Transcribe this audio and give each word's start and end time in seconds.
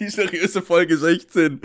Die 0.00 0.08
seriöse 0.08 0.62
Folge 0.62 0.96
16. 0.96 1.60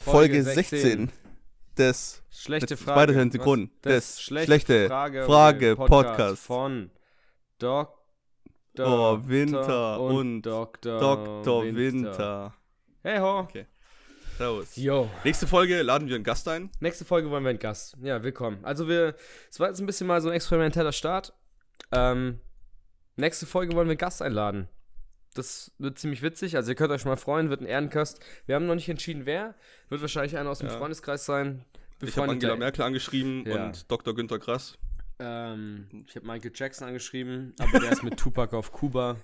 Folge 0.00 0.42
16 0.42 1.12
des 1.76 2.22
Schlechte 2.30 2.78
Frage. 2.78 3.00
weiterhin 3.00 3.28
Was? 3.28 3.32
Sekunden. 3.34 3.70
Des 3.84 4.22
schlechte, 4.22 4.46
schlechte 4.46 4.86
Frage, 4.88 5.26
Frage 5.26 5.76
Podcast, 5.76 5.90
Podcast. 5.90 6.42
von 6.46 6.90
Dr. 7.58 7.92
Oh, 8.78 9.20
Winter 9.26 10.00
und 10.00 10.40
Dr. 10.40 11.00
Dr. 11.00 11.64
Winter. 11.64 12.54
Hey 13.02 13.18
ho. 13.18 13.40
Okay. 13.40 13.66
Servus. 14.38 14.76
Yo. 14.76 15.10
Nächste 15.24 15.48
Folge 15.48 15.82
laden 15.82 16.06
wir 16.06 16.14
einen 16.14 16.22
Gast 16.22 16.46
ein. 16.46 16.70
Nächste 16.78 17.04
Folge 17.04 17.28
wollen 17.28 17.42
wir 17.42 17.50
einen 17.50 17.58
Gast. 17.58 17.96
Ja, 18.00 18.22
willkommen. 18.22 18.64
Also 18.64 18.86
wir, 18.86 19.16
es 19.50 19.58
war 19.58 19.66
jetzt 19.68 19.80
ein 19.80 19.86
bisschen 19.86 20.06
mal 20.06 20.20
so 20.20 20.28
ein 20.28 20.34
experimenteller 20.34 20.92
Start. 20.92 21.32
Ähm, 21.90 22.38
nächste 23.16 23.46
Folge 23.46 23.74
wollen 23.74 23.88
wir 23.88 23.92
einen 23.92 23.98
Gast 23.98 24.22
einladen. 24.22 24.68
Das 25.34 25.72
wird 25.78 25.98
ziemlich 25.98 26.22
witzig. 26.22 26.54
Also 26.54 26.70
ihr 26.70 26.76
könnt 26.76 26.92
euch 26.92 27.02
schon 27.02 27.10
mal 27.10 27.16
freuen, 27.16 27.50
wird 27.50 27.62
ein 27.62 27.66
Ehrenkost. 27.66 28.20
Wir 28.46 28.54
haben 28.54 28.66
noch 28.66 28.76
nicht 28.76 28.88
entschieden, 28.88 29.26
wer. 29.26 29.56
Wird 29.88 30.02
wahrscheinlich 30.02 30.36
einer 30.36 30.50
aus 30.50 30.60
dem 30.60 30.68
Ja. 30.68 30.78
Freundeskreis 30.78 31.26
sein. 31.26 31.64
Ich 32.00 32.16
habe 32.16 32.30
Angela 32.30 32.54
Merkel 32.54 32.82
angeschrieben 32.84 33.44
Ja. 33.44 33.66
und 33.66 33.90
Dr. 33.90 34.14
Günther 34.14 34.38
Grass. 34.38 34.78
Ähm, 35.18 35.88
ich 36.06 36.14
habe 36.14 36.24
Michael 36.28 36.52
Jackson 36.54 36.86
angeschrieben, 36.86 37.54
aber 37.58 37.80
der 37.80 37.90
ist 37.90 38.04
mit 38.04 38.16
Tupac 38.16 38.54
auf 38.56 38.70
Kuba. 38.70 39.16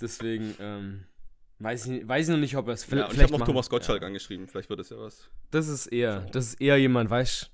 Deswegen 0.00 0.56
ähm, 0.58 1.04
weiß, 1.62 1.86
ich, 1.86 2.08
weiß 2.08 2.28
ich 2.28 2.32
noch 2.32 2.40
nicht, 2.40 2.56
ob 2.56 2.68
er 2.68 2.74
es 2.74 2.82
Ja, 2.82 2.88
vielleicht 2.88 3.12
ich 3.14 3.22
habe 3.22 3.38
noch 3.38 3.46
Thomas 3.46 3.68
Gottschalk 3.70 4.00
Ja. 4.02 4.06
angeschrieben. 4.08 4.48
Vielleicht 4.48 4.68
wird 4.70 4.80
das 4.80 4.90
ja 4.90 4.98
was. 4.98 5.28
Das 5.50 5.68
ist 5.68 5.86
eher, 5.86 6.20
das 6.32 6.46
ist 6.48 6.60
eher 6.60 6.76
jemand, 6.78 7.10
weißt 7.10 7.50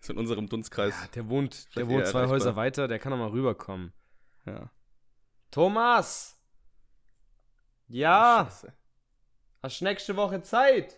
Ist 0.00 0.10
in 0.10 0.18
unserem 0.18 0.48
Dunstkreis. 0.48 0.94
du, 1.02 1.08
der 1.14 1.28
wohnt, 1.28 1.74
der 1.76 1.88
wohnt 1.88 2.06
zwei. 2.06 2.26
Häuser 2.28 2.56
weiter, 2.56 2.88
der 2.88 2.98
kann 2.98 3.10
doch 3.12 3.18
mal 3.18 3.28
rüberkommen. 3.30 3.92
Ja. 4.46 4.70
Thomas! 5.50 6.36
Ja! 7.88 8.46
Scheiße. 8.50 8.72
Hast 9.62 9.80
du 9.80 9.84
nächste 9.84 10.16
Woche 10.16 10.40
Zeit? 10.42 10.96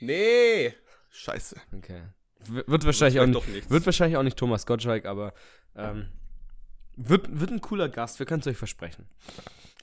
Nee. 0.00 0.74
Scheiße. 1.10 1.56
Okay. 1.76 2.02
W 2.40 2.62
wird 2.66 2.84
wahrscheinlich 2.84 3.20
auch 3.20 3.26
nicht, 3.26 3.70
wird 3.70 3.84
wahrscheinlich 3.84 4.16
auch 4.16 4.22
nicht 4.22 4.36
Thomas 4.38 4.64
Gottschalk, 4.64 5.04
aber 5.06 5.34
ähm, 5.74 6.08
wird, 6.96 7.38
wird 7.40 7.50
ein 7.50 7.60
cooler 7.60 7.88
Gast, 7.88 8.18
wir 8.18 8.26
können 8.26 8.40
es 8.40 8.46
euch 8.46 8.56
versprechen. 8.56 9.06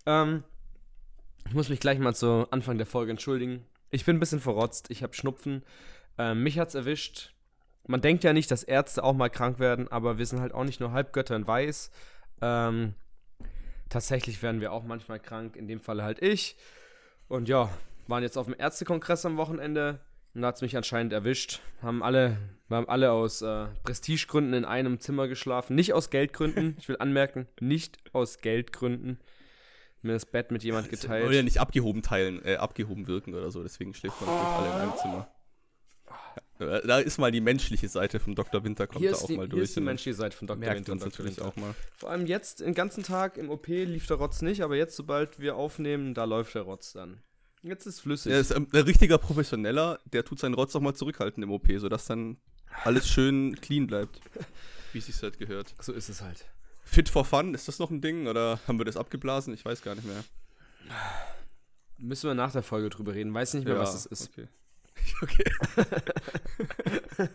Ähm, 0.05 0.43
ich 1.47 1.53
muss 1.53 1.69
mich 1.69 1.79
gleich 1.79 1.99
mal 1.99 2.15
zu 2.15 2.47
Anfang 2.51 2.77
der 2.77 2.88
Folge 2.88 3.11
entschuldigen. 3.11 3.65
Ich 3.91 4.05
bin 4.05 4.17
ein 4.17 4.19
bisschen 4.19 4.39
verrotzt, 4.39 4.89
ich 4.89 5.03
habe 5.03 5.13
Schnupfen. 5.13 5.63
Ähm, 6.17 6.43
mich 6.43 6.59
hat's 6.59 6.75
erwischt. 6.75 7.33
Man 7.88 8.01
denkt 8.01 8.23
ja 8.23 8.33
nicht, 8.33 8.49
dass 8.49 8.63
Ärzte 8.63 9.03
auch 9.03 9.13
mal 9.13 9.29
krank 9.29 9.59
werden, 9.59 9.88
aber 9.91 10.17
wir 10.17 10.25
sind 10.25 10.41
halt 10.41 10.53
auch 10.53 10.63
nicht 10.63 10.79
nur 10.79 10.91
Halbgötter 10.91 11.35
in 11.35 11.47
Weiß. 11.47 11.91
Ähm, 12.41 12.95
tatsächlich 13.89 14.41
werden 14.41 14.59
wir 14.59 14.71
auch 14.71 14.83
manchmal 14.83 15.19
krank, 15.19 15.55
in 15.55 15.67
dem 15.67 15.81
Falle 15.81 16.03
halt 16.03 16.21
ich. 16.21 16.57
Und 17.27 17.47
ja, 17.47 17.69
waren 18.07 18.23
jetzt 18.23 18.38
auf 18.38 18.45
dem 18.45 18.55
Ärztekongress 18.57 19.25
am 19.25 19.38
Wochenende 19.38 19.99
und 20.33 20.41
da 20.41 20.49
hat 20.49 20.55
es 20.55 20.61
mich 20.61 20.75
anscheinend 20.75 21.13
erwischt. 21.13 21.61
Haben 21.81 22.03
alle, 22.03 22.38
wir 22.67 22.77
haben 22.77 22.89
alle 22.89 23.11
aus 23.11 23.41
äh, 23.41 23.67
Prestigegründen 23.83 24.53
in 24.53 24.66
einem 24.66 24.99
Zimmer 24.99 25.27
geschlafen. 25.27 25.75
Nicht 25.75 25.93
aus 25.93 26.09
Geldgründen. 26.09 26.75
Ich 26.79 26.89
will 26.89 26.97
anmerken, 26.99 27.47
nicht 27.59 27.99
aus 28.13 28.39
Geldgründen. 28.39 29.19
Mir 30.05 30.13
das 30.13 30.25
Bett 30.25 30.51
mit 30.51 30.63
jemand 30.63 30.85
Wollen 30.91 30.99
ja 31.11 31.17
geteilt. 31.27 31.43
nicht 31.45 31.59
abgehoben 31.59 32.01
teilen, 32.01 32.43
äh, 32.45 32.55
abgehoben 32.55 33.07
wirken 33.07 33.33
oder 33.33 33.51
so, 33.51 33.63
deswegen 33.63 33.93
schläft 33.93 34.19
man 34.21 34.29
natürlich 34.29 34.55
alle 34.55 34.67
in 34.67 34.73
einem 34.89 34.97
Zimmer. 35.01 35.27
Ja, 36.59 36.79
Da 36.81 36.99
ist 36.99 37.17
mal 37.17 37.31
die 37.31 37.41
menschliche 37.41 37.89
Seite 37.89 38.19
von 38.19 38.33
Dr. 38.35 38.63
Winter, 38.63 38.87
kommt 38.87 38.99
Hier 39.01 39.11
da 39.11 39.17
auch 39.17 39.27
die, 39.27 39.35
mal 39.35 39.43
hier 39.43 39.49
durch. 39.49 39.63
ist 39.63 39.75
die 39.75 39.81
menschliche 39.81 40.15
Seite 40.15 40.37
von 40.37 40.47
Dr. 40.47 40.59
merkt 40.59 40.87
Winter 40.87 40.95
natürlich 41.05 41.37
Winter. 41.37 41.47
auch 41.49 41.55
mal. 41.57 41.73
Vor 41.97 42.11
allem 42.11 42.25
jetzt, 42.27 42.61
den 42.61 42.73
ganzen 42.73 43.03
Tag 43.03 43.37
im 43.37 43.49
OP 43.49 43.67
lief 43.67 44.07
der 44.07 44.17
Rotz 44.17 44.41
nicht, 44.41 44.61
aber 44.61 44.75
jetzt, 44.75 44.95
sobald 44.95 45.39
wir 45.39 45.55
aufnehmen, 45.55 46.13
da 46.13 46.23
läuft 46.23 46.55
der 46.55 46.61
Rotz 46.61 46.94
dann. 46.94 47.21
Jetzt 47.63 47.88
ist 47.88 48.01
flüssig. 48.01 48.31
Ja, 48.31 48.39
ist, 48.39 48.51
ähm, 48.51 48.67
ein 48.71 48.81
richtiger 48.83 49.17
Professioneller, 49.17 49.99
der 50.05 50.23
tut 50.23 50.39
seinen 50.39 50.53
Rotz 50.53 50.75
auch 50.75 50.81
mal 50.81 50.94
zurückhalten 50.94 51.41
im 51.41 51.51
OP, 51.51 51.67
sodass 51.77 52.05
dann 52.05 52.38
alles 52.83 53.09
schön 53.09 53.55
clean 53.59 53.88
bleibt. 53.88 54.21
Wie 54.94 54.99
es 54.99 55.07
sich 55.07 55.19
halt 55.23 55.39
gehört. 55.39 55.73
so 55.81 55.91
ist 55.91 56.09
es 56.09 56.21
halt. 56.21 56.45
Fit 56.85 57.09
for 57.09 57.25
Fun, 57.25 57.53
ist 57.53 57.68
das 57.68 57.79
noch 57.79 57.90
ein 57.90 58.00
Ding 58.00 58.28
oder 58.28 58.59
haben 58.68 58.78
wir 58.78 58.85
das 58.85 58.96
abgeblasen? 58.96 59.53
Ich 59.53 59.66
weiß 59.66 59.81
gar 59.81 59.96
nicht 59.96 60.06
mehr. 60.07 60.23
Müssen 61.97 62.29
wir 62.29 62.35
nach 62.35 62.51
der 62.51 62.63
Folge 62.63 62.90
drüber 62.90 63.13
reden. 63.13 63.34
Weiß 63.34 63.56
nicht 63.56 63.66
mehr, 63.66 63.78
was 63.78 63.96
es 63.96 64.06
ist. 64.06 64.29
Okay. 64.31 64.47
okay. 65.22 65.44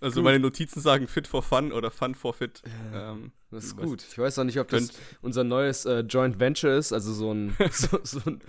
also 0.00 0.20
Gut. 0.20 0.24
meine 0.24 0.38
Notizen 0.38 0.80
sagen 0.80 1.08
Fit 1.08 1.26
for 1.26 1.42
Fun 1.42 1.72
oder 1.72 1.90
Fun 1.90 2.14
for 2.14 2.34
Fit. 2.34 2.62
Ähm, 2.94 3.32
Das 3.50 3.64
ist 3.64 3.76
gut. 3.76 4.04
Ich 4.08 4.18
weiß 4.18 4.38
auch 4.38 4.44
nicht, 4.44 4.58
ob 4.58 4.68
das 4.68 4.90
unser 5.22 5.44
neues 5.44 5.86
äh, 5.86 6.00
Joint 6.00 6.38
Venture 6.38 6.76
ist, 6.76 6.92
also 6.92 7.12
so 7.12 7.32
ein, 7.32 7.56
so, 7.70 7.98
so, 8.02 8.20
ein, 8.26 8.40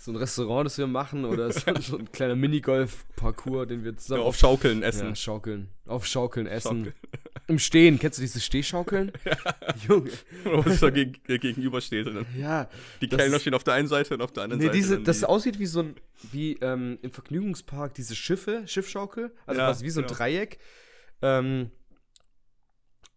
so 0.00 0.12
ein 0.12 0.16
Restaurant, 0.16 0.64
das 0.66 0.78
wir 0.78 0.86
machen, 0.86 1.24
oder 1.24 1.52
so, 1.52 1.60
so 1.80 1.98
ein 1.98 2.10
kleiner 2.12 2.36
Minigolf-Parcours, 2.36 3.66
den 3.68 3.84
wir 3.84 3.96
zusammen 3.96 4.22
auf 4.22 4.36
Schaukeln 4.36 4.80
ja, 4.82 4.88
essen. 4.88 5.16
schaukeln. 5.16 5.68
Auf 5.86 6.06
Schaukeln 6.06 6.46
essen. 6.46 6.84
Schaukeln. 6.86 6.94
Im 7.48 7.58
Stehen. 7.58 7.98
Kennst 7.98 8.18
du 8.18 8.22
dieses 8.22 8.44
Stehschaukeln? 8.44 9.10
Junge. 9.88 10.10
Was 10.44 10.80
da 10.80 10.90
geg 10.90 11.24
gegenüber 11.24 11.80
steht. 11.80 12.06
Und 12.06 12.14
dann 12.16 12.26
Ja. 12.38 12.68
die 13.00 13.08
Kellner 13.08 13.40
stehen 13.40 13.54
auf 13.54 13.64
der 13.64 13.74
einen 13.74 13.88
Seite 13.88 14.14
und 14.14 14.20
auf 14.22 14.32
der 14.32 14.44
anderen 14.44 14.60
Nee, 14.60 14.66
Seite. 14.66 14.76
diese, 14.76 14.94
dann 14.96 15.04
das 15.04 15.18
die- 15.20 15.24
aussieht 15.24 15.58
wie 15.58 15.66
so 15.66 15.80
ein, 15.80 15.94
wie 16.30 16.58
ähm, 16.60 16.98
im 17.02 17.10
Vergnügungspark 17.10 17.94
diese 17.94 18.14
Schiffe, 18.14 18.62
Schiffschaukel, 18.66 19.32
also 19.46 19.60
Ja, 19.60 19.66
quasi 19.68 19.84
wie 19.84 19.90
so 19.90 20.00
ein 20.00 20.06
genau. 20.06 20.18
Dreieck. 20.18 20.58
Ähm, 21.22 21.70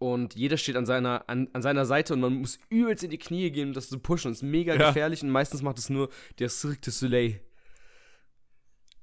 und 0.01 0.34
jeder 0.35 0.57
steht 0.57 0.75
an 0.78 0.88
seiner, 0.88 1.29
an, 1.29 1.47
an 1.53 1.62
seiner 1.62 1.85
Seite 1.85 2.13
und 2.16 2.22
man 2.22 2.34
muss 2.34 2.57
übelst 2.69 3.03
in 3.03 3.12
die 3.12 3.19
Knie 3.19 3.51
gehen, 3.51 3.67
um 3.67 3.73
das 3.75 3.88
zu 3.88 4.00
pushen. 4.00 4.31
Das 4.31 4.39
ist 4.39 4.44
mega 4.44 4.73
Ja. 4.73 4.88
gefährlich 4.88 5.22
und 5.22 5.29
meistens 5.29 5.62
macht 5.62 5.78
es 5.78 5.91
nur 5.91 6.09
der 6.39 6.50
Cirque 6.50 6.81
du 6.81 6.89
Soleil. 6.89 7.39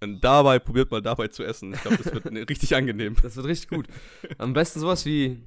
Und 0.00 0.20
dabei 0.25 0.58
probiert 0.58 0.91
mal 0.91 1.00
dabei 1.00 1.28
zu 1.28 1.44
essen. 1.44 1.72
Ich 1.72 1.81
glaube, 1.82 1.98
das 2.03 2.12
wird 2.12 2.25
ne, 2.32 2.48
richtig 2.48 2.75
angenehm. 2.75 3.14
Das 3.22 3.37
wird 3.37 3.47
richtig 3.47 3.69
gut. 3.69 3.87
Am 4.38 4.53
besten 4.53 4.81
sowas 4.81 5.06
wie, 5.06 5.41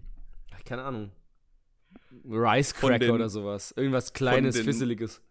keine 0.64 0.84
Ahnung, 0.84 1.12
Rice 2.26 2.74
Cracker 2.74 3.00
den- 3.00 3.12
oder 3.12 3.28
sowas. 3.28 3.74
Irgendwas 3.76 4.14
Kleines, 4.14 4.58
Fisseliges. 4.58 5.22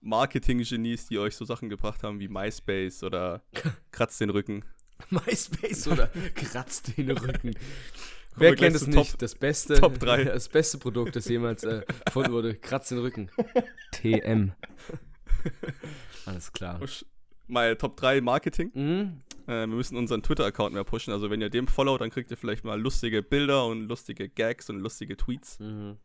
Marketing-Genies, 0.00 1.06
die 1.06 1.18
euch 1.20 1.36
so 1.36 1.44
Sachen 1.44 1.68
gebracht 1.68 2.02
haben 2.02 2.18
wie 2.18 2.26
MySpace 2.28 3.04
oder 3.04 3.42
Kratz 3.92 4.18
den 4.18 4.30
Rücken. 4.30 4.64
MySpace 5.10 5.86
oder 5.86 6.08
kratzt 6.34 6.96
den 6.96 7.12
Rücken. 7.12 7.54
Wer 8.38 8.56
kennt 8.56 8.76
es 8.76 8.86
nicht? 8.86 9.10
Top- 9.12 9.18
das 9.18 9.34
beste, 9.34 9.74
Top 9.74 9.98
drei. 9.98 10.24
das 10.24 10.48
beste 10.48 10.78
Produkt, 10.78 11.16
das 11.16 11.28
jemals 11.28 11.64
äh, 11.64 11.82
erfunden 12.04 12.32
wurde. 12.32 12.54
Kratzt 12.54 12.90
den 12.90 12.98
Rücken. 12.98 13.30
TM. 13.92 14.52
Alles 16.26 16.52
klar. 16.52 16.80
Mal 17.46 17.76
Top 17.76 17.96
3 17.96 18.20
Marketing. 18.20 18.70
Mhm. 18.74 19.18
Äh, 19.46 19.60
wir 19.60 19.66
müssen 19.68 19.96
unseren 19.96 20.22
Twitter-Account 20.22 20.74
mehr 20.74 20.84
pushen. 20.84 21.12
Also 21.12 21.30
wenn 21.30 21.40
ihr 21.40 21.48
dem 21.50 21.66
followt, 21.68 22.00
dann 22.00 22.10
kriegt 22.10 22.30
ihr 22.30 22.36
vielleicht 22.36 22.64
mal 22.64 22.78
lustige 22.80 23.22
Bilder 23.22 23.66
und 23.66 23.88
lustige 23.88 24.28
Gags 24.28 24.68
und 24.68 24.80
lustige 24.80 25.16
Tweets. 25.16 25.58
Mhm. 25.60 25.96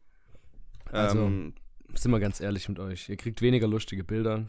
Also- 0.92 1.20
Ähm, 1.20 1.54
Sind 1.94 2.12
wir 2.12 2.20
ganz 2.20 2.40
ehrlich 2.40 2.70
mit 2.70 2.80
euch. 2.80 3.10
Ihr 3.10 3.18
kriegt 3.18 3.42
weniger 3.42 3.68
lustige 3.68 4.04
Bilder. 4.04 4.46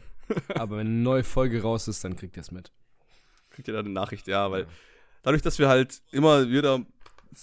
aber 0.49 0.77
wenn 0.77 0.87
eine 0.87 0.95
neue 0.95 1.23
Folge 1.23 1.61
raus 1.61 1.87
ist, 1.87 2.03
dann 2.03 2.15
kriegt 2.15 2.37
ihr 2.37 2.41
es 2.41 2.51
mit. 2.51 2.71
kriegt 3.51 3.67
ihr 3.67 3.73
da 3.73 3.81
eine 3.81 3.89
Nachricht, 3.89 4.27
ja, 4.27 4.49
weil 4.51 4.65
dadurch, 5.23 5.41
dass 5.43 5.59
wir 5.59 5.67
halt 5.69 6.01
immer 6.11 6.49
wieder 6.49 6.83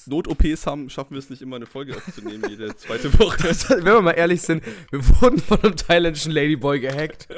Not-OPs 0.06 0.66
haben, 0.66 0.90
schaffen 0.90 1.12
wir 1.12 1.18
es 1.18 1.30
nicht 1.30 1.42
immer 1.42 1.56
eine 1.56 1.66
Folge 1.66 1.96
aufzunehmen, 1.96 2.44
jede 2.48 2.74
zweite 2.76 3.12
Woche. 3.18 3.44
Wenn 3.76 3.84
wir 3.84 4.02
mal 4.02 4.12
ehrlich 4.12 4.42
sind, 4.42 4.62
wir 4.90 5.06
wurden 5.20 5.38
von 5.38 5.62
einem 5.62 5.76
thailändischen 5.76 6.32
Ladyboy 6.32 6.80
gehackt. 6.80 7.28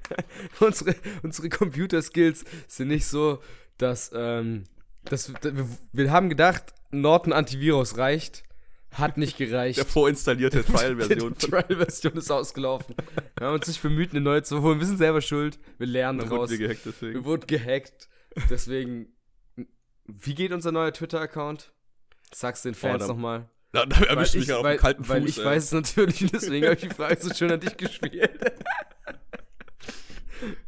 unsere, 0.60 0.94
unsere 1.22 1.48
Computerskills 1.48 2.44
sind 2.68 2.88
nicht 2.88 3.06
so, 3.06 3.40
dass, 3.78 4.10
ähm, 4.14 4.64
dass 5.04 5.32
wir, 5.32 5.68
wir 5.92 6.10
haben 6.10 6.28
gedacht, 6.28 6.74
Norton 6.90 7.32
Antivirus 7.32 7.98
reicht. 7.98 8.44
Hat 8.92 9.16
nicht 9.18 9.36
gereicht. 9.36 9.78
Der 9.78 9.86
vorinstallierte 9.86 10.64
Trial-Version. 10.64 11.34
Die 11.34 11.46
Trial-Version 11.46 12.12
ist 12.12 12.30
ausgelaufen. 12.30 12.94
Wir 13.36 13.48
haben 13.48 13.54
uns 13.54 13.66
nicht 13.66 13.82
bemüht, 13.82 14.12
eine 14.12 14.20
neue 14.20 14.44
zu 14.44 14.62
holen. 14.62 14.78
Wir 14.78 14.86
sind 14.86 14.98
selber 14.98 15.20
schuld. 15.20 15.58
Wir 15.78 15.88
lernen 15.88 16.20
Dann 16.20 16.28
draus. 16.28 16.50
wurden 16.50 16.60
wir 16.60 16.68
gehackt, 16.68 16.86
deswegen. 16.86 17.14
Wir 17.14 17.24
wurden 17.24 17.46
gehackt. 17.48 18.08
Deswegen, 18.48 19.08
wie 20.06 20.34
geht 20.34 20.52
unser 20.52 20.70
neuer 20.70 20.92
Twitter-Account? 20.92 21.72
Sag's 22.34 22.62
den 22.62 22.74
Fans 22.74 23.02
da- 23.02 23.08
nochmal. 23.08 23.48
Da, 23.72 23.86
da 23.86 24.00
erwischt 24.04 24.34
mich 24.36 24.44
ich, 24.44 24.52
auf 24.52 24.62
weil, 24.62 24.76
dem 24.76 24.80
kalten 24.80 25.08
weil 25.08 25.20
Fuß. 25.22 25.30
ich 25.30 25.38
ey. 25.38 25.44
weiß 25.46 25.64
es 25.64 25.72
natürlich 25.72 26.26
deswegen 26.32 26.64
habe 26.66 26.76
ich 26.76 26.82
die 26.82 26.90
Frage 26.94 27.20
so 27.20 27.34
schön 27.34 27.50
an 27.50 27.60
dich 27.60 27.76
gespielt. 27.76 28.30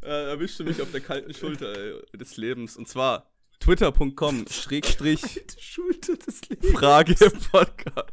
Äh, 0.01 0.29
erwischte 0.31 0.63
mich 0.63 0.81
auf 0.81 0.89
der 0.91 1.01
kalten 1.01 1.33
Schulter 1.33 1.71
ey, 1.77 2.17
des 2.17 2.37
Lebens. 2.37 2.77
Und 2.77 2.87
zwar 2.87 3.29
twitter.com 3.59 4.45
Schrägstrich 4.49 5.21
Die 5.55 5.61
Schulter 5.61 6.15
des 6.15 6.49
Lebens. 6.49 6.71
Frage 6.71 7.15
im 7.23 7.31
Podcast. 7.51 8.09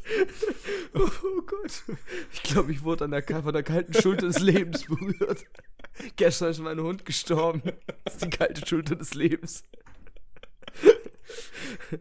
Oh, 0.94 1.08
oh 1.24 1.42
Gott. 1.46 1.84
Ich 2.32 2.42
glaube, 2.42 2.72
ich 2.72 2.82
wurde 2.82 3.04
an 3.04 3.12
der, 3.12 3.24
von 3.24 3.52
der 3.52 3.62
kalten 3.62 3.94
Schulter 3.94 4.26
des 4.26 4.40
Lebens 4.40 4.84
berührt. 4.84 5.44
Gestern 6.16 6.50
ist 6.50 6.58
mein 6.58 6.80
Hund 6.80 7.06
gestorben. 7.06 7.62
Das 8.04 8.14
ist 8.14 8.24
die 8.24 8.30
kalte 8.30 8.66
Schulter 8.66 8.96
des 8.96 9.14
Lebens. 9.14 9.62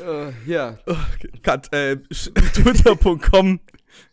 Äh, 0.00 0.32
ja. 0.46 0.78
Cut, 1.42 1.72
äh, 1.72 1.96
sch- 2.10 2.34
Twitter.com 2.52 3.60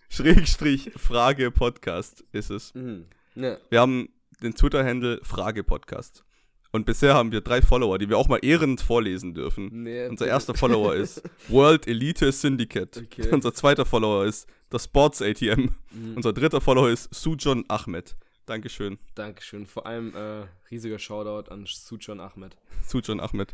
Schrägstrich 0.09 0.91
Frage 0.95 1.51
Podcast 1.51 2.23
ist 2.31 2.49
es. 2.51 2.73
Mhm. 2.73 3.07
Ja. 3.35 3.57
Wir 3.69 3.81
haben 3.81 4.09
den 4.41 4.53
Twitter-Handle 4.55 5.19
Frage 5.23 5.63
Podcast. 5.63 6.23
Und 6.71 6.85
bisher 6.85 7.13
haben 7.13 7.31
wir 7.31 7.41
drei 7.41 7.61
Follower, 7.61 7.97
die 7.99 8.09
wir 8.09 8.17
auch 8.17 8.27
mal 8.29 8.39
ehrend 8.41 8.79
vorlesen 8.81 9.33
dürfen. 9.33 9.69
Nee, 9.83 10.07
Unser 10.07 10.27
erster 10.27 10.53
Follower 10.55 10.95
ist 10.95 11.21
World 11.49 11.87
Elite 11.87 12.31
Syndicate. 12.31 12.97
Okay. 13.05 13.29
Unser 13.31 13.53
zweiter 13.53 13.85
Follower 13.85 14.25
ist 14.25 14.47
das 14.69 14.85
Sports 14.85 15.21
ATM. 15.21 15.69
Mhm. 15.91 16.15
Unser 16.15 16.31
dritter 16.33 16.61
Follower 16.61 16.89
ist 16.89 17.13
Sujon 17.13 17.65
Ahmed. 17.67 18.15
Dankeschön, 18.45 18.97
Dankeschön. 19.15 19.65
Vor 19.65 19.85
allem 19.85 20.13
äh, 20.15 20.45
riesiger 20.71 20.99
Shoutout 20.99 21.49
an 21.51 21.65
Sujan 21.65 22.19
Ahmed. 22.19 22.55
Sujon 22.85 23.19
Ahmed. 23.19 23.53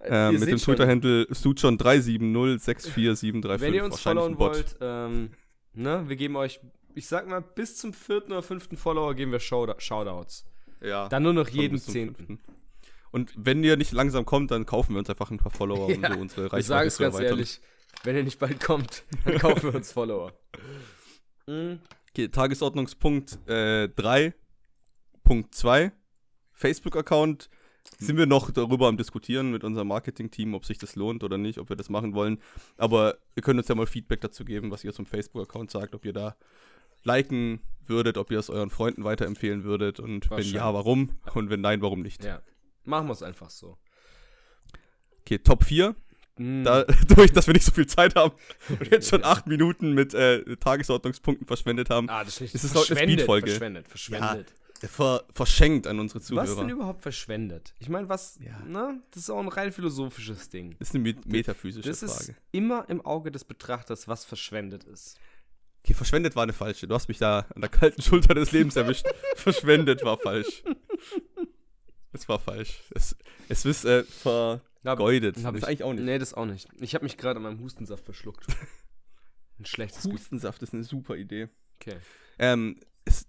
Äh, 0.00 0.32
mit 0.32 0.48
dem 0.48 0.58
Twitter-Handle 0.58 1.24
Sujon37064735. 1.30 3.60
Wenn 3.60 3.74
ihr 3.74 3.84
uns 3.84 4.00
followen 4.00 4.38
wollt, 4.38 4.76
ähm, 4.80 5.30
ne, 5.72 6.04
wir 6.06 6.16
geben 6.16 6.36
euch, 6.36 6.60
ich 6.94 7.06
sag 7.06 7.28
mal, 7.28 7.40
bis 7.40 7.76
zum 7.76 7.92
vierten 7.92 8.32
oder 8.32 8.42
fünften 8.42 8.76
Follower 8.76 9.14
geben 9.14 9.32
wir 9.32 9.40
Shoutouts. 9.40 10.44
Ja. 10.82 11.08
Dann 11.08 11.22
nur 11.22 11.32
noch 11.32 11.48
jeden 11.48 11.78
zehnten. 11.78 12.38
Und 13.10 13.32
wenn 13.36 13.64
ihr 13.64 13.76
nicht 13.78 13.92
langsam 13.92 14.26
kommt, 14.26 14.50
dann 14.50 14.66
kaufen 14.66 14.92
wir 14.94 14.98
uns 14.98 15.08
einfach 15.08 15.30
ein 15.30 15.38
paar 15.38 15.52
Follower, 15.52 15.86
um 15.86 15.90
Ja, 16.02 16.12
so 16.14 16.20
unsere 16.20 16.46
Ich 16.46 16.52
Reichweite 16.52 16.66
sage 16.66 16.88
es 16.88 16.96
zu 16.96 17.02
ganz 17.02 17.14
erweitern. 17.14 17.38
ehrlich, 17.38 17.60
wenn 18.04 18.16
ihr 18.16 18.24
nicht 18.24 18.38
bald 18.38 18.62
kommt, 18.62 19.04
dann 19.24 19.38
kaufen 19.38 19.62
wir 19.62 19.74
uns 19.74 19.92
Follower. 19.92 20.32
Mhm. 21.48 21.78
Okay, 22.10 22.26
Tagesordnungspunkt 22.26 23.38
äh, 23.46 23.84
3.2. 23.84 25.92
Facebook-Account. 26.54 27.48
Sind 27.98 28.16
wir 28.16 28.26
noch 28.26 28.50
darüber 28.50 28.88
am 28.88 28.96
Diskutieren 28.96 29.50
mit 29.50 29.64
unserem 29.64 29.88
Marketing-Team, 29.88 30.54
ob 30.54 30.64
sich 30.64 30.78
das 30.78 30.96
lohnt 30.96 31.24
oder 31.24 31.38
nicht, 31.38 31.58
ob 31.58 31.68
wir 31.68 31.76
das 31.76 31.88
machen 31.88 32.14
wollen. 32.14 32.38
Aber 32.76 33.16
ihr 33.34 33.42
könnt 33.42 33.58
uns 33.58 33.68
ja 33.68 33.74
mal 33.74 33.86
Feedback 33.86 34.20
dazu 34.20 34.44
geben, 34.44 34.70
was 34.70 34.84
ihr 34.84 34.92
zum 34.92 35.06
Facebook-Account 35.06 35.70
sagt, 35.70 35.94
ob 35.94 36.04
ihr 36.04 36.12
da 36.12 36.36
liken 37.04 37.60
würdet, 37.86 38.18
ob 38.18 38.30
ihr 38.30 38.38
es 38.38 38.50
euren 38.50 38.70
Freunden 38.70 39.04
weiterempfehlen 39.04 39.64
würdet 39.64 40.00
und 40.00 40.28
wenn 40.30 40.44
ja, 40.44 40.74
warum 40.74 41.10
und 41.34 41.50
wenn 41.50 41.60
nein, 41.60 41.80
warum 41.80 42.02
nicht. 42.02 42.24
Ja, 42.24 42.42
machen 42.84 43.06
wir 43.06 43.12
es 43.12 43.22
einfach 43.22 43.50
so. 43.50 43.78
Okay, 45.20 45.38
Top 45.38 45.64
4. 45.64 45.94
Mhm. 46.38 46.64
Dadurch, 46.64 47.32
dass 47.34 47.46
wir 47.46 47.54
nicht 47.54 47.64
so 47.64 47.72
viel 47.72 47.86
Zeit 47.86 48.14
haben 48.14 48.34
und 48.68 48.90
jetzt 48.90 49.08
schon 49.08 49.24
acht 49.24 49.46
Minuten 49.46 49.92
mit 49.92 50.14
äh, 50.14 50.56
Tagesordnungspunkten 50.56 51.46
verschwendet 51.46 51.90
haben, 51.90 52.10
ah, 52.10 52.24
das 52.24 52.34
ist 52.34 52.40
nicht 52.42 52.54
Es 52.54 52.64
ist 52.64 52.74
noch 52.74 52.90
eine 52.90 53.00
Speed-Folge. 53.00 53.50
Verschwendet, 53.50 53.88
verschwendet. 53.88 54.52
Ver 54.78 55.24
verschenkt 55.32 55.86
an 55.86 55.98
unsere 56.00 56.20
Was 56.20 56.26
Zuhörer. 56.26 56.56
denn 56.56 56.68
überhaupt 56.70 57.02
verschwendet? 57.02 57.74
Ich 57.78 57.88
meine, 57.88 58.08
was, 58.08 58.38
Ja. 58.40 58.58
ne? 58.60 59.00
Das 59.10 59.22
ist 59.24 59.30
auch 59.30 59.40
ein 59.40 59.48
rein 59.48 59.72
philosophisches 59.72 60.48
Ding. 60.48 60.76
Das 60.78 60.88
ist 60.88 60.94
eine 60.94 61.02
met- 61.04 61.26
metaphysische 61.26 61.88
Das 61.88 62.02
ist 62.02 62.12
Frage. 62.26 62.36
immer 62.52 62.88
im 62.88 63.00
Auge 63.04 63.30
des 63.30 63.44
Betrachters, 63.44 64.08
was 64.08 64.24
verschwendet 64.24 64.84
ist. 64.84 65.18
Okay, 65.84 65.94
verschwendet 65.94 66.34
war 66.36 66.42
eine 66.42 66.52
falsche. 66.52 66.88
Du 66.88 66.94
hast 66.94 67.08
mich 67.08 67.18
da 67.18 67.46
an 67.54 67.60
der 67.60 67.70
kalten 67.70 68.02
Schulter 68.02 68.34
des 68.34 68.50
Lebens 68.52 68.74
erwischt. 68.76 69.06
verschwendet 69.36 70.02
war 70.04 70.18
falsch. 70.18 70.64
Es 72.12 72.28
war 72.28 72.38
falsch. 72.40 72.82
Es, 72.94 73.14
es 73.48 73.64
ist 73.64 73.84
äh, 73.84 74.02
vergeudet. 74.04 75.36
Hab 75.44 75.52
das 75.52 75.54
ich, 75.54 75.56
ist 75.58 75.64
eigentlich 75.68 75.82
auch 75.84 75.92
nicht. 75.92 76.04
Nee, 76.04 76.18
das 76.18 76.34
auch 76.34 76.46
nicht. 76.46 76.68
Ich 76.80 76.94
habe 76.94 77.04
mich 77.04 77.16
gerade 77.16 77.36
an 77.36 77.42
meinem 77.44 77.60
Hustensaft 77.60 78.04
verschluckt. 78.04 78.46
Ein 79.58 79.64
schlechtes 79.66 80.02
Gefühl. 80.02 80.18
Hustensaft 80.18 80.62
ist 80.62 80.74
eine 80.74 80.84
super 80.84 81.16
Idee. 81.16 81.48
Okay. 81.80 81.96
Ähm, 82.38 82.78
es, 83.04 83.26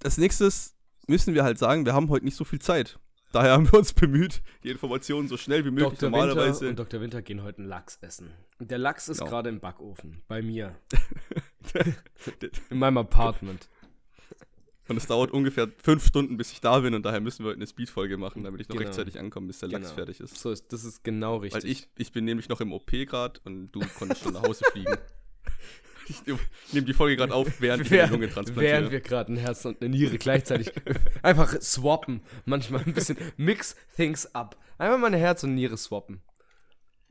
das 0.00 0.18
nächstes 0.18 0.74
müssen 1.06 1.34
wir 1.34 1.44
halt 1.44 1.58
sagen, 1.58 1.86
wir 1.86 1.94
haben 1.94 2.08
heute 2.10 2.24
nicht 2.24 2.36
so 2.36 2.44
viel 2.44 2.58
Zeit. 2.60 2.98
Daher 3.32 3.52
haben 3.52 3.70
wir 3.70 3.78
uns 3.78 3.92
bemüht, 3.92 4.40
die 4.64 4.70
Informationen 4.70 5.28
so 5.28 5.36
schnell 5.36 5.62
wie 5.64 5.70
möglich 5.70 5.98
Dr. 5.98 6.10
Winter 6.12 6.26
normalerweise. 6.26 6.68
und 6.70 6.78
Dr. 6.78 7.00
Winter 7.02 7.20
gehen 7.20 7.42
heute 7.42 7.58
einen 7.58 7.68
Lachs 7.68 7.98
essen. 8.00 8.30
Der 8.58 8.78
Lachs 8.78 9.08
ist 9.08 9.18
Genau. 9.18 9.30
gerade 9.30 9.48
im 9.50 9.60
Backofen. 9.60 10.22
Bei 10.28 10.40
mir. 10.40 10.74
In 12.70 12.78
meinem 12.78 12.98
Apartment. 12.98 13.68
Und 14.88 14.96
es 14.96 15.06
dauert 15.06 15.30
ungefähr 15.32 15.68
fünf 15.82 16.06
Stunden, 16.06 16.38
bis 16.38 16.50
ich 16.52 16.62
da 16.62 16.78
bin 16.80 16.94
und 16.94 17.04
daher 17.04 17.20
müssen 17.20 17.44
wir 17.44 17.50
heute 17.50 17.58
eine 17.58 17.66
Speedfolge 17.66 18.16
machen, 18.16 18.42
damit 18.44 18.62
ich 18.62 18.68
noch 18.70 18.76
Genau. 18.76 18.86
rechtzeitig 18.88 19.18
ankomme, 19.18 19.48
bis 19.48 19.58
der 19.58 19.68
Lachs 19.68 19.84
Genau. 19.88 19.94
fertig 19.96 20.20
ist. 20.20 20.38
So 20.38 20.50
ist, 20.50 20.72
das 20.72 20.84
ist 20.84 21.04
genau 21.04 21.36
richtig. 21.36 21.62
Weil 21.62 21.70
ich, 21.70 21.88
ich 21.98 22.10
bin 22.12 22.24
nämlich 22.24 22.48
noch 22.48 22.62
im 22.62 22.72
OP 22.72 22.90
gerade 23.04 23.38
und 23.44 23.70
du 23.72 23.80
konntest 23.98 24.22
schon 24.22 24.32
nach 24.32 24.42
Hause 24.42 24.64
fliegen. 24.72 24.96
Ich 26.68 26.74
nehme 26.74 26.86
die 26.86 26.92
Folge 26.92 27.16
gerade 27.16 27.34
auf, 27.34 27.60
während 27.60 27.86
ich 27.86 28.00
eine 28.00 28.10
Lunge 28.10 28.28
transplantiere. 28.28 28.72
während 28.72 28.90
wir 28.90 29.00
gerade 29.00 29.32
ein 29.32 29.36
Herz 29.36 29.64
und 29.64 29.80
eine 29.80 29.90
Niere 29.90 30.18
gleichzeitig 30.18 30.72
einfach 31.22 31.60
swappen. 31.60 32.22
Manchmal 32.44 32.82
ein 32.84 32.92
bisschen 32.92 33.16
mix 33.36 33.76
things 33.96 34.34
up. 34.34 34.56
Einfach 34.78 34.98
mal 34.98 35.08
ein 35.08 35.18
Herz 35.18 35.42
und 35.42 35.50
eine 35.50 35.56
Niere 35.56 35.76
swappen. 35.76 36.20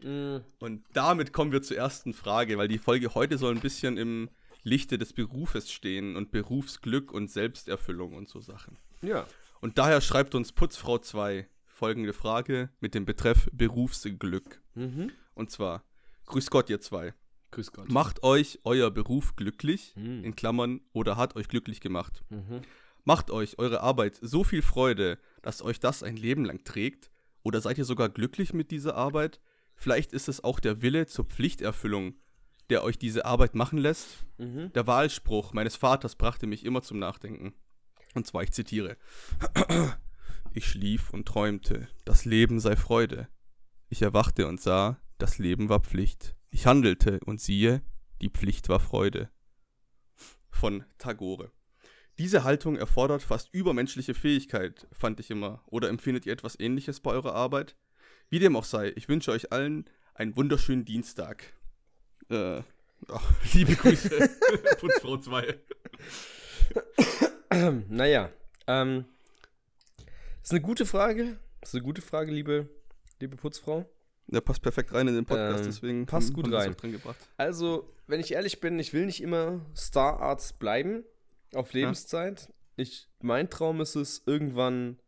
Mm, 0.03 0.37
und 0.59 0.83
damit 0.93 1.33
kommen 1.33 1.51
wir 1.51 1.61
zur 1.61 1.77
ersten 1.77 2.13
Frage, 2.13 2.57
weil 2.57 2.67
die 2.67 2.77
Folge 2.77 3.15
heute 3.15 3.37
soll 3.37 3.55
ein 3.55 3.61
bisschen 3.61 3.97
im 3.97 4.29
Lichte 4.63 4.97
des 4.97 5.13
Berufes 5.13 5.71
stehen 5.71 6.15
und 6.15 6.31
Berufsglück 6.31 7.11
und 7.11 7.31
Selbsterfüllung 7.31 8.13
und 8.13 8.29
so 8.29 8.39
Sachen. 8.39 8.77
ja. 9.01 9.25
Und 9.59 9.79
daher 9.79 10.01
schreibt 10.01 10.35
uns 10.35 10.51
Putzfrau 10.51 10.99
2 10.99 11.47
folgende 11.65 12.13
Frage 12.13 12.69
mit 12.79 12.93
dem 12.93 13.05
Betreff 13.05 13.49
Berufsglück. 13.51 14.61
Mhm. 14.75 15.11
Und 15.33 15.49
zwar, 15.49 15.83
Grüß 16.27 16.49
Gott, 16.49 16.69
ihr 16.69 16.81
zwei. 16.81 17.13
Grüß 17.57 17.71
Gott. 17.71 17.89
Macht 17.89 18.21
euch 18.21 18.59
euer 18.65 18.91
Beruf 18.91 19.35
glücklich, 19.35 19.95
Mhm. 19.95 20.23
in 20.23 20.35
Klammern, 20.35 20.81
oder 20.93 21.17
hat 21.17 21.35
euch 21.35 21.47
glücklich 21.47 21.81
gemacht? 21.81 22.23
Mhm. 22.29 22.61
Macht 23.03 23.31
euch 23.31 23.57
eure 23.57 23.81
Arbeit 23.81 24.19
so 24.21 24.43
viel 24.43 24.61
Freude, 24.61 25.17
dass 25.41 25.63
euch 25.63 25.79
das 25.79 26.03
ein 26.03 26.17
Leben 26.17 26.45
lang 26.45 26.63
trägt? 26.65 27.09
Oder 27.41 27.59
seid 27.59 27.79
ihr 27.79 27.85
sogar 27.85 28.09
glücklich 28.09 28.53
mit 28.53 28.69
dieser 28.69 28.93
Arbeit? 28.93 29.39
Vielleicht 29.75 30.13
ist 30.13 30.27
es 30.27 30.43
auch 30.43 30.59
der 30.59 30.83
Wille 30.83 31.07
zur 31.07 31.25
Pflichterfüllung, 31.25 32.13
der 32.69 32.83
euch 32.83 32.99
diese 32.99 33.25
Arbeit 33.25 33.55
machen 33.55 33.79
lässt? 33.79 34.27
Mhm. 34.37 34.71
Der 34.73 34.85
Wahlspruch 34.85 35.51
meines 35.53 35.75
Vaters 35.75 36.15
brachte 36.15 36.45
mich 36.45 36.63
immer 36.63 36.83
zum 36.83 36.99
Nachdenken. 36.99 37.55
Und 38.13 38.27
zwar, 38.27 38.43
ich 38.43 38.51
zitiere. 38.51 38.97
Ich 40.53 40.65
schlief 40.67 41.11
und 41.11 41.27
träumte, 41.27 41.87
das 42.05 42.25
Leben 42.25 42.59
sei 42.59 42.75
Freude. 42.75 43.27
Ich 43.89 44.01
erwachte 44.03 44.47
und 44.47 44.59
sah, 44.61 44.99
das 45.17 45.37
Leben 45.39 45.69
war 45.69 45.81
Pflicht. 45.81 46.35
Ich 46.49 46.65
handelte 46.65 47.19
und 47.25 47.41
siehe, 47.41 47.81
die 48.21 48.29
Pflicht 48.29 48.69
war 48.69 48.79
Freude. 48.79 49.29
Von 50.49 50.85
Tagore. 50.97 51.51
Diese 52.17 52.43
Haltung 52.43 52.77
erfordert 52.77 53.21
fast 53.21 53.53
übermenschliche 53.53 54.15
Fähigkeit, 54.15 54.87
fand 54.91 55.19
ich 55.19 55.29
immer. 55.29 55.61
Oder 55.67 55.89
empfindet 55.89 56.25
ihr 56.25 56.33
etwas 56.33 56.59
ähnliches 56.59 56.99
bei 56.99 57.11
eurer 57.11 57.35
Arbeit? 57.35 57.75
Wie 58.29 58.39
dem 58.39 58.55
auch 58.55 58.63
sei, 58.63 58.91
ich 58.95 59.07
wünsche 59.07 59.31
euch 59.31 59.51
allen 59.51 59.85
einen 60.15 60.35
wunderschönen 60.35 60.83
Dienstag. 60.83 61.53
Äh, 62.29 62.61
ach, 63.09 63.33
liebe 63.53 63.75
Grüße, 63.75 64.29
Putzfrau 64.79 65.17
2. 65.17 65.59
Naja, 67.87 68.29
ähm, 68.67 69.05
ist 70.43 70.51
eine 70.51 70.61
gute 70.61 70.85
Frage. 70.85 71.37
Ist 71.61 71.73
eine 71.73 71.83
gute 71.83 72.01
Frage, 72.01 72.31
liebe, 72.31 72.69
liebe 73.19 73.35
Putzfrau. 73.37 73.85
Der 74.27 74.41
passt 74.41 74.61
perfekt 74.61 74.93
rein 74.93 75.07
in 75.07 75.15
den 75.15 75.25
Podcast, 75.25 75.61
Ähm, 75.61 75.65
deswegen 75.67 76.05
passt 76.05 76.27
haben- 76.29 76.43
gut 76.43 76.53
rein. 76.53 76.71
auch 76.71 76.75
drin 76.75 76.91
gebracht. 76.91 77.17
Also, 77.37 77.93
wenn 78.07 78.19
ich 78.19 78.33
ehrlich 78.33 78.59
bin, 78.59 78.77
ich 78.79 78.91
will 78.93 79.05
nicht 79.05 79.21
immer 79.21 79.65
Stararzt 79.75 80.59
bleiben 80.59 81.03
auf 81.53 81.71
Lebenszeit. 81.73 82.51
Ich, 82.75 83.07
mein 83.21 83.49
Traum 83.49 83.79
ist 83.81 83.95
es, 83.95 84.21
irgendwann 84.25 84.99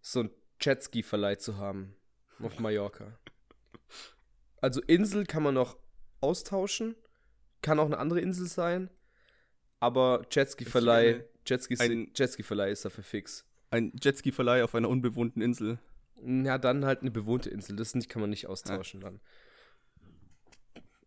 so 0.00 0.20
ein 0.24 0.30
Jetski-Verleih 0.60 1.36
zu 1.38 1.56
haben 1.56 1.94
auf 2.40 2.58
Mallorca. 2.60 3.18
Also 4.60 4.80
Insel 4.82 5.24
kann 5.24 5.42
man 5.42 5.54
noch 5.54 5.78
austauschen, 6.20 6.94
kann 7.62 7.78
auch 7.78 7.86
eine 7.86 7.98
andere 7.98 8.20
Insel 8.20 8.46
sein, 8.46 8.90
aber 9.80 10.26
Jetski-Verleih, 10.30 11.24
Jetski-Verleih 11.46 12.70
ist 12.70 12.84
dafür 12.84 13.04
fix. 13.04 13.44
Ein 13.70 13.92
Jetski-Verleih 14.02 14.62
auf 14.64 14.74
einer 14.74 14.88
unbewohnten 14.88 15.40
Insel. 15.42 15.78
Ja, 16.24 16.58
dann 16.58 16.84
halt 16.84 17.00
eine 17.02 17.10
bewohnte 17.10 17.50
Insel. 17.50 17.76
Das 17.76 17.94
nicht, 17.94 18.08
kann 18.08 18.20
man 18.20 18.30
nicht 18.30 18.46
austauschen 18.46 19.00
dann. 19.00 19.20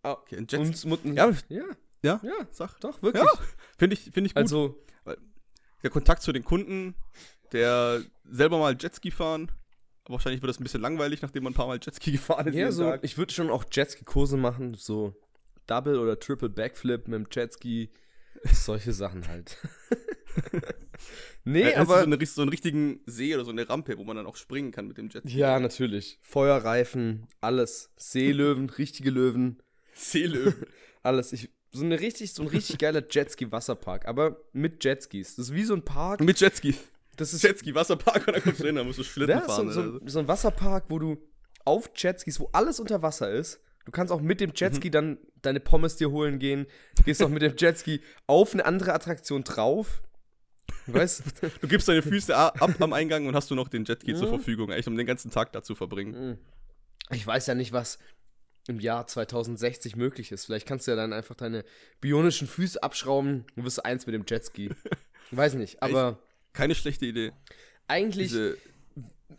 Ah, 0.03 0.13
Okay, 0.13 0.38
ein 0.38 0.48
Jetski. 0.50 0.89
und, 0.89 1.06
Ja, 1.15 1.30
ja, 1.50 1.63
ja, 2.03 2.20
ja, 2.24 2.48
sag. 2.51 2.80
doch, 2.80 3.01
wirklich. 3.03 3.24
Ja, 3.24 3.30
finde 3.77 3.94
ich, 3.96 4.01
find 4.12 4.25
ich 4.27 4.34
gut. 4.34 4.41
Also, 4.41 4.84
der 5.84 5.89
Kontakt 5.89 6.22
zu 6.24 6.32
den 6.32 6.44
Kunden, 6.44 6.96
der 7.51 8.01
selber 8.30 8.58
mal 8.60 8.75
Jetski 8.80 9.12
fahren. 9.12 9.51
Aber 10.06 10.13
wahrscheinlich 10.15 10.41
wird 10.41 10.50
das 10.50 10.60
ein 10.60 10.63
bisschen 10.63 10.82
langweilig, 10.82 11.22
nachdem 11.22 11.44
man 11.44 11.53
ein 11.53 11.56
paar 11.56 11.68
Mal 11.68 11.80
Jetski 11.82 12.12
gefahren 12.13 12.48
ist. 12.48 12.56
Ja, 12.56 12.72
so, 12.72 12.84
Tag. 12.84 13.03
ich 13.03 13.18
würde 13.18 13.34
schon 13.34 13.50
auch 13.51 13.63
Jetski-Kurse 13.72 14.38
machen, 14.38 14.74
so 14.74 15.15
Double 15.68 15.98
oder 16.00 16.20
Triple 16.20 16.50
Backflip 16.50 17.08
mit 17.08 17.20
dem 17.20 17.27
Jetski, 17.32 17.91
solche 18.53 18.94
Sachen 18.94 19.27
halt. 19.27 19.58
nee, 21.43 21.62
Ja, 21.63 21.70
du 21.72 21.77
aber. 21.81 22.00
so, 22.00 22.05
eine, 22.05 22.25
so 22.25 22.41
einen 22.41 22.50
richtigen 22.50 23.00
See 23.05 23.34
oder 23.36 23.46
so 23.46 23.51
eine 23.51 23.67
Rampe, 23.70 23.98
wo 23.98 24.03
man 24.03 24.15
dann 24.15 24.25
auch 24.25 24.36
springen 24.36 24.72
kann 24.72 24.88
mit 24.88 24.98
dem 24.98 25.10
Jetski. 25.10 25.38
Ja, 25.38 25.60
natürlich. 25.60 26.20
Feuerreifen, 26.22 27.27
alles. 27.41 27.91
Seelöwen, 27.98 28.70
richtige 28.77 29.10
Löwen, 29.10 29.62
Seele. 29.93 30.53
alles. 31.03 31.34
Ich, 31.34 31.50
so, 31.72 31.84
eine 31.86 32.00
richtig, 32.00 32.34
so 32.34 32.41
ein 32.43 32.48
richtig 32.50 32.77
geiler 32.79 33.01
Jetski-Wasserpark, 33.10 34.05
aber 34.05 34.41
mit 34.53 34.84
Jetskis. 34.84 35.36
Das 35.36 35.48
ist 35.50 35.53
wie 35.53 35.63
so 35.63 35.74
ein 35.74 35.84
Park. 35.86 36.20
mit 36.22 36.39
Jetski. 36.39 36.75
Das 37.17 37.34
ist 37.34 37.43
Jetski, 37.43 37.75
Wasserpark 37.75 38.27
und 38.27 38.34
dann 38.36 38.43
kommst 38.43 38.62
du 38.62 38.65
hin, 38.65 38.75
dann 38.75 38.88
musst 38.88 39.00
du 39.00 39.03
Schlitten 39.03 39.38
Ja, 39.38 39.41
fahren. 39.41 39.72
so, 39.72 39.91
so. 39.93 40.00
so 40.05 40.20
ein 40.20 40.27
Wasserpark, 40.27 40.86
wo 40.89 40.98
du 41.00 41.17
auf 41.65 41.89
Jetskis, 41.96 42.39
wo 42.39 42.50
alles 42.53 42.79
unter 42.79 43.01
Wasser 43.01 43.29
ist. 43.31 43.60
Du 43.86 43.91
kannst 43.91 44.12
auch 44.13 44.22
mit 44.22 44.39
dem 44.41 44.51
Jetski 44.55 44.89
dann 44.91 45.17
deine 45.41 45.60
Pommes 45.60 45.96
dir 45.98 46.12
holen 46.12 46.39
gehen. 46.39 46.67
Du 46.98 47.03
gehst 47.03 47.22
auch 47.24 47.29
mit 47.29 47.41
dem 47.41 47.53
Jetski 47.58 48.01
auf 48.27 48.53
eine 48.53 48.65
andere 48.65 48.93
Attraktion 48.93 49.43
drauf. 49.43 50.01
Weißt 50.93 51.24
Du 51.62 51.67
gibst 51.67 51.88
deine 51.88 52.01
Füße 52.01 52.36
ab 52.36 52.60
am 52.79 52.93
Eingang 52.93 53.25
und 53.27 53.36
hast 53.36 53.50
du 53.51 53.55
noch 53.55 53.67
den 53.67 53.86
Jetski 53.86 54.13
zur 54.15 54.27
Mhm. 54.27 54.31
Verfügung, 54.31 54.71
eigentlich 54.71 54.88
um 54.88 54.98
den 54.98 55.07
ganzen 55.07 55.31
Tag 55.31 55.51
da 55.53 55.63
zu 55.63 55.75
verbringen. 55.75 56.38
Ich 57.12 57.25
weiß 57.25 57.48
ja 57.48 57.55
nicht, 57.55 57.71
was 57.74 58.00
im 58.67 58.79
Jahr 58.79 59.07
2060 59.07 59.95
möglich 59.95 60.31
ist. 60.31 60.45
Vielleicht 60.45 60.67
kannst 60.67 60.88
du 60.88 60.91
ja 60.91 60.95
dann 60.98 61.13
einfach 61.13 61.36
deine 61.36 61.63
bionischen 62.00 62.48
Füße 62.48 62.81
abschrauben 62.81 63.45
und 63.55 63.63
wirst 63.65 63.83
eins 63.86 64.05
mit 64.05 64.13
dem 64.15 64.24
Jetski. 64.27 64.69
weiß 65.31 65.55
nicht, 65.55 65.81
aber 65.81 66.19
Keine 66.53 66.75
schlechte 66.75 67.05
Idee. 67.05 67.31
eigentlich, 67.88 68.33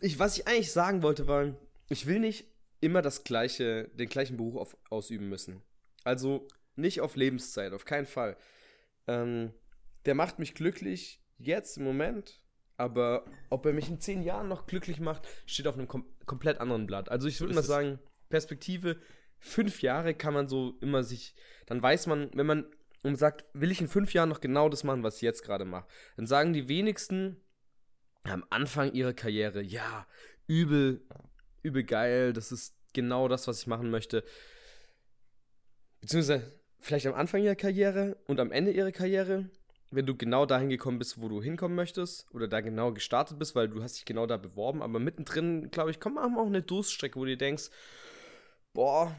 ich, 0.01 0.19
was 0.19 0.37
ich 0.37 0.47
eigentlich 0.47 0.71
sagen 0.71 1.03
wollte, 1.03 1.27
war, 1.27 1.55
ich 1.89 2.05
will 2.05 2.19
nicht 2.19 2.45
immer 2.81 3.01
das 3.01 3.23
gleiche, 3.23 3.87
den 3.93 4.09
gleichen 4.09 4.35
Beruf 4.37 4.55
auf, 4.57 4.77
ausüben 4.89 5.29
müssen. 5.29 5.61
Also 6.03 6.45
nicht 6.75 6.99
auf 7.01 7.15
Lebenszeit, 7.15 7.71
auf 7.71 7.85
keinen 7.85 8.05
Fall. 8.07 8.35
Ähm, 9.07 9.53
der 10.05 10.15
macht 10.15 10.37
mich 10.39 10.53
glücklich 10.53 11.21
jetzt 11.37 11.77
im 11.77 11.83
Moment, 11.83 12.41
aber 12.77 13.25
ob 13.49 13.65
er 13.65 13.73
mich 13.73 13.89
in 13.89 13.99
zehn 13.99 14.23
Jahren 14.23 14.47
noch 14.47 14.65
glücklich 14.65 14.99
macht, 14.99 15.27
steht 15.45 15.67
auf 15.67 15.75
einem 15.75 15.87
kom 15.87 16.05
komplett 16.25 16.61
anderen 16.61 16.87
Blatt. 16.87 17.09
Also 17.09 17.27
ich 17.27 17.41
würde 17.41 17.53
mal 17.53 17.63
sagen, 17.63 17.99
Perspektive, 18.29 18.97
fünf 19.39 19.81
Jahre 19.81 20.13
kann 20.13 20.33
man 20.33 20.47
so 20.47 20.77
immer 20.79 21.03
sich, 21.03 21.35
dann 21.65 21.81
weiß 21.81 22.07
man, 22.07 22.31
wenn 22.33 22.45
man 22.45 22.65
und 23.03 23.17
sagt, 23.17 23.43
will 23.53 23.71
ich 23.71 23.81
in 23.81 23.89
fünf 23.89 24.13
Jahren 24.13 24.29
noch 24.29 24.39
genau 24.39 24.69
das 24.69 24.85
machen, 24.85 25.03
was 25.03 25.17
ich 25.17 25.21
jetzt 25.21 25.43
gerade 25.43 25.65
mache, 25.65 25.87
dann 26.15 26.25
sagen 26.25 26.53
die 26.53 26.69
wenigsten 26.69 27.41
am 28.23 28.45
Anfang 28.49 28.93
ihrer 28.93 29.13
Karriere, 29.13 29.61
ja, 29.61 30.07
übel, 30.47 31.05
übel 31.61 31.83
geil, 31.83 32.31
das 32.31 32.53
ist 32.53 32.73
genau 32.93 33.27
das, 33.27 33.47
was 33.47 33.59
ich 33.59 33.67
machen 33.67 33.91
möchte. 33.91 34.23
Beziehungsweise 35.99 36.59
vielleicht 36.79 37.05
am 37.07 37.13
Anfang 37.13 37.43
ihrer 37.43 37.55
Karriere 37.55 38.17
und 38.27 38.39
am 38.39 38.51
Ende 38.51 38.71
ihrer 38.71 38.91
Karriere, 38.91 39.49
wenn 39.95 40.05
du 40.05 40.15
genau 40.15 40.45
dahin 40.45 40.69
gekommen 40.69 40.99
bist, 40.99 41.21
wo 41.21 41.29
du 41.29 41.41
hinkommen 41.41 41.75
möchtest 41.75 42.27
oder 42.33 42.47
da 42.47 42.61
genau 42.61 42.91
gestartet 42.91 43.39
bist, 43.39 43.55
weil 43.55 43.69
du 43.69 43.81
hast 43.83 43.97
dich 43.97 44.05
genau 44.05 44.25
da 44.25 44.37
beworben, 44.37 44.81
aber 44.81 44.99
mittendrin, 44.99 45.71
glaube 45.71 45.91
ich, 45.91 45.99
kommt 45.99 46.17
auch 46.17 46.45
eine 46.45 46.61
Durststrecke, 46.61 47.19
wo 47.19 47.25
du 47.25 47.37
denkst, 47.37 47.69
boah, 48.73 49.15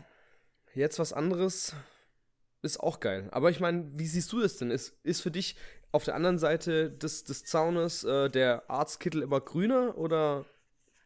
jetzt 0.75 0.99
was 0.99 1.12
anderes 1.12 1.75
ist 2.62 2.81
auch 2.81 3.00
geil. 3.00 3.28
Aber 3.31 3.50
ich 3.50 3.61
meine, 3.61 3.90
wie 3.95 4.07
siehst 4.07 4.33
du 4.33 4.40
das 4.40 4.57
denn? 4.57 4.71
Ist, 4.71 4.99
ist 5.04 5.21
für 5.21 5.31
dich 5.31 5.57
auf 5.93 6.04
der 6.04 6.14
anderen 6.14 6.38
Seite 6.38 6.90
des, 6.90 7.25
des 7.25 7.45
Zaunes 7.45 8.02
äh, 8.04 8.28
der 8.28 8.69
Arztkittel 8.69 9.23
immer 9.23 9.40
grüner 9.40 9.97
oder 9.97 10.45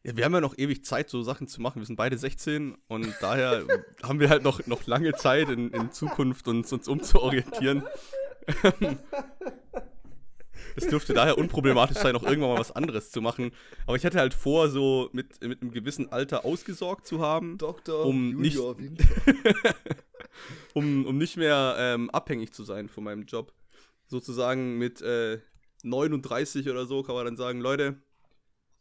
ja, 0.04 0.16
wir 0.16 0.24
haben 0.24 0.32
ja 0.32 0.40
noch 0.40 0.56
ewig 0.56 0.84
Zeit, 0.84 1.10
so 1.10 1.22
Sachen 1.22 1.48
zu 1.48 1.60
machen. 1.60 1.80
Wir 1.80 1.86
sind 1.86 1.96
beide 1.96 2.16
16 2.16 2.78
und 2.86 3.14
daher 3.20 3.64
haben 4.02 4.20
wir 4.20 4.30
halt 4.30 4.44
noch, 4.44 4.64
noch 4.66 4.86
lange 4.86 5.12
Zeit 5.14 5.48
in, 5.48 5.70
in 5.72 5.90
Zukunft, 5.90 6.46
uns, 6.48 6.72
uns 6.72 6.88
umzuorientieren. 6.88 7.82
Es 10.76 10.86
dürfte 10.86 11.12
daher 11.12 11.38
unproblematisch 11.38 11.96
sein, 11.96 12.14
auch 12.14 12.22
irgendwann 12.22 12.50
mal 12.50 12.58
was 12.60 12.70
anderes 12.72 13.10
zu 13.10 13.20
machen. 13.20 13.50
Aber 13.86 13.96
ich 13.96 14.04
hatte 14.04 14.18
halt 14.18 14.32
vor, 14.34 14.68
so 14.68 15.08
mit, 15.12 15.40
mit 15.42 15.60
einem 15.60 15.72
gewissen 15.72 16.12
Alter 16.12 16.44
ausgesorgt 16.44 17.06
zu 17.06 17.20
haben, 17.20 17.58
Dr. 17.58 18.04
Um 18.06 18.36
nicht- 18.36 18.58
Winter? 18.58 19.04
um, 20.74 21.04
um 21.06 21.18
nicht 21.18 21.36
mehr 21.36 21.74
ähm, 21.78 22.10
abhängig 22.10 22.52
zu 22.52 22.62
sein 22.64 22.88
von 22.88 23.02
meinem 23.04 23.24
Job. 23.24 23.52
Sozusagen 24.06 24.78
mit 24.78 25.02
äh, 25.02 25.40
39 25.82 26.68
oder 26.68 26.86
so 26.86 27.02
kann 27.02 27.14
man 27.16 27.24
dann 27.24 27.36
sagen, 27.36 27.60
Leute, 27.60 27.96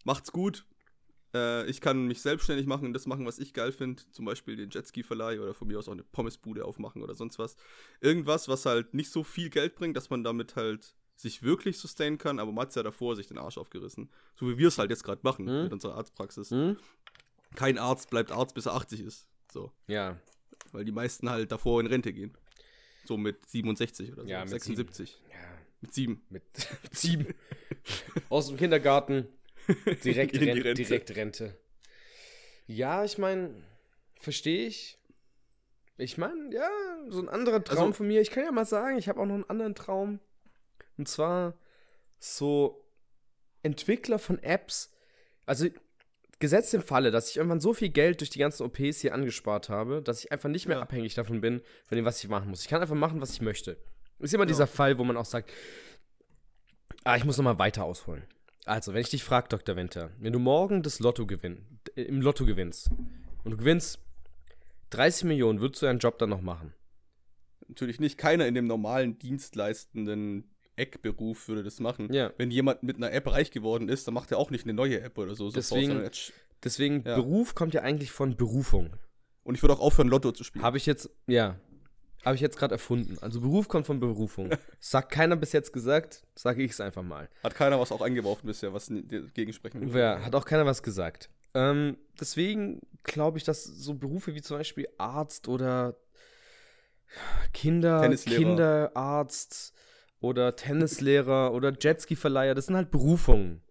macht's 0.03 0.31
gut. 0.31 0.65
Äh, 1.33 1.65
ich 1.69 1.81
kann 1.81 2.05
mich 2.07 2.21
selbstständig 2.21 2.65
machen 2.67 2.85
und 2.85 2.93
das 2.93 3.05
machen, 3.05 3.25
was 3.25 3.39
ich 3.39 3.53
geil 3.53 3.71
finde. 3.71 4.01
Zum 4.11 4.25
Beispiel 4.25 4.55
den 4.55 4.69
Jetski-Verleih 4.69 5.39
oder 5.41 5.53
von 5.53 5.67
mir 5.67 5.77
aus 5.79 5.87
auch 5.87 5.93
eine 5.93 6.03
Pommesbude 6.03 6.65
aufmachen 6.65 7.01
oder 7.03 7.15
sonst 7.15 7.37
was. 7.39 7.55
Irgendwas, 8.01 8.47
was 8.47 8.65
halt 8.65 8.93
nicht 8.93 9.11
so 9.11 9.23
viel 9.23 9.49
Geld 9.49 9.75
bringt, 9.75 9.97
dass 9.97 10.09
man 10.09 10.23
damit 10.23 10.55
halt 10.55 10.95
sich 11.15 11.41
wirklich 11.41 11.79
sustainen 11.79 12.17
kann, 12.19 12.39
aber 12.39 12.51
man 12.51 12.67
hat 12.67 12.75
ja 12.75 12.83
davor 12.83 13.15
sich 13.15 13.25
den 13.27 13.39
Arsch 13.39 13.57
aufgerissen. 13.57 14.09
So 14.35 14.47
wie 14.47 14.57
wir 14.59 14.67
es 14.67 14.77
halt 14.77 14.91
jetzt 14.91 15.03
gerade 15.03 15.21
machen 15.23 15.45
Mhm. 15.45 15.63
mit 15.63 15.73
unserer 15.73 15.95
Arztpraxis. 15.95 16.51
Hm? 16.51 16.77
Kein 17.55 17.77
Arzt 17.79 18.09
bleibt 18.11 18.31
Arzt, 18.31 18.53
bis 18.53 18.67
er 18.67 18.75
80 18.75 19.01
ist. 19.01 19.27
So. 19.51 19.71
Ja, 19.87 20.19
Weil 20.73 20.85
die 20.85 20.91
meisten 20.91 21.29
halt 21.29 21.51
davor 21.51 21.79
in 21.81 21.87
Rente 21.87 22.13
gehen. 22.13 22.37
So 23.05 23.17
mit 23.17 23.45
67 23.49 24.11
oder 24.13 24.23
so. 24.23 24.29
Ja, 24.29 24.41
mit 24.41 24.49
76. 24.49 25.19
ja, 25.31 25.35
Mit 25.81 25.93
7. 25.93 26.21
mit 26.29 26.43
sieben. 26.91 27.33
Aus 28.29 28.47
dem 28.49 28.57
Kindergarten, 28.57 29.27
direkt, 30.03 30.35
die 30.35 30.49
Rente. 30.49 30.73
Direkt 30.73 31.15
Rente. 31.15 31.57
Ja, 32.65 33.03
ich 33.03 33.17
meine, 33.17 33.53
verstehe 34.19 34.67
ich. 34.67 34.97
Ich 35.97 36.17
meine, 36.17 36.53
ja, 36.53 36.69
so 37.09 37.19
ein 37.21 37.29
anderer 37.29 37.63
Traum 37.63 37.77
Also- 37.79 37.93
von 37.93 38.07
mir. 38.07 38.21
Ich 38.21 38.29
kann 38.31 38.43
ja 38.43 38.51
mal 38.51 38.65
sagen, 38.65 38.97
ich 38.97 39.07
habe 39.09 39.19
auch 39.19 39.25
noch 39.25 39.33
einen 39.35 39.49
anderen 39.49 39.75
Traum. 39.75 40.19
Und 40.97 41.07
zwar 41.07 41.57
so 42.19 42.83
Entwickler 43.63 44.19
von 44.19 44.39
Apps. 44.43 44.91
Also 45.45 45.67
gesetzt 46.39 46.73
im 46.75 46.81
Falle, 46.83 47.09
dass 47.09 47.29
ich 47.31 47.37
irgendwann 47.37 47.59
so 47.59 47.73
viel 47.73 47.89
Geld 47.89 48.19
durch 48.21 48.29
die 48.29 48.37
ganzen 48.39 48.63
OPs 48.63 48.99
hier 49.01 49.13
angespart 49.15 49.69
habe, 49.69 50.01
dass 50.03 50.23
ich 50.23 50.31
einfach 50.31 50.49
nicht 50.49 50.67
mehr 50.67 50.77
Ja. 50.77 50.83
abhängig 50.83 51.15
davon 51.15 51.41
bin, 51.41 51.61
von 51.85 51.95
dem, 51.95 52.05
was 52.05 52.23
ich 52.23 52.29
machen 52.29 52.49
muss. 52.49 52.61
Ich 52.61 52.67
kann 52.67 52.81
einfach 52.81 52.95
machen, 52.95 53.21
was 53.21 53.31
ich 53.31 53.41
möchte. 53.41 53.77
Ist 54.19 54.33
immer 54.33 54.43
Ja. 54.43 54.47
dieser 54.47 54.67
Fall, 54.67 54.97
wo 54.99 55.03
man 55.03 55.17
auch 55.17 55.25
sagt, 55.25 55.51
ah, 57.03 57.15
ich 57.15 57.23
muss 57.25 57.37
noch 57.37 57.43
mal 57.43 57.57
weiter 57.59 57.85
ausholen. 57.85 58.23
Also, 58.67 58.93
wenn 58.93 59.01
ich 59.01 59.09
dich 59.09 59.23
frage, 59.23 59.47
Dr. 59.49 59.75
Winter, 59.75 60.09
wenn 60.19 60.33
du 60.33 60.39
morgen 60.39 60.83
das 60.83 60.99
Lotto 60.99 61.25
gewinn, 61.25 61.65
äh, 61.95 62.01
im 62.03 62.21
Lotto 62.21 62.45
gewinnst 62.45 62.89
und 63.43 63.51
du 63.51 63.57
gewinnst 63.57 63.99
30 64.91 65.23
Millionen, 65.25 65.59
würdest 65.61 65.81
du 65.81 65.85
deinen 65.85 65.99
Job 65.99 66.17
dann 66.19 66.29
noch 66.29 66.41
machen? 66.41 66.73
Natürlich 67.67 67.99
nicht. 67.99 68.17
Keiner 68.17 68.47
in 68.47 68.55
dem 68.55 68.67
normalen 68.67 69.17
dienstleistenden 69.19 70.49
Eckberuf 70.75 71.47
würde 71.47 71.63
das 71.63 71.79
machen. 71.79 72.11
Ja. 72.13 72.31
Wenn 72.37 72.51
jemand 72.51 72.83
mit 72.83 72.97
einer 72.97 73.11
App 73.11 73.27
reich 73.27 73.51
geworden 73.51 73.89
ist, 73.89 74.07
dann 74.07 74.13
macht 74.13 74.31
er 74.31 74.37
auch 74.37 74.51
nicht 74.51 74.63
eine 74.65 74.73
neue 74.73 75.01
App 75.01 75.17
oder 75.17 75.35
so. 75.35 75.49
sofort, 75.49 75.55
Deswegen- 75.55 75.87
sondern 75.87 76.05
jetzt- 76.05 76.33
Deswegen, 76.63 77.03
Ja. 77.05 77.15
Beruf 77.15 77.53
kommt 77.53 77.73
ja 77.75 77.81
eigentlich 77.83 78.11
von 78.11 78.35
Berufung. 78.35 78.95
Und 79.43 79.55
ich 79.55 79.61
würde 79.61 79.75
auch 79.75 79.79
aufhören, 79.79 80.07
Lotto 80.07 80.31
zu 80.31 80.43
spielen. 80.43 80.63
Habe 80.63 80.77
ich 80.77 80.85
jetzt, 80.87 81.09
ja, 81.27 81.59
habe 82.25 82.35
ich 82.35 82.41
jetzt 82.41 82.57
gerade 82.57 82.73
erfunden. 82.75 83.17
Also 83.21 83.39
Beruf 83.41 83.67
kommt 83.67 83.85
von 83.85 83.99
Berufung. 83.99 84.49
Sagt 84.79 85.11
keiner 85.11 85.35
bis 85.35 85.51
jetzt 85.53 85.71
gesagt, 85.71 86.23
sage 86.35 86.63
ich 86.63 86.71
es 86.71 86.81
einfach 86.81 87.03
mal. 87.03 87.29
Hat 87.43 87.55
keiner 87.55 87.79
was 87.79 87.91
auch 87.91 88.01
eingeworfen 88.01 88.47
bisher, 88.47 88.73
was 88.73 88.89
n- 88.89 89.07
dagegen 89.07 89.53
sprechen 89.53 89.81
würde. 89.81 89.99
Ja, 89.99 90.19
hat 90.21 90.35
auch 90.35 90.45
keiner 90.45 90.65
was 90.65 90.83
gesagt. 90.83 91.29
Ähm, 91.53 91.97
deswegen 92.19 92.81
glaube 93.03 93.37
ich, 93.37 93.43
dass 93.43 93.63
so 93.63 93.93
Berufe 93.93 94.35
wie 94.35 94.41
zum 94.41 94.57
Beispiel 94.57 94.87
Arzt 94.97 95.47
oder 95.47 95.95
Kinder. 97.53 98.01
Kinderarzt 98.15 99.73
oder 100.19 100.55
Tennislehrer 100.55 101.53
oder 101.53 101.71
Jetski-Verleiher, 101.79 102.55
das 102.55 102.65
sind 102.65 102.75
halt 102.75 102.91
Berufungen. 102.91 103.61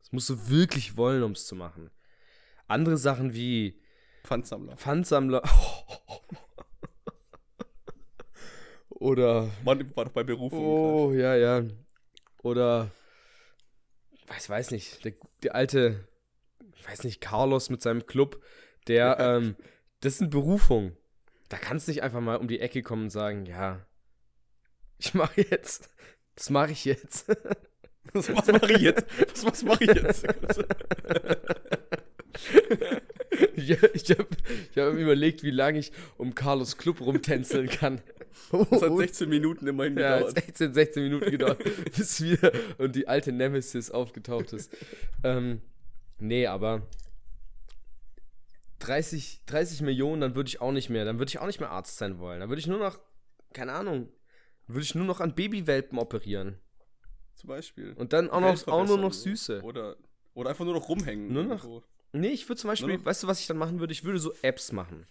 Das 0.00 0.12
musst 0.12 0.28
du 0.30 0.48
wirklich 0.48 0.96
wollen, 0.96 1.22
um 1.22 1.32
es 1.32 1.46
zu 1.46 1.54
machen. 1.54 1.90
Andere 2.68 2.96
Sachen 2.96 3.34
wie 3.34 3.82
Pfandsammler. 4.24 4.76
Pfandsammler 4.76 5.42
oder 9.02 9.50
Man 9.64 9.94
war 9.96 10.04
doch 10.04 10.12
bei 10.12 10.22
Berufung. 10.22 10.64
Oh, 10.64 11.12
ja, 11.12 11.34
ja. 11.34 11.64
Oder, 12.42 12.90
weiß, 14.28 14.48
weiß 14.48 14.70
nicht, 14.70 15.04
der, 15.04 15.12
der 15.42 15.54
alte, 15.54 16.08
weiß 16.88 17.04
nicht, 17.04 17.20
Carlos 17.20 17.70
mit 17.70 17.82
seinem 17.82 18.06
Club, 18.06 18.42
der, 18.86 19.18
ähm, 19.18 19.56
das 20.00 20.18
sind 20.18 20.30
Berufungen. 20.30 20.96
Da 21.48 21.58
kannst 21.58 21.86
du 21.86 21.92
nicht 21.92 22.02
einfach 22.02 22.20
mal 22.20 22.36
um 22.36 22.48
die 22.48 22.60
Ecke 22.60 22.82
kommen 22.82 23.04
und 23.04 23.10
sagen, 23.10 23.46
ja, 23.46 23.84
ich 24.98 25.14
mache 25.14 25.42
jetzt, 25.42 25.90
das 26.34 26.50
mache 26.50 26.72
ich 26.72 26.84
jetzt. 26.84 27.28
Was 28.14 28.28
mache 28.28 28.72
ich 28.72 28.80
jetzt? 28.80 29.06
Was, 29.32 29.44
was 29.44 29.62
mache 29.62 29.84
ich 29.84 29.94
jetzt? 29.94 30.26
ja, 33.62 33.76
ich 33.94 34.10
habe 34.10 34.26
ich 34.70 34.78
hab 34.78 34.94
mir 34.94 35.00
überlegt, 35.00 35.42
wie 35.42 35.50
lange 35.50 35.78
ich 35.78 35.92
um 36.18 36.34
Carlos 36.34 36.76
Club 36.76 37.00
rumtänzeln 37.00 37.68
kann. 37.68 38.00
Das 38.70 38.82
hat 38.82 38.96
16 38.96 39.28
Minuten 39.28 39.66
immerhin 39.66 39.96
Ja, 39.98 40.16
gedauert. 40.18 40.34
16, 40.34 40.72
16 40.74 41.02
Minuten 41.02 41.30
gedauert, 41.30 41.62
bis 41.96 42.20
wir 42.22 42.38
und 42.78 42.96
die 42.96 43.06
alte 43.06 43.30
Nemesis 43.30 43.90
aufgetaucht 43.90 44.52
ist. 44.54 44.74
ähm, 45.22 45.60
nee, 46.18 46.46
aber 46.46 46.82
30, 48.80 49.42
30 49.46 49.82
Millionen, 49.82 50.20
dann 50.20 50.34
würde 50.34 50.48
ich 50.48 50.60
auch 50.60 50.72
nicht 50.72 50.88
mehr, 50.90 51.04
dann 51.04 51.18
würde 51.18 51.28
ich 51.30 51.38
auch 51.38 51.46
nicht 51.46 51.60
mehr 51.60 51.70
Arzt 51.70 51.98
sein 51.98 52.18
wollen. 52.18 52.40
Dann 52.40 52.48
würde 52.48 52.60
ich 52.60 52.66
nur 52.66 52.78
noch, 52.78 52.98
keine 53.52 53.72
Ahnung, 53.72 54.08
würde 54.66 54.82
ich 54.82 54.94
nur 54.94 55.04
noch 55.04 55.20
an 55.20 55.34
Babywelpen 55.34 55.98
operieren. 55.98 56.58
Zum 57.34 57.48
Beispiel. 57.48 57.92
Und 57.94 58.12
dann 58.12 58.30
auch, 58.30 58.40
noch, 58.40 58.66
auch 58.68 58.86
nur 58.86 58.98
noch. 58.98 59.12
Süße. 59.12 59.62
Oder, 59.62 59.96
oder 60.34 60.50
einfach 60.50 60.64
nur 60.64 60.74
noch 60.74 60.88
rumhängen. 60.88 61.32
Nur 61.32 61.44
noch- 61.44 61.64
irgendwo. 61.64 61.82
Nee, 62.12 62.28
ich 62.28 62.48
würde 62.48 62.60
zum 62.60 62.68
Beispiel, 62.68 62.98
noch- 62.98 63.04
weißt 63.04 63.22
du, 63.22 63.26
was 63.26 63.40
ich 63.40 63.46
dann 63.46 63.56
machen 63.56 63.80
würde? 63.80 63.92
Ich 63.92 64.04
würde 64.04 64.18
so 64.18 64.32
Apps 64.42 64.72
machen. 64.72 65.06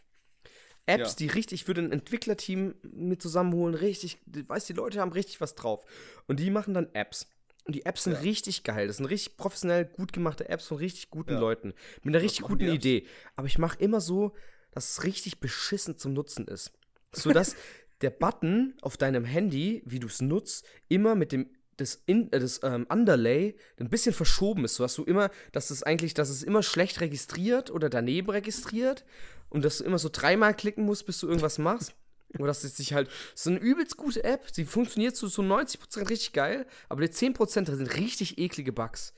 Apps, 0.87 1.11
Ja. 1.11 1.15
die 1.17 1.27
richtig, 1.27 1.61
ich 1.61 1.67
würde 1.67 1.81
ein 1.81 1.91
Entwicklerteam 1.91 2.75
mit 2.83 3.21
zusammenholen, 3.21 3.75
richtig, 3.75 4.17
weißt 4.25 4.67
die 4.69 4.73
Leute 4.73 4.99
haben 4.99 5.11
richtig 5.11 5.39
was 5.41 5.55
drauf. 5.55 5.83
Und 6.27 6.39
die 6.39 6.49
machen 6.49 6.73
dann 6.73 6.89
Apps. 6.93 7.27
und 7.65 7.75
die 7.75 7.85
Apps 7.85 8.05
sind 8.05 8.13
Ja. 8.13 8.19
richtig 8.21 8.63
geil. 8.63 8.87
Das 8.87 8.97
sind 8.97 9.05
richtig 9.05 9.37
professionell 9.37 9.85
gut 9.85 10.13
gemachte 10.13 10.49
Apps 10.49 10.65
von 10.65 10.77
richtig 10.77 11.11
guten 11.11 11.33
Ja. 11.33 11.39
Leuten. 11.39 11.73
Mit 12.01 12.15
einer 12.15 12.23
richtig 12.23 12.41
guten? 12.41 12.67
Idee. 12.67 13.05
Aber 13.35 13.45
ich 13.45 13.59
mache 13.59 13.77
immer 13.77 14.01
so, 14.01 14.33
dass 14.71 14.89
es 14.89 15.03
richtig 15.03 15.39
beschissen 15.39 15.95
zum 15.95 16.13
Nutzen 16.13 16.47
ist. 16.47 16.71
So 17.13 17.29
dass 17.31 17.55
der 18.01 18.09
Button 18.09 18.73
auf 18.81 18.97
deinem 18.97 19.25
Handy, 19.25 19.83
wie 19.85 19.99
du 19.99 20.07
es 20.07 20.21
nutzt, 20.21 20.65
immer 20.87 21.13
mit 21.13 21.31
dem 21.31 21.51
das, 21.81 22.01
In, 22.05 22.31
äh, 22.31 22.39
das 22.39 22.61
ähm, 22.63 22.85
Underlay 22.89 23.55
ein 23.77 23.89
bisschen 23.89 24.13
verschoben 24.13 24.65
ist, 24.65 24.75
so 24.75 24.83
dass 24.83 24.95
du 24.95 25.03
immer, 25.03 25.29
dass 25.51 25.69
es 25.69 25.83
eigentlich, 25.83 26.13
dass 26.13 26.29
es 26.29 26.43
immer 26.43 26.63
schlecht 26.63 27.01
registriert 27.01 27.71
oder 27.71 27.89
daneben 27.89 28.29
registriert 28.29 29.03
und 29.49 29.65
dass 29.65 29.79
du 29.79 29.83
immer 29.83 29.99
so 29.99 30.09
dreimal 30.11 30.53
klicken 30.53 30.85
musst, 30.85 31.05
bis 31.05 31.19
du 31.19 31.27
irgendwas 31.27 31.57
machst. 31.57 31.93
Oder 32.37 32.47
dass 32.47 32.63
es 32.63 32.77
sich 32.77 32.93
halt, 32.93 33.09
so 33.35 33.49
eine 33.49 33.59
übelst 33.59 33.97
gute 33.97 34.23
App, 34.23 34.47
sie 34.53 34.63
funktioniert 34.63 35.17
zu 35.17 35.27
so 35.27 35.41
90% 35.41 36.09
richtig 36.09 36.31
geil, 36.31 36.65
aber 36.87 37.01
die 37.01 37.09
10% 37.09 37.65
drin 37.65 37.75
sind 37.75 37.97
richtig 37.97 38.37
eklige 38.37 38.71
Bugs. 38.71 39.13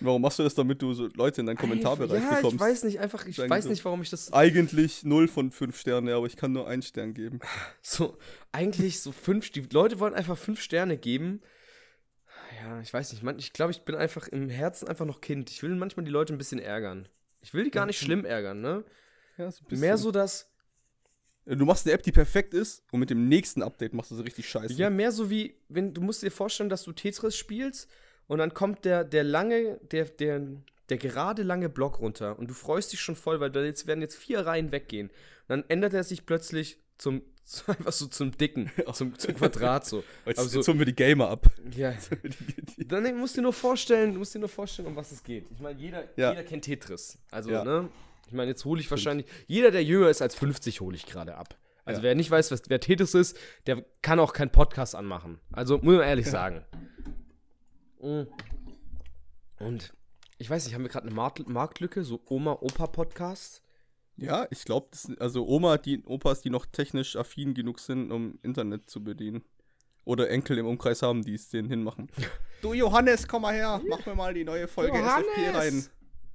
Warum 0.00 0.22
machst 0.22 0.38
du 0.38 0.42
das, 0.42 0.54
damit 0.54 0.80
du 0.80 0.92
so 0.94 1.08
Leute 1.14 1.40
in 1.42 1.46
deinen 1.46 1.56
Kommentarbereich 1.56 2.22
ja, 2.22 2.36
bekommst? 2.36 2.54
ich 2.54 2.60
weiß 2.60 2.84
nicht, 2.84 3.00
einfach, 3.00 3.26
ich 3.26 3.36
Sagen 3.36 3.50
weiß 3.50 3.66
nicht, 3.66 3.84
warum 3.84 4.02
ich 4.02 4.10
das 4.10 4.32
Eigentlich 4.32 5.04
0 5.04 5.28
von 5.28 5.50
5 5.50 5.78
Sterne, 5.78 6.14
aber 6.14 6.26
ich 6.26 6.36
kann 6.36 6.52
nur 6.52 6.66
einen 6.66 6.82
Stern 6.82 7.14
geben. 7.14 7.38
so, 7.82 8.16
eigentlich 8.52 9.00
so 9.00 9.12
fünf, 9.12 9.50
die 9.50 9.66
Leute 9.72 10.00
wollen 10.00 10.14
einfach 10.14 10.38
fünf 10.38 10.60
Sterne 10.60 10.96
geben. 10.96 11.40
Ja, 12.60 12.80
ich 12.80 12.92
weiß 12.92 13.12
nicht, 13.12 13.22
man, 13.22 13.38
ich 13.38 13.52
glaube, 13.52 13.72
ich 13.72 13.82
bin 13.82 13.94
einfach 13.94 14.28
im 14.28 14.48
Herzen 14.48 14.88
einfach 14.88 15.06
noch 15.06 15.20
Kind. 15.20 15.50
Ich 15.50 15.62
will 15.62 15.74
manchmal 15.74 16.04
die 16.04 16.10
Leute 16.10 16.34
ein 16.34 16.38
bisschen 16.38 16.58
ärgern. 16.58 17.08
Ich 17.40 17.54
will 17.54 17.64
die 17.64 17.70
gar 17.70 17.86
nicht 17.86 17.98
schlimm 17.98 18.24
ärgern, 18.24 18.60
ne? 18.60 18.84
Ja, 19.38 19.50
so 19.50 19.62
ein 19.62 19.68
bisschen. 19.68 19.80
Mehr 19.80 19.96
so 19.96 20.10
das, 20.10 20.50
Du 21.46 21.64
machst 21.64 21.86
eine 21.86 21.94
App, 21.94 22.02
die 22.02 22.12
perfekt 22.12 22.54
ist 22.54 22.84
und 22.92 23.00
mit 23.00 23.10
dem 23.10 23.28
nächsten 23.28 23.62
Update 23.62 23.94
machst 23.94 24.10
du 24.10 24.14
sie 24.14 24.22
richtig 24.22 24.48
scheiße. 24.48 24.74
ja, 24.74 24.90
mehr 24.90 25.10
so 25.10 25.30
wie, 25.30 25.56
wenn, 25.68 25.94
du 25.94 26.00
musst 26.00 26.22
dir 26.22 26.30
vorstellen, 26.30 26.68
dass 26.68 26.84
du 26.84 26.92
Tetris 26.92 27.36
spielst 27.36 27.90
und 28.26 28.38
dann 28.38 28.54
kommt 28.54 28.84
der, 28.84 29.04
der 29.04 29.24
lange, 29.24 29.80
der, 29.90 30.04
der, 30.04 30.46
der 30.90 30.98
gerade 30.98 31.42
lange 31.42 31.68
Block 31.68 31.98
runter 31.98 32.38
und 32.38 32.48
du 32.48 32.54
freust 32.54 32.92
dich 32.92 33.00
schon 33.00 33.16
voll, 33.16 33.40
weil 33.40 33.50
da 33.50 33.62
jetzt 33.62 33.86
werden 33.86 34.00
jetzt 34.00 34.16
vier 34.16 34.46
Reihen 34.46 34.70
weggehen. 34.70 35.08
Und 35.08 35.48
dann 35.48 35.64
ändert 35.68 35.94
er 35.94 36.04
sich 36.04 36.26
plötzlich 36.26 36.78
zum, 37.44 37.66
einfach 37.66 37.92
so 37.92 38.06
zum 38.06 38.30
Dicken, 38.36 38.70
zum, 38.92 39.18
zum 39.18 39.34
Quadrat 39.34 39.84
so. 39.86 40.04
Jetzt, 40.26 40.38
aber 40.38 40.48
so- 40.48 40.58
jetzt 40.58 40.68
holen 40.68 40.78
wir 40.78 40.86
die 40.86 40.94
Gamer 40.94 41.28
ab. 41.30 41.46
Ja, 41.76 41.94
Dann 42.86 43.18
musst 43.18 43.36
du 43.36 43.40
dir 43.40 43.44
nur 43.44 43.52
vorstellen, 43.52 44.12
du 44.12 44.18
musst 44.20 44.34
dir 44.34 44.38
nur 44.38 44.48
vorstellen, 44.48 44.86
um 44.88 44.96
was 44.96 45.10
es 45.12 45.22
geht. 45.24 45.46
Ich 45.50 45.58
meine, 45.60 45.78
jeder, 45.80 46.04
Ja. 46.16 46.30
jeder 46.30 46.44
kennt 46.44 46.64
Tetris. 46.64 47.18
Also, 47.30 47.50
Ja. 47.50 47.64
ne? 47.64 47.88
Ich 48.26 48.32
meine, 48.32 48.50
jetzt 48.50 48.64
hole 48.64 48.80
ich 48.80 48.88
wahrscheinlich, 48.90 49.26
jeder, 49.48 49.70
der 49.72 49.82
jünger 49.82 50.08
ist 50.08 50.22
als 50.22 50.36
50, 50.36 50.80
hole 50.80 50.94
ich 50.94 51.06
gerade 51.06 51.34
ab. 51.36 51.56
Also, 51.84 52.00
Ja. 52.00 52.04
wer 52.04 52.14
nicht 52.14 52.30
weiß, 52.30 52.52
was, 52.52 52.62
wer 52.68 52.78
Tetris 52.78 53.14
ist, 53.14 53.36
der 53.66 53.84
kann 54.02 54.20
auch 54.20 54.32
keinen 54.32 54.52
Podcast 54.52 54.94
anmachen. 54.94 55.40
Also, 55.50 55.78
muss 55.78 55.96
man 55.96 56.02
ehrlich 56.06 56.26
sagen. 56.30 56.64
Mm. 58.00 58.22
Und 59.58 59.92
ich 60.38 60.48
weiß 60.48 60.64
nicht, 60.64 60.74
haben 60.74 60.82
wir 60.82 60.88
gerade 60.90 61.06
eine 61.06 61.14
Markt 61.14 61.48
Marktlücke, 61.48 62.04
so 62.04 62.20
Oma-Opa-Podcast? 62.28 63.62
Ja, 64.16 64.46
ich 64.50 64.64
glaube, 64.64 64.88
also 65.18 65.46
Oma, 65.46 65.78
die 65.78 66.02
Opas, 66.04 66.42
die 66.42 66.50
noch 66.50 66.66
technisch 66.66 67.16
affin 67.16 67.54
genug 67.54 67.78
sind, 67.78 68.10
um 68.12 68.38
Internet 68.42 68.90
zu 68.90 69.02
bedienen. 69.02 69.42
Oder 70.04 70.30
Enkel 70.30 70.58
im 70.58 70.66
Umkreis 70.66 71.02
haben, 71.02 71.22
die 71.22 71.34
es 71.34 71.48
denen 71.50 71.68
hinmachen. 71.68 72.08
Du 72.62 72.72
Johannes, 72.74 73.26
komm 73.28 73.42
mal 73.42 73.54
her, 73.54 73.80
mach 73.88 74.04
mir 74.06 74.14
mal 74.14 74.34
die 74.34 74.44
neue 74.44 74.66
Folge 74.68 74.98
SFP 74.98 75.56
rein. 75.56 75.86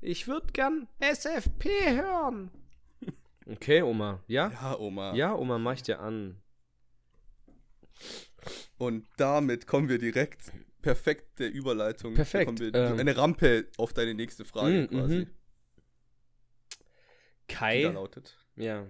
Ich 0.01 0.27
würde 0.27 0.47
gern 0.53 0.87
SFP 0.99 1.69
hören. 1.95 2.51
Okay, 3.47 3.83
Oma. 3.83 4.23
Ja? 4.25 4.49
Ja, 4.49 4.79
Oma. 4.79 5.13
Ja, 5.13 5.35
Oma, 5.35 5.59
mach 5.59 5.73
ich 5.73 5.83
dir 5.83 5.99
an. 5.99 6.41
Und 8.79 9.05
damit 9.17 9.67
kommen 9.67 9.87
wir 9.87 9.99
direkt 9.99 10.51
perfekte 10.81 11.45
Überleitung. 11.45 12.13
Perfekt, 12.15 12.59
wir, 12.59 12.73
ähm. 12.73 12.99
eine 12.99 13.15
Rampe 13.17 13.67
auf 13.77 13.93
deine 13.93 14.13
nächste 14.13 14.45
Frage 14.45 14.87
Mm, 14.91 14.95
quasi. 14.95 15.15
mhm. 15.19 15.27
Kai. 17.47 17.83
lautet. 17.83 18.37
Ja. 18.55 18.85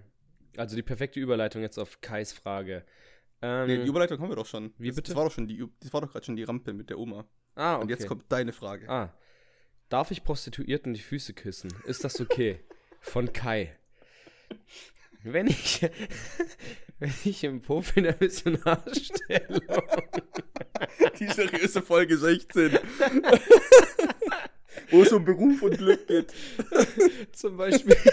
Also 0.57 0.75
die 0.75 0.83
perfekte 0.83 1.19
Überleitung 1.19 1.61
jetzt 1.61 1.77
auf 1.77 1.99
Kais 2.01 2.31
Frage. 2.33 2.85
Ähm, 3.41 3.67
Nee, 3.67 3.77
die 3.77 3.87
Überleitung 3.87 4.19
haben 4.19 4.29
wir 4.29 4.35
doch 4.37 4.45
schon. 4.45 4.73
Wie 4.77 4.87
das, 4.87 4.95
bitte? 4.95 5.11
Das 5.11 5.17
war 5.17 5.25
doch 5.25 5.31
schon 5.33 5.47
die, 5.47 5.59
Ü- 5.59 5.69
das 5.81 5.91
war 5.93 6.01
doch 6.01 6.11
gerade 6.11 6.25
schon 6.25 6.35
die 6.37 6.43
Rampe 6.43 6.71
mit 6.73 6.89
der 6.89 6.97
Oma. 6.97 7.25
ah, 7.55 7.75
okay. 7.75 7.81
Und 7.83 7.89
jetzt 7.89 8.07
kommt 8.07 8.23
deine 8.31 8.53
Frage. 8.53 8.89
Ah. 8.89 9.13
Darf 9.89 10.11
ich 10.11 10.23
Prostituierten 10.23 10.93
die 10.93 11.01
Füße 11.01 11.33
küssen? 11.33 11.71
Ist 11.85 12.03
das 12.03 12.19
okay? 12.21 12.59
Von 13.01 13.33
Kai. 13.33 13.77
Wenn 15.23 15.47
ich, 15.47 15.81
wenn 16.99 17.13
ich 17.25 17.43
im 17.43 17.61
Puff 17.61 17.95
in 17.97 18.03
der 18.05 18.15
Missionarstellung 18.19 19.59
Die 21.19 21.27
seriöse 21.27 21.81
Folge 21.81 22.17
16. 22.17 22.77
Wo 24.91 25.03
es 25.03 25.11
um 25.11 25.25
Beruf 25.25 25.61
und 25.61 25.77
Glück 25.77 26.07
geht. 26.07 26.33
zum 27.33 27.57
Beispiel. 27.57 27.95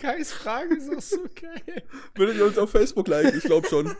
Kais 0.00 0.32
Frage 0.32 0.76
ist 0.76 0.94
auch 0.94 1.00
so 1.00 1.24
geil. 1.40 1.82
Würdet 2.14 2.36
ihr 2.36 2.44
uns 2.44 2.58
auf 2.58 2.70
Facebook 2.70 3.08
liken? 3.08 3.38
Ich 3.38 3.44
glaube 3.44 3.66
schon. 3.68 3.96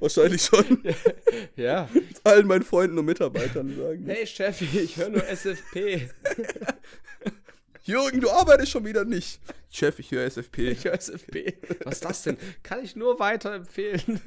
Wahrscheinlich 0.00 0.42
schon. 0.42 0.82
Ja. 1.56 1.88
Allen 2.24 2.46
meinen 2.46 2.64
Freunden 2.64 2.98
und 2.98 3.04
Mitarbeitern 3.04 3.76
sagen. 3.76 4.04
Hey 4.06 4.26
Cheffi, 4.26 4.66
ich 4.80 4.96
höre 4.96 5.10
nur 5.10 5.24
SFP. 5.26 6.08
Jürgen, 7.84 8.20
du 8.20 8.30
arbeitest 8.30 8.72
schon 8.72 8.84
wieder 8.84 9.04
nicht. 9.04 9.40
Chef, 9.70 9.98
ich 9.98 10.10
höre 10.10 10.24
SFP. 10.24 10.70
Ich 10.70 10.84
höre 10.84 10.94
SFP. 10.94 11.54
Was 11.84 11.94
ist 11.94 12.04
das 12.04 12.22
denn? 12.22 12.36
Kann 12.62 12.82
ich 12.82 12.96
nur 12.96 13.18
weiterempfehlen. 13.18 14.20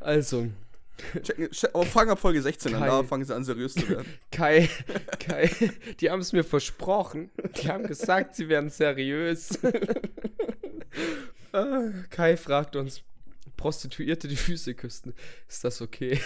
Also, 0.00 0.48
Checken, 1.22 1.50
check, 1.50 1.70
aber 1.74 1.86
fangen 1.86 2.10
ab 2.10 2.18
Folge 2.18 2.42
16 2.42 2.74
an. 2.74 2.80
Kai. 2.80 2.86
Da 2.88 3.02
fangen 3.02 3.24
sie 3.24 3.34
an, 3.34 3.44
seriös 3.44 3.72
zu 3.74 3.88
werden. 3.88 4.06
Kai, 4.30 4.68
Kai, 5.18 5.50
die 6.00 6.10
haben 6.10 6.20
es 6.20 6.32
mir 6.32 6.44
versprochen. 6.44 7.30
Die 7.62 7.68
haben 7.68 7.86
gesagt, 7.86 8.36
sie 8.36 8.48
wären 8.48 8.70
seriös. 8.70 9.58
Ah, 11.52 11.90
Kai 12.10 12.36
fragt 12.36 12.76
uns, 12.76 13.02
Prostituierte 13.56 14.28
die 14.28 14.36
Füße 14.36 14.72
küssen. 14.74 15.14
Ist 15.48 15.64
das 15.64 15.82
okay? 15.82 16.20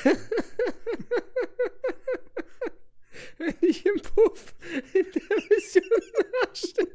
Wenn 3.39 3.55
ich 3.63 3.87
im 3.87 4.03
Puff 4.03 4.55
in 4.93 5.07
der 5.13 5.23
Missionarstellung 5.49 6.93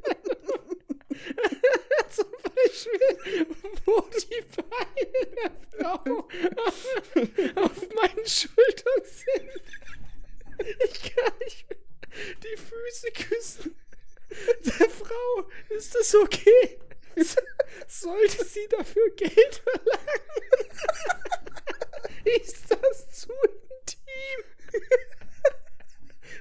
zum 2.14 2.30
Beispiel, 2.42 3.46
wo 3.84 4.00
die 4.00 4.42
Beine 4.56 5.26
der 5.36 5.52
Frau 5.78 6.28
auf 7.62 7.94
meinen 7.94 8.26
Schultern 8.26 9.04
sind. 9.04 9.62
Ich 10.84 11.14
kann 11.14 11.32
nicht 11.44 11.68
mehr 11.68 11.78
die 12.42 12.56
Füße 12.56 13.10
küssen. 13.12 13.76
Der 14.64 14.90
Frau, 14.90 15.48
ist 15.70 15.94
das 15.94 16.14
okay? 16.14 16.80
Sollte 17.88 18.44
sie 18.44 18.68
dafür 18.68 19.10
Geld 19.10 19.62
verlangen? 19.64 20.70
Ist 22.24 22.70
das 22.70 23.10
zu 23.20 23.32
intim? 23.32 24.44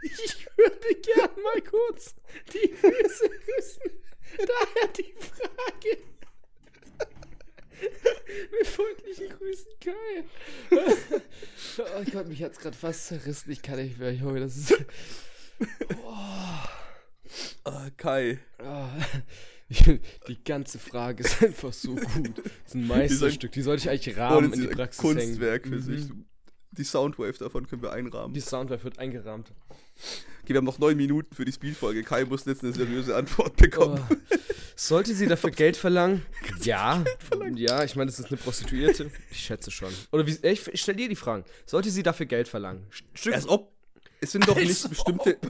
Ich 0.02 0.58
würde 0.58 0.96
gern 0.96 1.42
mal 1.42 1.62
kurz 1.62 2.16
die 2.54 2.74
Füße 2.74 3.30
küssen. 3.30 4.04
Daher 4.48 4.88
die 4.98 5.14
Frage. 5.18 5.98
Mit 8.58 8.68
freundlichen 8.68 9.30
Grüßen, 9.30 9.72
Kai. 9.80 10.24
Oh 11.80 12.04
Gott, 12.12 12.28
mich 12.28 12.44
hat's 12.44 12.60
gerade 12.60 12.76
fast 12.78 13.08
zerrissen. 13.08 13.52
Ich 13.52 13.62
kann 13.62 13.78
nicht 13.78 13.98
mehr, 13.98 14.14
Junge. 14.14 14.42
Das 14.42 14.56
ist. 14.58 14.76
Ah, 17.64 17.90
Kai. 17.98 18.40
Ah, 18.60 18.90
die 20.28 20.44
ganze 20.44 20.80
Frage 20.80 21.24
ist 21.24 21.44
einfach 21.44 21.74
so 21.74 21.96
gut. 21.96 22.38
Das 22.40 22.46
ist 22.68 22.76
ein 22.76 22.88
Meisterstück. 22.88 23.52
Die 23.52 23.62
sollte 23.62 23.84
ich 23.84 23.90
eigentlich 23.90 24.18
Oh, 24.18 24.22
rahmen 24.22 24.50
das 24.52 24.58
in 24.60 24.64
ist 24.64 24.68
die 24.68 24.74
ein 24.74 24.78
Praxis 24.78 25.02
Kunstwerk 25.02 25.66
hängen. 25.66 25.74
für 25.76 25.82
sich. 25.82 26.06
Die 26.72 26.84
Soundwave 26.84 27.38
davon 27.38 27.68
können 27.68 27.82
wir 27.82 27.92
einrahmen. 27.92 28.34
Die 28.34 28.42
Soundwave 28.42 28.84
wird 28.84 29.00
eingerahmt. 29.00 29.52
Okay, 30.44 30.54
wir 30.54 30.58
haben 30.58 30.66
noch 30.66 30.78
neun 30.80 30.98
Minuten 30.98 31.34
für 31.36 31.46
die 31.46 31.52
Speedfolge. 31.52 32.04
Kai 32.04 32.26
muss 32.26 32.46
jetzt 32.46 32.64
eine 32.64 32.74
seriöse 32.74 33.16
Antwort 33.16 33.56
bekommen. 33.58 34.00
Oh. 34.10 34.16
Sollte 34.76 35.14
sie 35.16 35.26
dafür 35.28 35.52
Geld 35.52 35.78
verlangen? 35.78 36.24
Ja. 36.62 37.04
Ja, 37.56 37.84
ich 37.84 37.96
meine, 37.96 38.10
das 38.12 38.20
ist 38.20 38.28
eine 38.28 38.38
Prostituierte. 38.38 39.12
Ich 39.32 39.40
schätze 39.40 39.72
schon. 39.72 39.92
Oder 40.12 40.26
wie, 40.28 40.38
ich, 40.44 40.68
ich 40.68 40.82
stell 40.82 40.96
dir 40.96 41.10
die 41.10 41.16
Fragen. 41.16 41.44
Sollte 41.66 41.90
sie 41.90 42.04
dafür 42.04 42.28
Geld 42.28 42.48
verlangen? 42.48 42.86
Stück, 43.14 43.34
Als 43.34 43.48
ob. 43.48 43.74
Es 44.22 44.32
sind 44.32 44.48
doch 44.48 44.56
Als 44.56 44.68
nicht 44.68 44.86
ob. 44.86 44.90
bestimmte. 44.92 45.38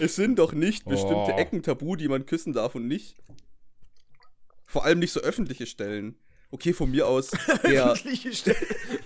es 0.00 0.16
sind 0.16 0.38
doch 0.38 0.52
nicht 0.52 0.84
bestimmte 0.86 1.32
Oh. 1.34 1.38
Ecken 1.38 1.62
tabu, 1.62 1.96
die 1.96 2.08
man 2.08 2.26
küssen 2.26 2.52
darf 2.52 2.74
und 2.74 2.88
nicht. 2.88 3.16
Vor 4.66 4.84
allem 4.84 4.98
nicht 4.98 5.12
so 5.12 5.20
öffentliche 5.20 5.66
Stellen. 5.66 6.16
Okay, 6.50 6.72
von 6.72 6.90
mir 6.90 7.06
aus. 7.08 7.30
Der, 7.64 7.92
öffentliche 7.92 8.32
Stelle. 8.32 8.56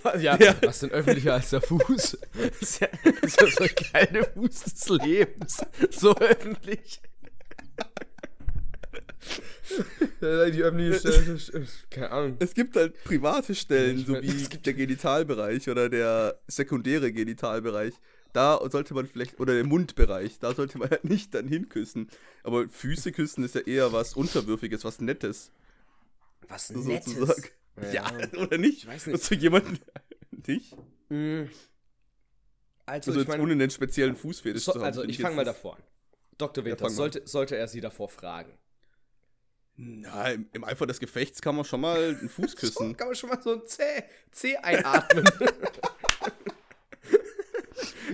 Ja, 0.19 0.37
Ja. 0.37 0.55
was 0.61 0.79
denn 0.79 0.91
öffentlicher 0.91 1.33
als 1.35 1.49
der 1.51 1.61
Fuß? 1.61 2.17
Das 2.33 2.61
ist 2.61 2.81
ja, 2.81 2.87
das 3.03 3.23
ist 3.23 3.41
ja 3.41 3.47
so 3.47 3.63
der 3.65 3.69
geile 3.91 4.23
Fuß 4.33 4.63
des 4.63 4.89
Lebens. 4.89 5.65
So 5.91 6.15
öffentlich. 6.15 7.01
Die 10.21 10.25
öffentliche 10.63 10.99
Stelle, 11.39 11.67
keine 11.91 12.11
Ahnung. 12.11 12.37
Es 12.39 12.53
gibt 12.53 12.75
halt 12.75 13.03
private 13.03 13.53
Stellen, 13.55 14.05
so 14.05 14.15
wie 14.21 14.47
der 14.59 14.73
Genitalbereich 14.73 15.69
oder 15.69 15.89
der 15.89 16.39
sekundäre 16.47 17.11
Genitalbereich. 17.11 17.93
Da 18.33 18.59
sollte 18.69 18.93
man 18.93 19.07
vielleicht, 19.07 19.39
oder 19.39 19.53
der 19.55 19.63
Mundbereich, 19.65 20.37
da 20.39 20.53
sollte 20.53 20.77
man 20.77 20.89
halt 20.89 21.03
nicht 21.03 21.33
dann 21.33 21.47
hinküssen. 21.47 22.09
Aber 22.43 22.67
Füße 22.69 23.11
küssen 23.11 23.43
ist 23.43 23.55
ja 23.55 23.61
eher 23.61 23.91
was 23.91 24.13
Unterwürfiges, 24.15 24.83
was 24.83 24.99
Nettes. 25.01 25.51
Was 26.47 26.69
Nettes. 26.69 27.13
sozusagen. 27.13 27.43
Ja, 27.93 28.11
oder 28.37 28.57
nicht? 28.57 28.79
Ich 28.79 28.87
weiß 28.87 29.07
nicht. 29.07 29.19
Dass 29.21 29.29
du 29.29 29.35
jemanden 29.35 29.79
nicht? 30.47 30.75
Mm. 31.09 31.43
Also, 32.85 33.11
Also 33.11 33.11
ich 33.11 33.17
jetzt 33.17 33.27
meine, 33.27 33.43
ohne 33.43 33.51
einen 33.53 33.69
speziellen 33.69 34.15
Fußfetisch 34.15 34.63
so, 34.63 34.71
zu 34.71 34.79
haben. 34.79 34.85
also 34.85 35.03
ich 35.03 35.19
fange 35.19 35.35
mal 35.35 35.45
davor 35.45 35.75
an. 35.75 35.83
Dr. 36.37 36.63
Ja, 36.63 36.71
Winters, 36.71 36.81
mal. 36.91 36.95
sollte, 36.95 37.21
sollte 37.25 37.55
er 37.57 37.67
sie 37.67 37.81
davor 37.81 38.09
fragen? 38.09 38.51
Na, 39.75 40.29
im, 40.31 40.49
im 40.53 40.63
Eifer 40.63 40.87
des 40.87 40.99
Gefechts 40.99 41.41
kann 41.41 41.55
man 41.55 41.65
schon 41.65 41.81
mal 41.81 42.15
einen 42.19 42.29
Fuß 42.29 42.51
So, 42.51 42.57
küssen. 42.57 42.97
kann 42.97 43.07
man 43.07 43.15
schon 43.15 43.29
mal 43.29 43.41
so 43.41 43.53
ein 43.53 43.61
C 44.31 44.57
einatmen. 44.57 45.23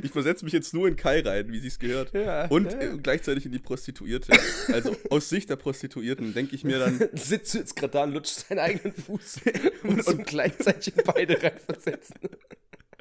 Ich 0.06 0.12
versetze 0.12 0.46
mich 0.46 0.54
jetzt 0.54 0.74
nur 0.76 0.88
in 0.88 0.96
Kai 0.96 1.22
rein, 1.22 1.52
wie 1.52 1.58
sich's 1.60 1.80
gehört. 1.80 2.13
Ja, 2.13 2.46
Und 2.48 2.72
ja. 2.72 2.80
äh, 2.80 2.98
gleichzeitig 3.02 3.46
in 3.48 3.52
die 3.52 3.58
Prostituierte. 3.60 4.32
Also 4.72 4.96
aus 5.10 5.30
Sicht 5.30 5.50
der 5.50 5.56
Prostituierten 5.56 6.34
denke 6.36 6.56
ich 6.56 6.63
mir 6.63 6.78
dann, 6.78 7.10
Sitzt 7.13 7.56
du 7.56 7.58
jetzt 7.58 7.76
gerade 7.76 7.94
da 7.94 8.04
und 8.04 8.13
lutscht 8.13 8.48
seinen 8.48 8.60
eigenen 8.60 8.94
Fuß 8.94 9.39
und, 9.84 10.06
und 10.08 10.28
gleichzeitig 10.28 10.94
beide 11.06 11.41
reinversetzen. 11.41 12.15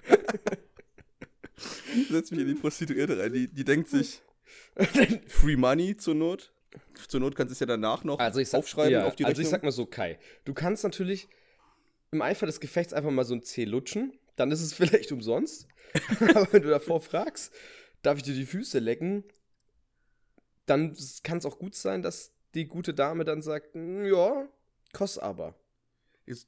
setze 2.11 2.35
mich 2.35 2.43
in 2.43 2.49
die 2.55 2.61
Prostituierte 2.61 3.19
rein. 3.19 3.33
Die, 3.33 3.49
die 3.49 3.65
denkt 3.65 3.89
sich, 3.91 4.23
Free 5.29 5.57
Money 5.57 5.97
zur 5.99 6.15
Not. 6.15 6.53
Zur 7.07 7.21
Not 7.21 7.37
kannst 7.37 7.51
du 7.51 7.53
es 7.53 7.61
ja 7.61 7.67
danach 7.67 8.03
noch 8.05 8.19
Also 8.19 8.41
ich 8.41 8.49
sag, 8.49 8.59
aufschreiben 8.61 8.93
ja, 8.93 9.05
auf 9.05 9.15
die 9.15 9.27
Also 9.27 9.43
ich 9.43 9.47
Rechnung. 9.47 9.59
sag 9.59 9.63
mal 9.63 9.73
so, 9.73 9.85
Kai, 9.87 10.19
du 10.47 10.55
kannst 10.55 10.85
natürlich 10.85 11.29
im 12.13 12.23
Eifer 12.23 12.47
des 12.47 12.61
Gefechts 12.61 12.93
einfach 12.95 13.11
mal 13.11 13.25
so 13.25 13.35
ein 13.35 13.43
C 13.43 13.65
lutschen, 13.65 14.13
dann 14.37 14.51
ist 14.51 14.61
es 14.63 14.73
vielleicht 14.75 15.13
umsonst. 15.13 15.67
Aber 16.35 16.53
wenn 16.53 16.63
du 16.63 16.69
davor 16.71 17.01
fragst, 17.01 17.53
darf 18.03 18.19
ich 18.19 18.25
dir 18.25 18.35
die 18.35 18.47
Füße 18.47 18.79
lecken, 18.79 19.25
dann 20.67 20.97
kann 21.23 21.39
es 21.39 21.47
auch 21.47 21.59
gut 21.59 21.75
sein, 21.75 22.03
dass 22.03 22.33
die 22.55 22.67
gute 22.67 22.95
Dame 22.95 23.25
dann 23.25 23.43
sagt, 23.43 23.75
"Mm, 23.75 24.05
ja, 24.07 24.49
kostet 24.93 25.23
aber. 25.23 25.55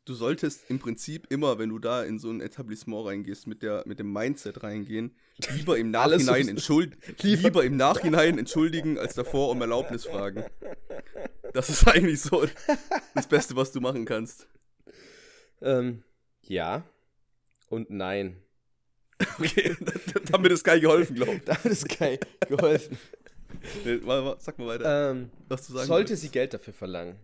Du 0.07 0.15
solltest 0.15 0.71
im 0.71 0.79
Prinzip 0.79 1.27
immer, 1.31 1.59
wenn 1.59 1.69
du 1.69 1.79
da 1.79 2.03
in 2.03 2.19
so 2.19 2.31
ein 2.31 2.41
Etablissement 2.41 3.07
reingehst, 3.07 3.47
mit, 3.47 3.63
der, 3.63 3.83
mit 3.87 3.99
dem 3.99 4.11
Mindset 4.11 4.63
reingehen, 4.63 5.15
lieber 5.55 5.77
im 5.77 5.91
Nachhinein, 5.91 6.49
entschuld, 6.49 6.97
Lieber- 7.23 7.43
lieber 7.43 7.65
im 7.65 7.77
Nachhinein 7.77 8.39
entschuldigen, 8.39 8.99
als 8.99 9.15
davor 9.15 9.51
um 9.51 9.61
Erlaubnis 9.61 10.07
fragen. 10.07 10.45
Das 11.53 11.69
ist 11.69 11.87
eigentlich 11.87 12.23
so 12.23 12.47
das 13.15 13.27
Beste, 13.29 13.55
was 13.55 13.73
du 13.73 13.81
machen 13.83 14.07
kannst. 14.07 14.49
Ähm, 15.61 16.03
ja 16.43 16.85
und 17.69 17.91
nein. 17.91 18.43
Okay, 19.39 19.75
mir 20.39 20.49
das 20.51 20.63
Kai 20.63 20.79
geholfen, 20.79 21.17
glaube 21.17 21.41
Damit 21.45 21.65
ist 21.65 21.89
Kai 21.89 22.19
geholfen. 22.49 22.99
ich. 23.85 24.05
Warte 24.07 24.23
mal, 24.25 24.37
Sag 24.39 24.59
mal 24.59 24.67
weiter, 24.67 25.11
ähm, 25.13 25.31
was 25.49 25.67
du 25.67 25.73
sagen 25.73 25.87
sollte 25.87 26.11
wolltest. 26.11 26.23
sie 26.23 26.29
Geld 26.29 26.53
dafür 26.53 26.75
verlangen? 26.75 27.17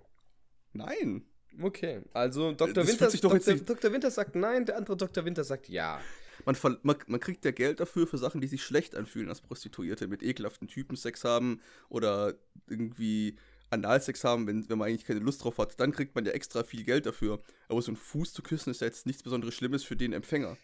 Nein. 0.73 1.27
Okay, 1.61 2.01
also 2.15 2.53
Dr. 2.53 2.87
Winter, 2.87 3.11
Dr. 3.11 3.57
Dr. 3.57 3.93
Winter 3.93 4.11
sagt 4.11 4.37
nein, 4.37 4.65
der 4.65 4.79
andere 4.79 4.97
Dr. 4.97 5.25
Winter 5.27 5.45
sagt 5.45 5.69
ja. 5.69 6.01
Man, 6.47 6.57
man, 6.83 6.97
man 7.07 7.21
kriegt 7.21 7.45
ja 7.45 7.51
Geld 7.51 7.79
dafür 7.79 8.07
für 8.07 8.19
Sachen, 8.19 8.41
die 8.41 8.47
sich 8.47 8.65
schlecht 8.65 8.97
anfühlen 8.97 9.29
als 9.29 9.43
Prostituierte, 9.43 10.09
mit 10.09 10.23
ekelhaften 10.23 10.67
Typen 10.67 10.97
Sex 10.97 11.25
haben 11.25 11.61
oder 11.91 12.35
irgendwie 12.69 13.37
Analsex 13.73 14.25
haben, 14.25 14.47
wenn, 14.47 14.69
wenn 14.69 14.79
man 14.79 14.89
eigentlich 14.89 15.07
keine 15.07 15.21
Lust 15.21 15.45
drauf 15.45 15.59
hat. 15.59 15.81
Dann 15.81 15.93
kriegt 15.93 16.15
man 16.15 16.25
ja 16.25 16.33
extra 16.33 16.63
viel 16.65 16.85
Geld 16.85 17.07
dafür. 17.07 17.41
Aber 17.69 17.83
so 17.83 17.89
einen 17.89 17.97
Fuß 17.97 18.33
zu 18.33 18.43
küssen 18.43 18.71
ist 18.71 18.81
ja 18.81 18.87
jetzt 18.87 19.07
nichts 19.07 19.23
besonderes 19.23 19.55
Schlimmes 19.55 19.85
für 19.85 19.97
den 19.97 20.13
Empfänger. 20.13 20.57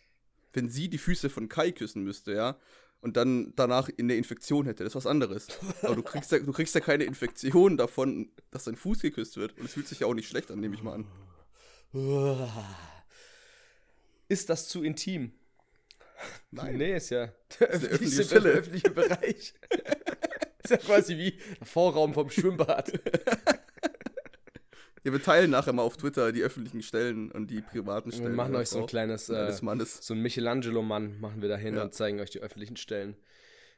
Wenn 0.52 0.68
sie 0.68 0.88
die 0.88 0.98
Füße 0.98 1.30
von 1.30 1.48
Kai 1.48 1.72
küssen 1.72 2.04
müsste, 2.04 2.32
ja, 2.32 2.58
und 3.00 3.16
dann 3.16 3.52
danach 3.54 3.88
in 3.88 4.08
der 4.08 4.16
Infektion 4.16 4.66
hätte, 4.66 4.82
das 4.82 4.92
ist 4.92 4.96
was 4.96 5.06
anderes. 5.06 5.46
Aber 5.82 5.94
du 5.94 6.02
kriegst 6.02 6.32
ja, 6.32 6.38
du 6.38 6.52
kriegst 6.52 6.74
ja 6.74 6.80
keine 6.80 7.04
Infektion 7.04 7.76
davon, 7.76 8.30
dass 8.50 8.64
dein 8.64 8.76
Fuß 8.76 9.00
geküsst 9.00 9.36
wird. 9.36 9.56
Und 9.58 9.66
es 9.66 9.74
fühlt 9.74 9.86
sich 9.86 10.00
ja 10.00 10.06
auch 10.06 10.14
nicht 10.14 10.28
schlecht 10.28 10.50
an, 10.50 10.60
nehme 10.60 10.74
ich 10.74 10.82
mal 10.82 10.94
an. 10.94 11.06
Ist 14.28 14.50
das 14.50 14.68
zu 14.68 14.82
intim? 14.82 15.32
Nein. 16.50 16.76
Nee, 16.76 16.96
ist 16.96 17.10
ja 17.10 17.32
der 17.60 17.68
öffentliche, 17.68 18.24
der 18.24 18.42
öffentliche 18.42 18.90
Bereich. 18.90 19.54
Ist 20.70 20.82
ja 20.82 20.86
quasi 20.94 21.16
wie 21.16 21.38
der 21.58 21.66
Vorraum 21.66 22.14
vom 22.14 22.30
Schwimmbad. 22.30 22.92
Ja, 25.04 25.12
wir 25.12 25.22
teilen 25.22 25.52
nachher 25.52 25.72
mal 25.72 25.82
auf 25.82 25.96
Twitter 25.96 26.32
die 26.32 26.42
öffentlichen 26.42 26.82
Stellen 26.82 27.30
und 27.30 27.50
die 27.50 27.60
privaten 27.62 28.10
Wir 28.10 28.16
Stellen. 28.18 28.34
machen 28.34 28.52
der 28.52 28.62
euch 28.62 28.68
so 28.68 28.80
ein 28.80 28.86
kleines, 28.86 29.28
äh, 29.28 29.52
so 29.52 30.12
ein 30.14 30.20
Michelangelo-Mann 30.22 31.20
machen 31.20 31.40
wir 31.40 31.48
da 31.48 31.56
hin 31.56 31.76
Ja. 31.76 31.84
und 31.84 31.94
zeigen 31.94 32.18
euch 32.20 32.30
die 32.30 32.40
öffentlichen 32.40 32.76
Stellen. 32.76 33.16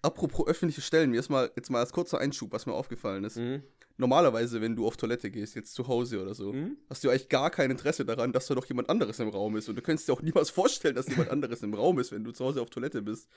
Apropos 0.03 0.47
öffentliche 0.49 0.81
Stellen, 0.81 1.11
mir 1.11 1.21
ist 1.21 1.29
mal 1.29 1.51
jetzt 1.57 1.71
mal 1.71 1.81
als 1.81 1.93
kurzer 1.93 2.19
Einschub, 2.19 2.53
was 2.53 2.65
mir 2.65 2.73
aufgefallen 2.73 3.23
ist. 3.25 3.37
Mhm. 3.37 3.63
Normalerweise, 3.99 4.63
wenn 4.63 4.75
du 4.75 4.87
auf 4.87 4.97
Toilette 4.97 5.31
gehst, 5.31 5.55
jetzt 5.55 5.75
zu 5.75 5.87
Hause 5.89 6.23
oder 6.23 6.35
so, 6.35 6.55
Mhm. 6.55 6.79
hast 6.89 7.05
du 7.05 7.11
eigentlich 7.11 7.29
gar 7.29 7.51
kein 7.51 7.71
Interesse 7.71 8.07
daran, 8.07 8.33
dass 8.33 8.47
da 8.47 8.55
noch 8.55 8.65
jemand 8.65 8.89
anderes 8.89 9.19
im 9.21 9.29
Raum 9.29 9.57
ist. 9.59 9.69
Und 9.69 9.77
du 9.77 9.83
könntest 9.83 10.09
dir 10.09 10.15
auch 10.15 10.23
niemals 10.23 10.49
vorstellen, 10.49 10.95
dass 10.95 11.07
jemand 11.07 11.29
anderes 11.31 11.63
im 11.63 11.75
Raum 11.75 11.99
ist, 11.99 12.13
wenn 12.13 12.25
du 12.25 12.33
zu 12.33 12.47
Hause 12.47 12.63
auf 12.63 12.71
Toilette 12.71 13.03
bist. 13.03 13.29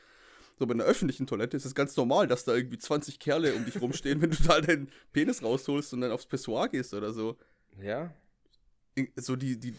So 0.60 0.68
bei 0.68 0.74
einer 0.74 0.84
öffentlichen 0.84 1.26
Toilette 1.28 1.58
ist 1.58 1.66
es 1.66 1.74
ganz 1.76 1.96
normal, 1.98 2.28
dass 2.28 2.46
da 2.46 2.54
irgendwie 2.56 2.78
20 2.78 3.20
Kerle 3.20 3.54
um 3.56 3.66
dich 3.66 3.82
rumstehen, 3.82 4.22
wenn 4.22 4.32
du 4.32 4.38
da 4.44 4.62
deinen 4.62 4.90
Penis 5.12 5.42
rausholst 5.44 5.94
und 5.94 6.02
dann 6.02 6.12
aufs 6.12 6.26
Pissoir 6.28 6.70
gehst 6.70 6.94
oder 6.94 7.12
so. 7.12 7.38
Ja, 7.82 8.14
So 9.16 9.36
die, 9.36 9.60
die, 9.60 9.74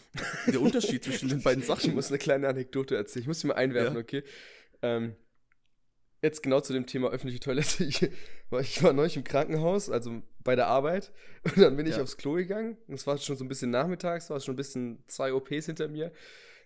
der 0.47 0.61
Unterschied 0.61 1.03
zwischen 1.03 1.29
den 1.29 1.41
beiden 1.41 1.61
ich 1.61 1.67
Sachen. 1.67 1.93
muss 1.93 2.09
eine 2.09 2.17
kleine 2.17 2.47
Anekdote 2.49 2.95
erzählen. 2.97 3.21
Ich 3.21 3.27
muss 3.27 3.39
sie 3.39 3.47
mal 3.47 3.53
einwerfen, 3.55 3.95
Ja. 3.95 4.01
okay? 4.01 4.23
Ähm, 4.81 5.15
jetzt 6.21 6.43
genau 6.43 6.59
zu 6.59 6.73
dem 6.73 6.85
Thema 6.85 7.09
öffentliche 7.09 7.39
Toilette. 7.39 7.85
Ich 7.85 8.09
war, 8.49 8.59
ich 8.59 8.83
war 8.83 8.91
neulich 8.93 9.15
im 9.15 9.23
Krankenhaus, 9.23 9.89
also 9.89 10.21
bei 10.43 10.55
der 10.57 10.67
Arbeit. 10.67 11.11
Und 11.45 11.57
dann 11.57 11.77
bin 11.77 11.85
ich 11.87 11.95
Ja. 11.95 12.03
aufs 12.03 12.17
Klo 12.17 12.33
gegangen. 12.33 12.77
Und 12.87 12.95
es 12.95 13.07
war 13.07 13.17
schon 13.17 13.37
so 13.37 13.45
ein 13.45 13.47
bisschen 13.47 13.71
nachmittags, 13.71 14.29
war 14.29 14.39
schon 14.41 14.53
ein 14.53 14.57
bisschen 14.57 15.01
zwei 15.07 15.33
OPs 15.33 15.67
hinter 15.67 15.87
mir. 15.87 16.11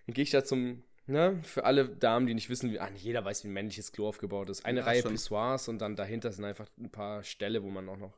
Dann 0.06 0.14
gehe 0.14 0.24
ich 0.24 0.30
da 0.30 0.44
zum, 0.44 0.82
ne, 1.06 1.40
für 1.42 1.64
alle 1.64 1.88
Damen, 1.88 2.26
die 2.26 2.34
nicht 2.34 2.50
wissen, 2.50 2.70
wie, 2.72 2.78
nicht 2.92 3.04
jeder 3.04 3.24
weiß, 3.24 3.44
wie 3.44 3.48
ein 3.48 3.52
männliches 3.52 3.92
Klo 3.92 4.08
aufgebaut 4.08 4.48
ist. 4.50 4.64
Eine 4.64 4.80
Ja, 4.80 4.86
Reihe 4.86 5.02
schon. 5.02 5.12
Pissoirs 5.12 5.68
und 5.68 5.78
dann 5.80 5.96
dahinter 5.96 6.32
sind 6.32 6.44
einfach 6.44 6.68
ein 6.78 6.90
paar 6.90 7.22
Ställe, 7.22 7.62
wo 7.62 7.68
man 7.68 7.88
auch 7.88 7.96
noch 7.98 8.16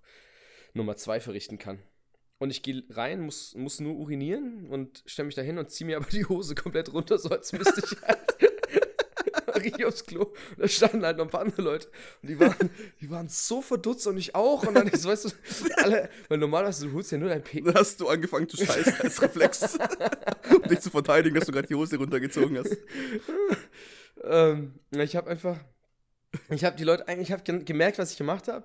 Nummer 0.75 0.97
zwei 0.97 1.21
verrichten 1.21 1.59
kann. 1.59 1.79
Und 2.39 2.51
ich 2.51 2.63
gehe 2.63 2.83
rein, 2.91 3.21
muss, 3.21 3.55
muss 3.55 3.79
nur 3.79 3.95
urinieren 3.95 4.67
und 4.69 5.05
stelle 5.07 5.27
mich 5.27 5.37
da 5.37 5.43
hin 5.43 5.59
und 5.59 5.71
ziehe 5.71 5.87
mir 5.87 5.97
aber 5.97 6.11
die 6.11 6.25
Hose 6.25 6.55
komplett 6.57 6.93
runter, 6.93 7.19
so 7.19 7.29
als 7.31 7.53
müsste 7.53 7.83
ich 7.85 8.03
halt 8.03 8.19
richtig 9.63 9.85
aufs 9.85 10.05
Klo. 10.05 10.25
Und 10.25 10.59
da 10.59 10.69
standen 10.69 11.05
halt 11.05 11.17
noch 11.17 11.25
ein 11.25 11.31
paar 11.31 11.43
andere 11.43 11.63
Leute. 11.63 11.89
Und 12.23 12.29
die 12.29 12.39
waren, 12.39 12.71
die 13.01 13.11
waren 13.11 13.29
so 13.29 13.63
verdutzt 13.63 14.07
und 14.07 14.17
ich 14.17 14.35
auch. 14.35 14.65
Und 14.67 14.75
dann, 14.75 14.87
ist, 14.89 15.05
weißt 15.05 15.25
du, 15.25 15.75
alle, 15.77 16.09
weil 16.29 16.39
normalerweise 16.39 16.87
du 16.87 16.93
holst 16.93 17.13
ja 17.13 17.19
nur 17.19 17.29
dein 17.29 17.43
P. 17.43 17.61
Dann 17.61 17.75
hast 17.75 18.01
du 18.01 18.09
angefangen 18.09 18.49
zu 18.49 18.57
scheißen 18.57 18.95
als 19.01 19.21
Reflex, 19.23 19.79
um 20.55 20.63
dich 20.69 20.81
zu 20.81 20.91
verteidigen, 20.91 21.35
dass 21.35 21.47
du 21.47 21.53
gerade 21.53 21.69
die 21.69 21.75
Hose 21.75 21.97
runtergezogen 21.97 22.59
hast. 22.59 22.77
Ähm, 24.25 24.75
ich 24.91 25.17
habe 25.17 25.31
einfach, 25.31 25.57
ich 26.51 26.65
habe 26.65 26.77
die 26.77 26.85
Leute 26.85 27.09
eigentlich, 27.09 27.29
ich 27.29 27.33
habe 27.33 27.65
gemerkt, 27.65 27.99
was 27.99 28.13
ich 28.13 28.19
gemacht 28.19 28.49
habe. 28.49 28.65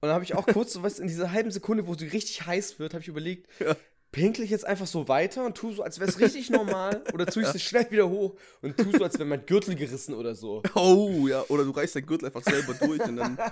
Und 0.00 0.08
dann 0.08 0.14
habe 0.14 0.24
ich 0.24 0.34
auch 0.34 0.46
kurz, 0.46 0.72
so 0.72 0.82
was 0.82 0.98
in 0.98 1.08
dieser 1.08 1.30
halben 1.32 1.50
Sekunde, 1.50 1.86
wo 1.86 1.94
sie 1.94 2.06
richtig 2.06 2.46
heiß 2.46 2.78
wird, 2.78 2.94
habe 2.94 3.02
ich 3.02 3.08
überlegt, 3.08 3.48
Ja. 3.60 3.76
Pinkel 4.12 4.44
ich 4.44 4.50
jetzt 4.50 4.66
einfach 4.66 4.86
so 4.86 5.08
weiter 5.08 5.44
und 5.44 5.56
tu 5.56 5.72
so, 5.72 5.82
als 5.82 6.00
wäre 6.00 6.10
es 6.10 6.18
richtig 6.18 6.50
normal, 6.50 7.02
oder 7.12 7.26
tue 7.26 7.42
ich 7.42 7.48
es 7.54 7.62
schnell 7.62 7.90
wieder 7.90 8.08
hoch 8.08 8.36
und 8.60 8.76
tu 8.76 8.90
so, 8.90 9.04
als 9.04 9.14
wäre 9.14 9.24
mein 9.28 9.46
Gürtel 9.46 9.74
gerissen 9.74 10.14
oder 10.14 10.34
so. 10.34 10.62
Oh, 10.74 11.26
ja. 11.28 11.44
Oder 11.48 11.64
du 11.64 11.70
reißt 11.70 11.96
deinen 11.96 12.06
Gürtel 12.06 12.26
einfach 12.26 12.42
selber 12.42 12.74
durch 12.74 13.00
und 13.02 13.16
dann 13.16 13.36
du, 13.36 13.42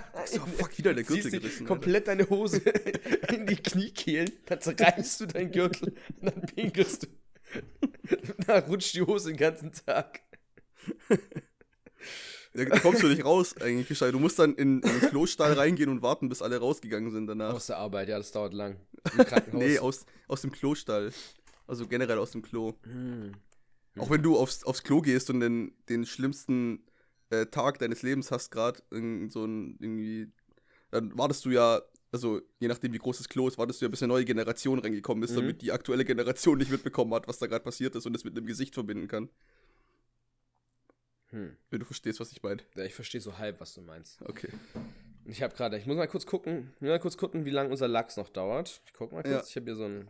oh, 0.41 0.45
fuck, 0.57 0.77
wieder 0.77 0.93
der 0.93 1.03
Gürtel 1.03 1.23
Ziehst 1.23 1.35
dir 1.35 1.39
gerissen. 1.39 1.67
komplett 1.67 2.07
deine 2.07 2.29
Hose 2.29 2.57
in 3.33 3.45
die 3.45 3.55
Kniekehlen, 3.55 4.31
dann 4.45 4.61
zerreißt 4.61 5.21
du 5.21 5.25
deinen 5.27 5.51
Gürtel 5.51 5.95
und 6.19 6.25
dann 6.27 6.41
pinkelst 6.41 7.03
du. 7.03 7.07
Danach 8.45 8.67
rutscht 8.67 8.93
die 8.93 9.01
Hose 9.01 9.29
den 9.29 9.37
ganzen 9.37 9.71
Tag. 9.71 10.21
Da 12.53 12.65
kommst 12.79 13.03
du 13.03 13.07
nicht 13.07 13.23
raus, 13.23 13.55
eigentlich 13.61 13.87
gescheit. 13.87 14.13
Du 14.13 14.19
musst 14.19 14.39
dann 14.39 14.55
in, 14.55 14.81
in 14.81 14.99
den 14.99 15.09
Klostall 15.09 15.53
reingehen 15.53 15.89
und 15.89 16.01
warten, 16.01 16.29
bis 16.29 16.41
alle 16.41 16.57
rausgegangen 16.57 17.11
sind 17.11 17.27
danach. 17.27 17.53
Aus 17.53 17.67
der 17.67 17.77
Arbeit, 17.77 18.09
ja, 18.09 18.17
das 18.17 18.31
dauert 18.31 18.53
lang. 18.53 18.77
Nee, 19.53 19.79
aus, 19.79 20.05
aus 20.27 20.41
dem 20.41 20.51
Klostall. 20.51 21.11
Also 21.67 21.87
generell 21.87 22.17
aus 22.17 22.31
dem 22.31 22.41
Klo. 22.41 22.73
Hm. 22.83 23.33
Auch 23.97 24.09
wenn 24.09 24.23
du 24.23 24.37
aufs, 24.37 24.63
aufs 24.63 24.83
Klo 24.83 25.01
gehst 25.01 25.29
und 25.29 25.41
den, 25.41 25.73
den 25.89 26.05
schlimmsten 26.05 26.83
äh, 27.29 27.45
Tag 27.45 27.77
deines 27.79 28.01
Lebens 28.01 28.31
hast, 28.31 28.49
gerade 28.49 28.81
so 29.29 29.45
ein 29.45 29.77
irgendwie, 29.79 30.31
dann 30.89 31.15
wartest 31.17 31.45
du 31.45 31.51
ja, 31.51 31.81
also 32.11 32.41
je 32.59 32.67
nachdem 32.67 32.93
wie 32.93 32.97
groß 32.97 33.17
das 33.19 33.29
Klo 33.29 33.47
ist, 33.47 33.57
wartest 33.59 33.81
du 33.81 33.85
ja, 33.85 33.89
bis 33.89 34.01
eine 34.01 34.11
neue 34.11 34.25
Generation 34.25 34.79
reingekommen 34.79 35.23
ist, 35.23 35.31
Mhm. 35.31 35.35
damit 35.35 35.61
die 35.61 35.71
aktuelle 35.71 36.05
Generation 36.05 36.57
nicht 36.57 36.71
mitbekommen 36.71 37.13
hat, 37.13 37.27
was 37.27 37.37
da 37.37 37.45
gerade 37.45 37.63
passiert 37.63 37.95
ist 37.95 38.05
und 38.07 38.15
es 38.15 38.23
mit 38.23 38.35
einem 38.35 38.47
Gesicht 38.47 38.73
verbinden 38.73 39.07
kann. 39.07 39.29
Hm. 41.31 41.55
Wenn 41.69 41.79
du 41.79 41.85
verstehst, 41.85 42.19
was 42.19 42.31
ich 42.31 42.41
meine. 42.41 42.61
Ja, 42.75 42.83
ich 42.83 42.95
verstehe 42.95 43.21
so 43.21 43.37
halb, 43.37 43.59
was 43.61 43.73
du 43.73 43.81
meinst. 43.81 44.19
Okay. 44.23 44.49
Ich 45.25 45.43
habe 45.43 45.55
gerade, 45.55 45.77
ich 45.77 45.85
muss 45.85 45.95
mal 45.95 46.07
kurz 46.07 46.25
gucken, 46.25 46.73
mal 46.79 46.99
kurz 46.99 47.15
gucken, 47.17 47.45
wie 47.45 47.51
lange 47.51 47.69
unser 47.69 47.87
Lachs 47.87 48.17
noch 48.17 48.29
dauert. 48.29 48.81
Ich 48.85 48.93
guck 48.93 49.11
mal 49.11 49.21
kurz, 49.21 49.31
Ja. 49.33 49.43
ich 49.47 49.55
habe 49.55 49.65
hier 49.65 49.75
so 49.75 49.85
einen 49.85 50.09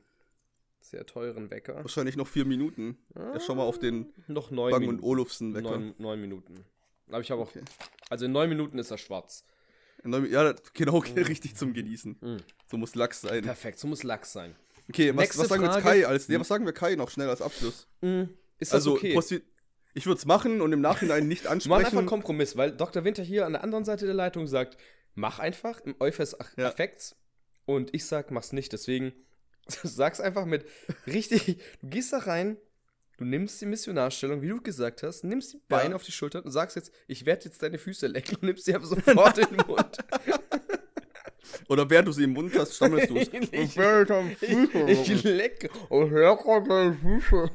sehr 0.79 1.05
teuren 1.05 1.51
Wecker. 1.51 1.75
Wahrscheinlich 1.75 2.15
noch 2.15 2.27
vier 2.27 2.45
Minuten. 2.45 2.97
Ja, 3.15 3.37
schau 3.41 3.55
mal 3.55 3.63
auf 3.63 3.79
den 3.79 4.13
Noch 4.27 4.49
neun 4.49 4.71
Bang 4.71 4.79
Minuten. 4.81 4.99
und 4.99 5.05
Olufsen 5.05 5.53
Wecker. 5.53 5.71
Neun, 5.77 5.93
neun 5.97 6.21
Minuten. 6.21 6.63
Aber 7.09 7.19
ich 7.19 7.31
habe 7.31 7.41
auch, 7.41 7.49
Okay. 7.49 7.63
also 8.09 8.25
in 8.25 8.31
neun 8.31 8.47
Minuten 8.47 8.77
ist 8.79 8.91
er 8.91 8.97
schwarz. 8.97 9.43
Neun 10.03 10.31
Ja, 10.31 10.53
genau, 10.73 10.99
richtig 10.99 11.55
zum 11.57 11.73
Genießen. 11.73 12.15
Mhm. 12.21 12.37
So 12.67 12.77
muss 12.77 12.95
Lachs 12.95 13.19
sein. 13.21 13.43
Perfekt, 13.43 13.77
so 13.79 13.87
muss 13.89 14.03
Lachs 14.03 14.31
sein. 14.31 14.55
Okay, 14.87 15.13
was, 15.15 15.37
was 15.37 15.49
sagen 15.49 15.61
wir 15.63 15.67
jetzt 15.69 15.81
Frage. 15.83 16.01
Kai 16.01 16.07
als. 16.07 16.29
Nee, 16.29 16.39
was 16.39 16.47
sagen 16.47 16.65
wir 16.65 16.71
Kai 16.71 16.95
noch 16.95 17.09
schnell 17.09 17.29
als 17.29 17.41
Abschluss? 17.41 17.87
Ist 18.01 18.71
das 18.71 18.73
Also, 18.73 18.93
okay? 18.93 19.13
posti- 19.15 19.41
ich 19.93 20.05
würde 20.05 20.17
es 20.19 20.25
machen 20.25 20.61
und 20.61 20.71
im 20.73 20.81
Nachhinein 20.81 21.27
nicht 21.27 21.43
Wir 21.45 21.49
machen 21.49 21.59
einfach 21.59 21.73
einen 21.73 21.83
ansprechen. 21.83 22.05
Kompromiss, 22.05 22.55
weil 22.57 22.71
Dr. 22.71 23.03
Winter 23.03 23.23
hier 23.23 23.45
an 23.45 23.53
der 23.53 23.63
anderen 23.63 23.85
Seite 23.85 24.05
der 24.05 24.13
Leitung 24.15 24.47
sagt, 24.47 24.77
mach 25.15 25.39
einfach 25.39 25.81
im 25.81 25.95
Euphes 25.99 26.35
Ja. 26.57 26.67
Affekts 26.67 27.15
und 27.65 27.93
ich 27.93 28.05
sag, 28.05 28.31
mach's 28.31 28.53
nicht. 28.53 28.71
Deswegen 28.73 29.13
sag's 29.67 30.19
einfach 30.19 30.45
mit 30.45 30.65
richtig, 31.07 31.57
du 31.81 31.87
gehst 31.89 32.13
da 32.13 32.19
rein, 32.19 32.57
du 33.17 33.25
nimmst 33.25 33.59
die 33.61 33.65
Missionarstellung, 33.65 34.41
wie 34.41 34.47
du 34.47 34.61
gesagt 34.61 35.03
hast, 35.03 35.23
nimmst 35.23 35.53
die 35.53 35.61
Beine 35.67 35.89
Ja. 35.91 35.95
auf 35.95 36.03
die 36.03 36.11
Schultern 36.11 36.43
und 36.43 36.51
sagst 36.51 36.75
jetzt, 36.75 36.91
ich 37.07 37.25
werde 37.25 37.45
jetzt 37.45 37.61
deine 37.61 37.77
Füße 37.77 38.07
lecken 38.07 38.35
und 38.35 38.43
nimmst 38.43 38.65
sie 38.65 38.73
aber 38.75 38.85
sofort 38.87 39.37
in 39.39 39.47
den 39.57 39.67
Mund. 39.67 39.97
Oder 41.67 41.87
während 41.89 42.07
du 42.07 42.11
sie 42.11 42.23
im 42.23 42.33
Mund 42.33 42.55
hast, 42.57 42.75
stammelst 42.75 43.09
du 43.09 43.17
es. 43.17 43.27
Ich- 43.27 43.53
Ich, 43.53 45.11
ich 45.11 45.23
lecke 45.23 45.69
und 45.89 46.09
hör 46.09 46.35
gerade 46.37 46.67
deine 46.67 46.93
Füße. 46.95 47.51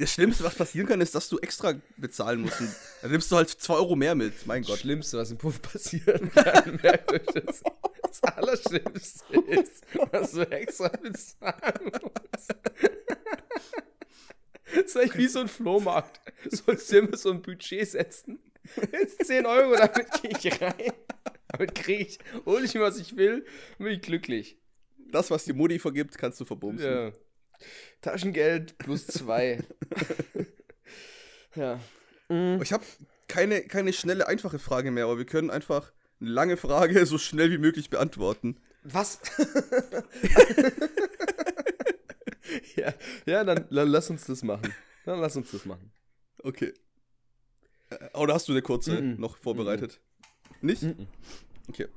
Das 0.00 0.12
Schlimmste, 0.12 0.44
was 0.44 0.54
passieren 0.54 0.86
kann, 0.86 1.00
ist, 1.00 1.14
dass 1.16 1.28
du 1.28 1.38
extra 1.40 1.74
bezahlen 1.96 2.40
musst. 2.42 2.60
Dann 3.02 3.10
nimmst 3.10 3.32
du 3.32 3.36
halt 3.36 3.48
2 3.50 3.74
Euro 3.74 3.96
mehr 3.96 4.14
mit. 4.14 4.46
Mein 4.46 4.62
Das 4.62 4.70
Gott. 4.70 4.78
Schlimmste, 4.78 5.18
was 5.18 5.32
im 5.32 5.38
Puff 5.38 5.60
passieren 5.60 6.30
kann, 6.30 6.78
das. 7.34 7.62
Das 8.02 8.22
Allerschlimmste 8.22 9.24
ist, 9.48 9.84
was 10.12 10.32
du 10.32 10.40
extra 10.50 10.88
bezahlen 10.88 11.90
musst. 11.92 12.54
Das 14.74 14.84
ist 14.84 14.96
eigentlich 14.96 15.16
wie 15.16 15.26
so 15.28 15.40
ein 15.40 15.48
Flohmarkt. 15.48 16.20
Sollst 16.48 16.92
du 16.92 16.98
immer 16.98 17.16
so 17.16 17.30
ein 17.32 17.42
Budget 17.42 17.88
setzen. 17.88 18.38
Jetzt 18.92 19.24
10 19.26 19.46
Euro, 19.46 19.74
damit 19.76 20.06
gehe 20.22 20.30
ich 20.30 20.60
rein. 20.60 20.92
Damit 21.48 21.74
kriege 21.74 22.02
ich, 22.04 22.18
hole 22.46 22.64
ich 22.64 22.74
mir, 22.74 22.82
was 22.82 22.98
ich 22.98 23.16
will, 23.16 23.44
bin 23.78 23.88
ich 23.88 24.00
glücklich. 24.02 24.58
Das, 25.10 25.30
was 25.30 25.44
die 25.44 25.54
Mutti 25.54 25.78
vergibt, 25.78 26.16
kannst 26.18 26.38
du 26.40 26.44
verbumsen. 26.44 26.86
Ja. 26.92 27.12
Taschengeld 28.00 28.78
plus 28.78 29.06
zwei. 29.06 29.62
ja. 31.54 31.80
Ich 32.62 32.72
habe 32.72 32.84
keine, 33.26 33.62
keine 33.62 33.92
schnelle, 33.92 34.28
einfache 34.28 34.58
Frage 34.58 34.90
mehr, 34.90 35.04
aber 35.04 35.18
wir 35.18 35.26
können 35.26 35.50
einfach 35.50 35.92
eine 36.20 36.30
lange 36.30 36.56
Frage 36.56 37.06
so 37.06 37.18
schnell 37.18 37.50
wie 37.50 37.58
möglich 37.58 37.90
beantworten. 37.90 38.58
Was? 38.84 39.20
ja, 42.76 42.94
ja 43.26 43.44
dann, 43.44 43.66
dann 43.70 43.88
lass 43.88 44.10
uns 44.10 44.24
das 44.26 44.42
machen. 44.42 44.72
Dann 45.04 45.20
lass 45.20 45.36
uns 45.36 45.50
das 45.50 45.64
machen. 45.64 45.92
Okay. 46.42 46.72
Äh, 47.90 48.16
Oder 48.18 48.34
hast 48.34 48.48
du 48.48 48.52
eine 48.52 48.62
kurze 48.62 49.00
Mhm. 49.00 49.20
noch 49.20 49.36
vorbereitet? 49.36 50.00
Nicht? 50.60 50.84
Okay. 51.68 51.88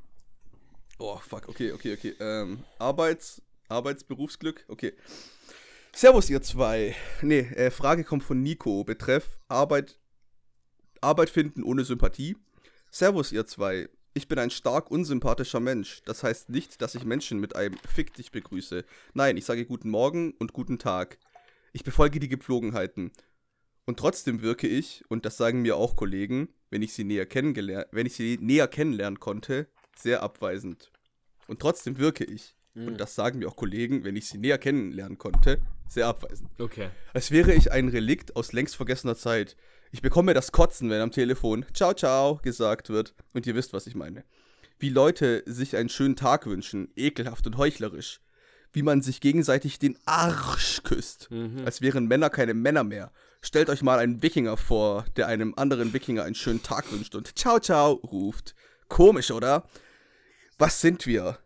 Oh, 1.00 1.18
fuck. 1.18 1.50
Okay, 1.50 1.72
okay, 1.72 1.94
okay. 1.94 2.16
Ähm, 2.20 2.64
Arbeits, 2.78 3.42
Arbeitsberufsglück. 3.70 4.66
Okay. 4.68 4.94
Servus, 5.94 6.30
ihr 6.30 6.42
zwei. 6.42 6.96
Nee, 7.22 7.40
äh, 7.40 7.70
Frage 7.70 8.04
kommt 8.04 8.24
von 8.24 8.42
Nico. 8.42 8.84
Betreff 8.84 9.40
Arbeit, 9.50 10.00
Arbeit 11.02 11.30
finden 11.30 11.64
ohne 11.64 11.84
Sympathie. 11.84 12.38
Servus, 12.90 13.32
ihr 13.32 13.46
zwei. 13.46 13.90
Ich 14.14 14.28
bin 14.28 14.40
ein 14.40 14.52
stark 14.52 14.90
unsympathischer 14.90 15.60
Mensch. 15.60 16.02
Das 16.06 16.24
heißt 16.24 16.50
nicht, 16.50 16.82
dass 16.82 16.96
ich 16.96 17.04
Menschen 17.04 17.40
mit 17.40 17.56
einem 17.56 17.78
Fick 17.88 18.14
dich 18.14 18.32
begrüße. 18.32 18.86
Nein, 19.14 19.36
ich 19.38 19.46
sage 19.46 19.66
guten 19.66 19.90
Morgen 19.90 20.34
und 20.40 20.54
guten 20.54 20.80
Tag. 20.80 21.18
Ich 21.74 21.84
befolge 21.84 22.20
die 22.20 22.30
Gepflogenheiten. 22.30 23.12
Und 23.86 24.00
trotzdem 24.00 24.42
wirke 24.42 24.68
ich, 24.68 25.04
und 25.10 25.26
das 25.26 25.38
sagen 25.38 25.62
mir 25.62 25.76
auch 25.76 25.96
Kollegen, 25.98 26.50
wenn 26.70 26.82
ich 26.82 26.94
sie 26.94 27.04
näher 27.04 27.26
kennengelernt, 27.26 27.88
wenn 27.92 28.06
ich 28.06 28.14
sie 28.14 28.38
näher 28.42 28.68
kennenlernen 28.68 29.20
konnte, 29.20 29.68
sehr 29.98 30.24
abweisend. 30.24 30.92
Und 31.48 31.60
trotzdem 31.60 31.98
wirke 31.98 32.24
ich, 32.24 32.56
und 32.76 32.98
das 32.98 33.16
sagen 33.16 33.40
mir 33.40 33.50
auch 33.50 33.58
Kollegen, 33.58 34.06
wenn 34.06 34.16
ich 34.16 34.28
sie 34.28 34.38
näher 34.38 34.58
kennenlernen 34.58 35.18
konnte, 35.18 35.62
sehr 35.92 36.08
abweisend. 36.08 36.50
Okay. 36.58 36.90
Als 37.14 37.32
wäre 37.32 37.54
ich 37.54 37.72
ein 37.72 37.90
Relikt 37.90 38.36
aus 38.36 38.54
längst 38.54 38.76
vergessener 38.76 39.16
Zeit. 39.16 39.58
Ich 39.92 40.02
bekomme 40.02 40.34
das 40.34 40.52
Kotzen, 40.52 40.90
wenn 40.90 41.02
am 41.02 41.12
Telefon 41.12 41.66
Ciao, 41.74 41.94
ciao 41.94 42.40
gesagt 42.42 42.90
wird. 42.90 43.14
Und 43.34 43.46
ihr 43.46 43.56
wisst, 43.56 43.74
was 43.74 43.88
ich 43.88 43.96
meine. 43.96 44.24
Wie 44.80 44.90
Leute 44.90 45.44
sich 45.46 45.76
einen 45.76 45.90
schönen 45.90 46.16
Tag 46.16 46.46
wünschen, 46.46 46.90
ekelhaft 46.96 47.46
und 47.46 47.58
heuchlerisch. 47.58 48.22
Wie 48.72 48.84
man 48.84 49.02
sich 49.02 49.20
gegenseitig 49.20 49.80
den 49.80 49.98
Arsch 50.06 50.82
küsst. 50.84 51.30
Als 51.66 51.82
wären 51.82 52.08
Männer 52.08 52.30
keine 52.30 52.54
Männer 52.54 52.86
mehr. 52.86 53.12
Stellt 53.42 53.70
euch 53.70 53.82
mal 53.82 54.00
einen 54.00 54.22
Wikinger 54.24 54.56
vor, 54.56 55.04
der 55.18 55.28
einem 55.28 55.54
anderen 55.58 55.94
Wikinger 55.94 56.24
einen 56.24 56.36
schönen 56.36 56.64
Tag 56.64 56.90
wünscht 56.92 57.16
und 57.16 57.38
Ciao, 57.38 57.60
ciao 57.60 57.94
ruft. 57.94 58.56
Komisch, 58.88 59.32
oder? 59.32 59.68
Was 60.58 60.80
sind 60.80 61.06
wir? 61.06 61.40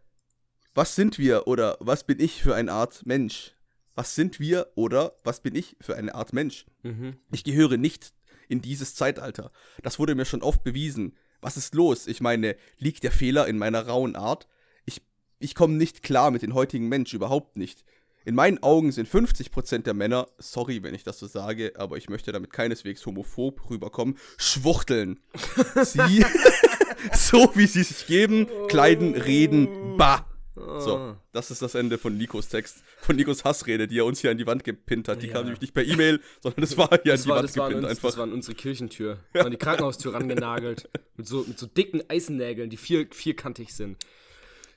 Was 0.75 0.93
sind 0.95 1.17
wir 1.17 1.47
oder 1.47 1.77
was 1.79 2.03
bin 2.03 2.19
ich 2.19 2.43
für 2.43 2.53
eine 2.53 2.71
Art 2.71 3.05
Mensch? 3.05 3.54
Was 3.95 4.13
sind 4.13 4.39
wir 4.39 4.67
oder 4.75 5.13
was 5.23 5.39
bin 5.39 5.55
ich 5.55 5.77
für 5.79 5.95
eine 5.95 6.15
Art 6.15 6.34
Mensch? 6.34 6.65
Mhm. 6.84 7.15
Ich 7.31 7.43
gehöre 7.43 7.77
nicht 7.77 8.13
in 8.47 8.62
dieses 8.62 8.93
Zeitalter. 8.93 9.49
Das 9.81 9.99
wurde 9.99 10.15
mir 10.15 10.25
schon 10.25 10.43
oft 10.43 10.63
bewiesen. 10.63 11.15
Was 11.41 11.58
ist 11.58 11.73
los? 11.73 12.08
Ich 12.08 12.21
meine, 12.21 12.55
liegt 12.77 13.03
der 13.03 13.12
Fehler 13.12 13.47
in 13.47 13.58
meiner 13.58 13.88
rauen 13.88 14.15
Art? 14.15 14.47
Ich, 14.86 15.01
ich 15.39 15.55
komme 15.55 15.75
nicht 15.75 16.03
klar 16.03 16.31
mit 16.31 16.41
den 16.41 16.53
heutigen 16.53 16.89
Mensch, 16.89 17.13
überhaupt 17.13 17.58
nicht. 17.58 17.86
In 18.25 18.34
meinen 18.34 18.62
Augen 18.63 18.91
sind 18.91 19.08
50% 19.08 19.84
der 19.84 19.93
Männer, 19.93 20.27
sorry, 20.39 20.81
wenn 20.81 20.95
ich 20.95 21.03
das 21.03 21.19
so 21.19 21.27
sage, 21.27 21.73
aber 21.77 21.97
ich 21.97 22.10
möchte 22.10 22.31
damit 22.31 22.51
keineswegs 22.51 23.05
homophob 23.05 23.69
rüberkommen, 23.69 24.17
schwuchteln. 24.38 25.19
Sie, 25.84 26.25
so 27.13 27.51
wie 27.53 27.67
sie 27.67 27.84
sich 27.84 28.08
geben, 28.08 28.47
kleiden, 28.67 29.13
reden, 29.13 29.97
bah. 29.97 30.25
So, 30.55 31.17
das 31.33 31.51
ist 31.51 31.61
das 31.61 31.75
Ende 31.75 31.97
von 31.97 32.17
Nikos 32.17 32.47
Text, 32.47 32.81
von 33.01 33.17
Nikos 33.17 33.43
Hassrede, 33.43 33.87
die 33.89 33.99
er 33.99 34.05
uns 34.05 34.19
hier 34.21 34.31
an 34.31 34.37
die 34.37 34.47
Wand 34.47 34.63
gepinnt 34.63 35.09
hat. 35.09 35.21
Die 35.21 35.27
Ja. 35.27 35.33
kam 35.33 35.43
nämlich 35.43 35.59
nicht 35.59 35.73
per 35.73 35.83
E-Mail, 35.83 36.21
sondern 36.41 36.61
das 36.61 36.77
war 36.77 36.87
hier 37.03 37.11
Das 37.11 37.21
an 37.21 37.23
die 37.25 37.29
war, 37.29 37.35
Wand 37.37 37.49
das, 37.49 37.57
war 37.57 37.65
an 37.65 37.69
gepinnt 37.71 37.85
uns, 37.85 37.91
einfach. 37.97 38.09
das 38.09 38.17
war 38.17 38.23
an 38.23 38.33
unsere 38.33 38.55
Kirchentür. 38.55 39.19
An 39.33 39.51
die 39.51 39.57
Krankenhaustür 39.57 40.13
rangenagelt. 40.13 40.89
Mit 41.17 41.27
so, 41.27 41.43
mit 41.45 41.59
so 41.59 41.65
dicken 41.67 42.01
Eisennägeln, 42.09 42.69
die 42.69 42.77
vier, 42.77 43.05
vierkantig 43.11 43.73
sind. 43.73 43.97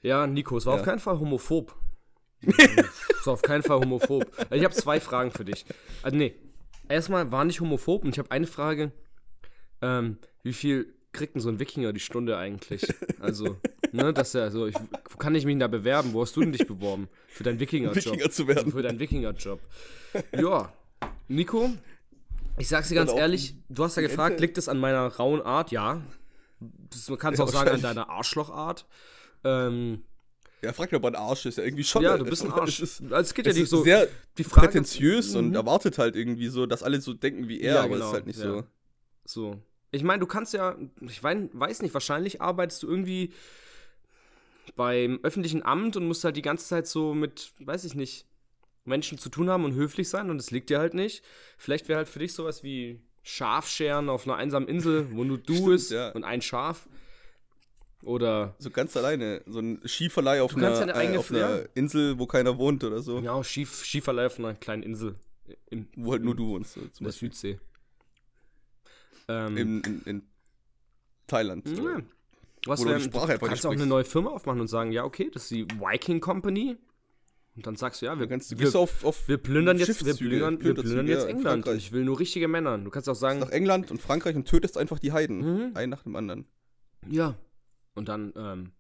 Ja, 0.02 0.26
Nico, 0.26 0.56
es 0.56 0.66
war 0.66 0.74
Ja. 0.74 0.80
auf 0.80 0.84
keinen 0.86 0.98
Fall 0.98 1.18
homophob. 1.20 1.74
es 2.42 3.26
war 3.26 3.34
auf 3.34 3.42
keinen 3.42 3.62
Fall 3.62 3.78
homophob. 3.78 4.24
Ich 4.50 4.64
habe 4.64 4.74
zwei 4.74 4.98
Fragen 5.00 5.30
für 5.30 5.44
dich. 5.44 5.64
Also, 6.02 6.16
nee. 6.16 6.34
Erstmal 6.88 7.30
war 7.30 7.44
nicht 7.44 7.60
homophob 7.60 8.02
und 8.04 8.10
ich 8.10 8.18
habe 8.18 8.30
eine 8.32 8.46
Frage. 8.46 8.90
Ähm, 9.80 10.18
wie 10.42 10.52
viel 10.52 10.94
kriegt 11.12 11.34
denn 11.34 11.40
so 11.42 11.48
ein 11.48 11.58
Wikinger 11.58 11.92
die 11.92 12.00
Stunde 12.00 12.36
eigentlich? 12.36 12.86
Also, 13.20 13.56
ne, 13.92 14.12
dass 14.12 14.34
er 14.34 14.50
so, 14.50 14.66
ich, 14.66 14.74
wo 15.10 15.16
kann 15.18 15.34
ich 15.34 15.44
mich 15.44 15.58
da 15.58 15.66
bewerben? 15.66 16.12
Wo 16.12 16.22
hast 16.22 16.36
du 16.36 16.40
denn 16.40 16.52
dich 16.52 16.66
beworben? 16.66 17.08
Für 17.28 17.42
deinen 17.44 17.58
Wikinger-Job. 17.60 17.96
Wikinger 17.96 18.30
zu 18.30 18.46
werden. 18.46 18.72
Für 18.72 18.82
deinen 18.82 18.98
Wikinger-Job. 18.98 19.60
Ja. 20.38 20.72
Nico, 21.28 21.70
ich 22.58 22.68
sag's 22.68 22.88
dir 22.88 22.94
ganz 22.96 23.10
auch 23.10 23.18
ehrlich, 23.18 23.54
du 23.68 23.84
hast 23.84 23.96
ja 23.96 24.02
gefragt, 24.02 24.32
Ente. 24.32 24.42
liegt 24.44 24.58
es 24.58 24.68
an 24.68 24.78
meiner 24.78 25.06
rauen 25.06 25.42
Art? 25.42 25.70
Ja. 25.70 26.00
Das, 26.90 27.08
man 27.08 27.18
kann 27.18 27.32
es 27.34 27.38
Ja, 27.38 27.44
auch 27.44 27.48
sagen, 27.50 27.70
an 27.70 27.82
deiner 27.82 28.08
Arschlochart. 28.08 28.86
Ähm, 29.44 30.02
Ja, 30.62 30.72
frag 30.72 30.92
ob 30.92 31.04
er 31.04 31.08
ein 31.10 31.14
Arsch 31.16 31.46
ist. 31.46 31.58
Ja, 31.58 31.64
irgendwie 31.64 31.84
schon. 31.84 32.02
ja, 32.02 32.16
du 32.16 32.24
bist 32.24 32.42
ein 32.42 32.48
Es 32.48 32.54
Arsch. 32.54 32.80
ist, 32.80 33.02
Also, 33.02 33.14
es 33.16 33.34
geht 33.34 33.46
ja 33.46 33.50
es 33.50 33.56
nicht 33.56 33.64
ist 33.64 33.70
so. 33.70 33.82
sehr 33.84 34.08
die 34.38 34.44
Frage, 34.44 34.66
prätentiös 34.68 35.34
und 35.36 35.50
Mhm. 35.50 35.54
erwartet 35.54 35.98
halt 35.98 36.16
irgendwie 36.16 36.48
so, 36.48 36.66
dass 36.66 36.82
alle 36.82 37.00
so 37.00 37.12
denken 37.14 37.48
wie 37.48 37.60
er, 37.60 37.74
Ja, 37.76 37.80
aber 37.84 37.94
genau, 37.94 38.06
ist 38.08 38.12
halt 38.12 38.26
nicht 38.26 38.38
ja. 38.40 38.44
so. 38.44 38.64
So. 39.24 39.62
Ich 39.90 40.03
meine, 40.03 40.20
du 40.20 40.27
kannst 40.27 40.53
ja, 40.53 40.77
ich 41.01 41.22
wein, 41.22 41.51
weiß 41.53 41.83
nicht, 41.83 41.94
wahrscheinlich 41.94 42.40
arbeitest 42.40 42.83
du 42.83 42.88
irgendwie 42.88 43.33
beim 44.77 45.18
öffentlichen 45.22 45.62
Amt 45.62 45.96
und 45.96 46.07
musst 46.07 46.24
halt 46.24 46.37
die 46.37 46.42
ganze 46.42 46.66
Zeit 46.66 46.87
so 46.87 47.14
mit, 47.14 47.53
weiß 47.61 47.85
ich 47.85 47.94
nicht, 47.94 48.27
Menschen 48.85 49.18
zu 49.18 49.29
tun 49.29 49.48
haben 49.51 49.64
und 49.64 49.74
höflich 49.74 50.09
sein 50.09 50.31
und 50.31 50.38
es 50.38 50.51
liegt 50.51 50.70
dir 50.70 50.79
halt 50.79 50.94
nicht. 50.94 51.22
Vielleicht 51.57 51.88
wäre 51.88 51.98
halt 51.98 52.09
für 52.09 52.18
dich 52.18 52.35
sowas 52.35 52.62
wie 52.62 53.01
Schafscheren 53.22 54.09
auf 54.09 54.27
einer 54.27 54.37
einsamen 54.37 54.68
Insel, 54.68 55.09
wo 55.12 55.24
nur 55.24 55.38
du 55.38 55.55
Stimmt, 55.55 55.66
bist 55.68 55.90
ja. 55.90 56.11
und 56.11 56.24
ein 56.24 56.42
Schaf. 56.42 56.88
Oder 58.03 58.55
So 58.59 58.70
ganz 58.70 58.96
alleine. 58.96 59.42
So 59.46 59.59
ein 59.59 59.81
Skiverleih 59.85 60.40
auf, 60.42 60.57
einer, 60.57 60.70
äh, 60.88 61.16
auf 61.16 61.31
einer. 61.31 61.64
Insel, 61.74 62.18
wo 62.18 62.27
keiner 62.27 62.57
wohnt 62.57 62.85
oder 62.85 63.01
so. 63.01 63.18
ja, 63.18 63.42
Schief, 63.42 63.85
Schieferlei 63.85 64.27
auf 64.27 64.38
einer 64.38 64.55
kleinen 64.55 64.83
Insel 64.83 65.14
im, 65.70 65.88
Wo 65.96 66.12
halt 66.12 66.22
nur 66.22 66.37
du 66.37 66.48
wohnst. 66.48 66.74
So, 66.74 66.81
in 66.81 66.90
der. 67.01 67.12
Südsee. 67.12 67.59
Ähm, 69.28 69.56
in, 69.56 69.80
in, 69.82 70.02
in 70.02 70.22
Thailand. 71.26 71.68
Ja. 71.68 72.00
Was 72.66 72.80
Wo 72.80 72.84
du 72.84 72.90
wär, 72.90 72.98
die 72.98 73.04
Sprache 73.04 73.26
du 73.26 73.32
einfach 73.34 73.48
kannst 73.48 73.66
auch 73.66 73.72
eine 73.72 73.86
neue 73.86 74.04
Firma 74.04 74.30
aufmachen 74.30 74.60
und 74.60 74.68
sagen, 74.68 74.92
ja, 74.92 75.04
okay, 75.04 75.30
das 75.32 75.44
ist 75.44 75.50
die 75.50 75.66
Viking 75.78 76.20
Company. 76.20 76.76
Und 77.56 77.66
dann 77.66 77.76
sagst 77.76 78.02
du, 78.02 78.06
ja, 78.06 78.16
wir, 78.18 78.26
Du, 78.26 78.30
kannst, 78.30 78.52
du 78.52 78.58
wir, 78.58 78.74
auf, 78.76 79.04
auf 79.04 79.26
wir 79.26 79.36
plündern 79.36 79.78
jetzt, 79.78 80.04
wir 80.04 80.14
plündern, 80.14 80.62
wir 80.62 80.74
plündern 80.74 81.08
jetzt 81.08 81.26
England. 81.26 81.64
Frankreich. 81.64 81.76
Ich 81.76 81.92
will 81.92 82.04
nur 82.04 82.20
richtige 82.20 82.46
Männer. 82.46 82.78
Du 82.78 82.90
kannst 82.90 83.08
auch 83.08 83.16
sagen, 83.16 83.40
nach 83.40 83.50
England 83.50 83.90
und 83.90 84.00
Frankreich 84.00 84.36
und 84.36 84.46
tötest 84.46 84.78
einfach 84.78 85.00
die 85.00 85.12
Heiden. 85.12 85.38
Mhm. 85.40 85.76
Einen 85.76 85.90
nach 85.90 86.04
dem 86.04 86.14
anderen. 86.14 86.46
Ja. 87.08 87.34
Und 87.94 88.08
dann, 88.08 88.32
ähm, 88.36 88.72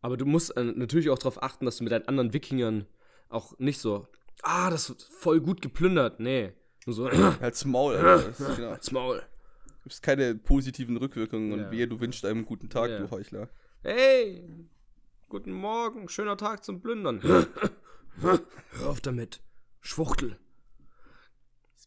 aber 0.00 0.16
du 0.16 0.26
musst 0.26 0.56
äh, 0.56 0.62
natürlich 0.62 1.10
auch 1.10 1.18
darauf 1.18 1.42
achten, 1.42 1.64
dass 1.64 1.78
du 1.78 1.84
mit 1.84 1.92
deinen 1.92 2.06
anderen 2.06 2.32
Wikingern 2.32 2.86
auch 3.30 3.58
nicht 3.58 3.80
so, 3.80 4.06
ah, 4.42 4.70
das 4.70 4.90
wird 4.90 5.02
voll 5.02 5.40
gut 5.40 5.60
geplündert. 5.60 6.20
Nee. 6.20 6.52
Nur 6.86 6.94
so, 6.94 7.10
Halt's 7.10 7.64
Maul, 7.64 7.96
Alter. 7.96 8.28
Ist, 8.30 8.60
als 8.60 8.92
Maul. 8.92 9.22
Gibt's 9.84 10.02
keine 10.02 10.34
positiven 10.34 10.96
Rückwirkungen 10.96 11.52
und 11.52 11.60
Ja. 11.60 11.70
wehe, 11.70 11.86
du 11.86 12.00
wünschst 12.00 12.24
einem 12.24 12.44
guten 12.44 12.68
Tag, 12.68 12.90
Ja. 12.90 12.98
du 12.98 13.10
Heuchler. 13.10 13.48
Hey, 13.82 14.42
guten 15.28 15.52
Morgen, 15.52 16.08
schöner 16.08 16.36
Tag 16.36 16.64
zum 16.64 16.80
Plündern. 16.80 17.20
Hör 17.22 18.40
auf 18.86 19.00
damit. 19.00 19.40
Schwuchtel. 19.80 20.38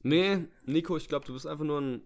Nee, 0.04 0.46
Nico, 0.66 0.96
ich 0.96 1.08
glaube, 1.10 1.26
du 1.26 1.34
bist 1.34 1.48
einfach 1.48 1.66
nur 1.66 1.82
ein, 1.82 2.02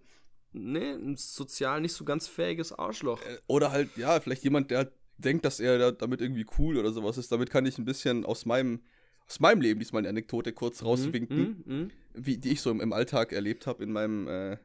nee, 0.53 0.91
ein 0.91 1.17
sozial 1.17 1.81
nicht 1.81 1.93
so 1.93 2.05
ganz 2.05 2.27
fähiges 2.27 2.71
Arschloch. 2.71 3.21
Äh, 3.21 3.37
Oder 3.47 3.71
halt, 3.71 3.89
ja, 3.97 4.19
vielleicht 4.21 4.43
jemand, 4.43 4.71
der 4.71 4.77
halt 4.79 4.91
denkt, 5.17 5.43
dass 5.45 5.59
er 5.59 5.77
da, 5.77 5.91
damit 5.91 6.21
irgendwie 6.21 6.45
cool 6.57 6.77
oder 6.77 6.93
sowas 6.93 7.17
ist. 7.17 7.31
Damit 7.31 7.49
kann 7.49 7.65
ich 7.65 7.77
ein 7.77 7.85
bisschen 7.85 8.25
aus 8.25 8.45
meinem, 8.45 8.79
aus 9.27 9.39
meinem 9.41 9.59
Leben 9.61 9.79
diesmal 9.79 9.99
eine 9.99 10.09
Anekdote 10.09 10.53
kurz 10.53 10.83
rauswinken, 10.83 11.63
Mhm, 11.65 11.75
mhm. 11.81 11.91
wie, 12.13 12.37
die 12.37 12.53
ich 12.53 12.61
so 12.61 12.71
im, 12.71 12.79
im 12.79 12.93
Alltag 12.93 13.33
erlebt 13.33 13.67
habe, 13.67 13.83
in 13.83 13.91
meinem 13.91 14.27
äh, 14.29 14.57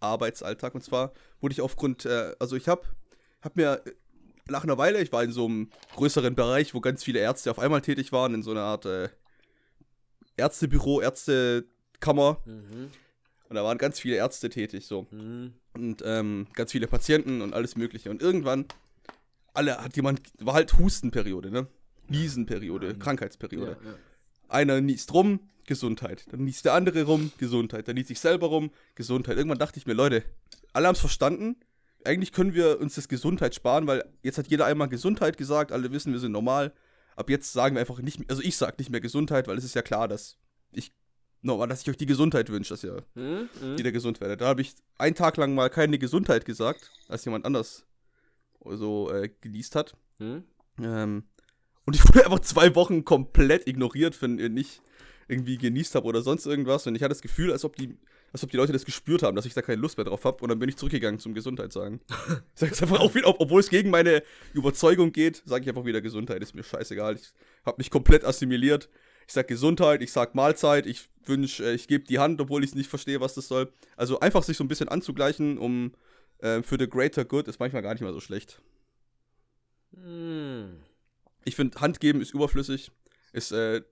Arbeitsalltag. 0.00 0.74
Und 0.74 0.82
zwar 0.82 1.12
wurde 1.40 1.52
ich 1.52 1.60
aufgrund, 1.60 2.04
äh, 2.06 2.34
also 2.38 2.56
ich 2.56 2.68
habe 2.68 2.82
hab 3.42 3.56
mir 3.56 3.82
nach 4.48 4.64
einer 4.64 4.78
Weile, 4.78 5.00
ich 5.00 5.12
war 5.12 5.22
in 5.22 5.32
so 5.32 5.46
einem 5.46 5.70
größeren 5.94 6.34
Bereich, 6.34 6.74
wo 6.74 6.80
ganz 6.80 7.02
viele 7.02 7.20
Ärzte 7.20 7.50
auf 7.50 7.58
einmal 7.58 7.80
tätig 7.80 8.12
waren, 8.12 8.34
in 8.34 8.42
so 8.42 8.50
einer 8.50 8.62
Art 8.62 8.84
äh, 8.86 9.08
Ärztebüro, 10.36 11.00
Ärztekammer. 11.00 12.38
Mhm. 12.44 12.90
Und 13.48 13.56
da 13.56 13.64
waren 13.64 13.78
ganz 13.78 14.00
viele 14.00 14.16
Ärzte 14.16 14.50
tätig, 14.50 14.86
so. 14.86 15.06
Mhm. 15.10 15.54
Und 15.74 16.02
ähm, 16.04 16.46
ganz 16.54 16.72
viele 16.72 16.86
Patienten 16.86 17.40
und 17.40 17.54
alles 17.54 17.76
Mögliche. 17.76 18.10
Und 18.10 18.22
irgendwann, 18.22 18.66
alle 19.52 19.82
hat 19.82 19.96
jemand, 19.96 20.20
war 20.38 20.54
halt 20.54 20.78
Hustenperiode, 20.78 21.50
ne? 21.50 21.66
Niesenperiode, 22.08 22.94
Krankheitsperiode. 22.98 23.78
Ja, 23.82 23.90
ja. 23.90 23.96
Einer 24.54 24.80
niest 24.80 25.12
rum, 25.12 25.40
Gesundheit. 25.66 26.24
Dann 26.30 26.44
niest 26.44 26.64
der 26.64 26.74
andere 26.74 27.04
rum, 27.04 27.32
Gesundheit. 27.38 27.88
Dann 27.88 27.96
niest 27.96 28.08
sich 28.08 28.20
selber 28.20 28.46
rum, 28.46 28.70
Gesundheit. 28.94 29.36
Irgendwann 29.36 29.58
dachte 29.58 29.78
ich 29.78 29.86
mir, 29.86 29.94
Leute, 29.94 30.22
alle 30.72 30.86
haben 30.86 30.94
es 30.94 31.00
verstanden. 31.00 31.56
Eigentlich 32.04 32.32
können 32.32 32.54
wir 32.54 32.80
uns 32.80 32.94
das 32.94 33.08
Gesundheit 33.08 33.54
sparen, 33.54 33.86
weil 33.86 34.04
jetzt 34.22 34.38
hat 34.38 34.46
jeder 34.48 34.66
einmal 34.66 34.88
Gesundheit 34.88 35.38
gesagt, 35.38 35.72
alle 35.72 35.90
wissen, 35.90 36.12
wir 36.12 36.20
sind 36.20 36.32
normal. 36.32 36.72
Ab 37.16 37.30
jetzt 37.30 37.52
sagen 37.52 37.76
wir 37.76 37.80
einfach 37.80 37.98
nicht 38.00 38.18
mehr, 38.18 38.28
also 38.28 38.42
ich 38.42 38.56
sage 38.56 38.76
nicht 38.78 38.90
mehr 38.90 39.00
Gesundheit, 39.00 39.48
weil 39.48 39.56
es 39.56 39.64
ist 39.64 39.74
ja 39.74 39.82
klar, 39.82 40.06
dass 40.06 40.36
ich, 40.72 40.92
normal, 41.42 41.68
dass 41.68 41.82
ich 41.82 41.90
euch 41.90 41.96
die 41.96 42.06
Gesundheit 42.06 42.50
wünsche, 42.50 42.74
dass 42.74 42.84
ihr 42.84 43.04
Mhm, 43.14 43.48
mhm. 43.60 43.78
wieder 43.78 43.92
gesund 43.92 44.20
werdet. 44.20 44.40
Da 44.40 44.46
habe 44.46 44.60
ich 44.60 44.74
einen 44.98 45.14
Tag 45.14 45.36
lang 45.36 45.54
mal 45.54 45.70
keine 45.70 45.98
Gesundheit 45.98 46.44
gesagt, 46.44 46.90
als 47.08 47.24
jemand 47.24 47.46
anders 47.46 47.86
so 48.64 49.10
äh, 49.10 49.30
genießt 49.40 49.74
hat. 49.74 49.94
Mhm. 50.18 50.44
Ähm, 50.80 51.24
und 51.86 51.94
ich 51.96 52.04
wurde 52.06 52.24
einfach 52.24 52.40
zwei 52.40 52.74
Wochen 52.74 53.04
komplett 53.04 53.66
ignoriert, 53.68 54.20
wenn 54.22 54.38
ihr 54.38 54.48
nicht 54.48 54.80
irgendwie 55.28 55.56
genießt 55.58 55.94
habe 55.94 56.06
oder 56.06 56.22
sonst 56.22 56.46
irgendwas. 56.46 56.86
Und 56.86 56.94
ich 56.96 57.02
hatte 57.02 57.10
das 57.14 57.22
Gefühl, 57.22 57.50
als 57.52 57.64
ob 57.64 57.76
die, 57.76 57.96
als 58.32 58.44
ob 58.44 58.50
die 58.50 58.56
Leute 58.58 58.72
das 58.72 58.84
gespürt 58.84 59.22
haben, 59.22 59.34
dass 59.36 59.46
ich 59.46 59.54
da 59.54 59.62
keine 59.62 59.80
Lust 59.80 59.96
mehr 59.96 60.04
drauf 60.04 60.24
habe. 60.24 60.42
Und 60.42 60.50
dann 60.50 60.58
bin 60.58 60.68
ich 60.68 60.76
zurückgegangen 60.76 61.18
zum 61.18 61.32
Gesundheit 61.34 61.72
sagen. 61.72 62.00
Ich 62.54 62.60
sage 62.60 62.72
es 62.72 62.82
einfach 62.82 63.00
auch 63.00 63.14
wieder, 63.14 63.28
ob- 63.28 63.40
obwohl 63.40 63.60
es 63.60 63.70
gegen 63.70 63.90
meine 63.90 64.22
Überzeugung 64.52 65.12
geht, 65.12 65.42
sage 65.46 65.62
ich 65.64 65.68
einfach 65.68 65.84
wieder 65.86 66.00
Gesundheit. 66.02 66.42
Ist 66.42 66.54
mir 66.54 66.62
scheißegal. 66.62 67.16
Ich 67.16 67.32
habe 67.64 67.76
mich 67.78 67.90
komplett 67.90 68.24
assimiliert. 68.24 68.88
Ich 69.26 69.32
sag 69.32 69.48
Gesundheit, 69.48 70.02
ich 70.02 70.12
sag 70.12 70.34
Mahlzeit, 70.34 70.84
ich 70.86 71.08
wünsche, 71.24 71.72
ich 71.72 71.88
gebe 71.88 72.04
die 72.04 72.18
Hand, 72.18 72.38
obwohl 72.42 72.62
ich 72.62 72.74
nicht 72.74 72.90
verstehe, 72.90 73.20
was 73.20 73.32
das 73.34 73.48
soll. 73.48 73.72
Also 73.96 74.20
einfach 74.20 74.42
sich 74.42 74.58
so 74.58 74.64
ein 74.64 74.68
bisschen 74.68 74.90
anzugleichen, 74.90 75.56
um 75.56 75.92
äh, 76.40 76.62
für 76.62 76.76
the 76.78 76.86
greater 76.86 77.24
good, 77.24 77.48
ist 77.48 77.58
manchmal 77.58 77.80
gar 77.80 77.94
nicht 77.94 78.02
mal 78.02 78.12
so 78.12 78.20
schlecht. 78.20 78.60
Mhm. 79.92 80.80
Ich 81.44 81.56
finde, 81.56 81.80
Hand 81.80 82.00
geben 82.00 82.20
ist 82.20 82.32
überflüssig. 82.32 82.90
Ist, 83.32 83.52
äh, 83.52 83.82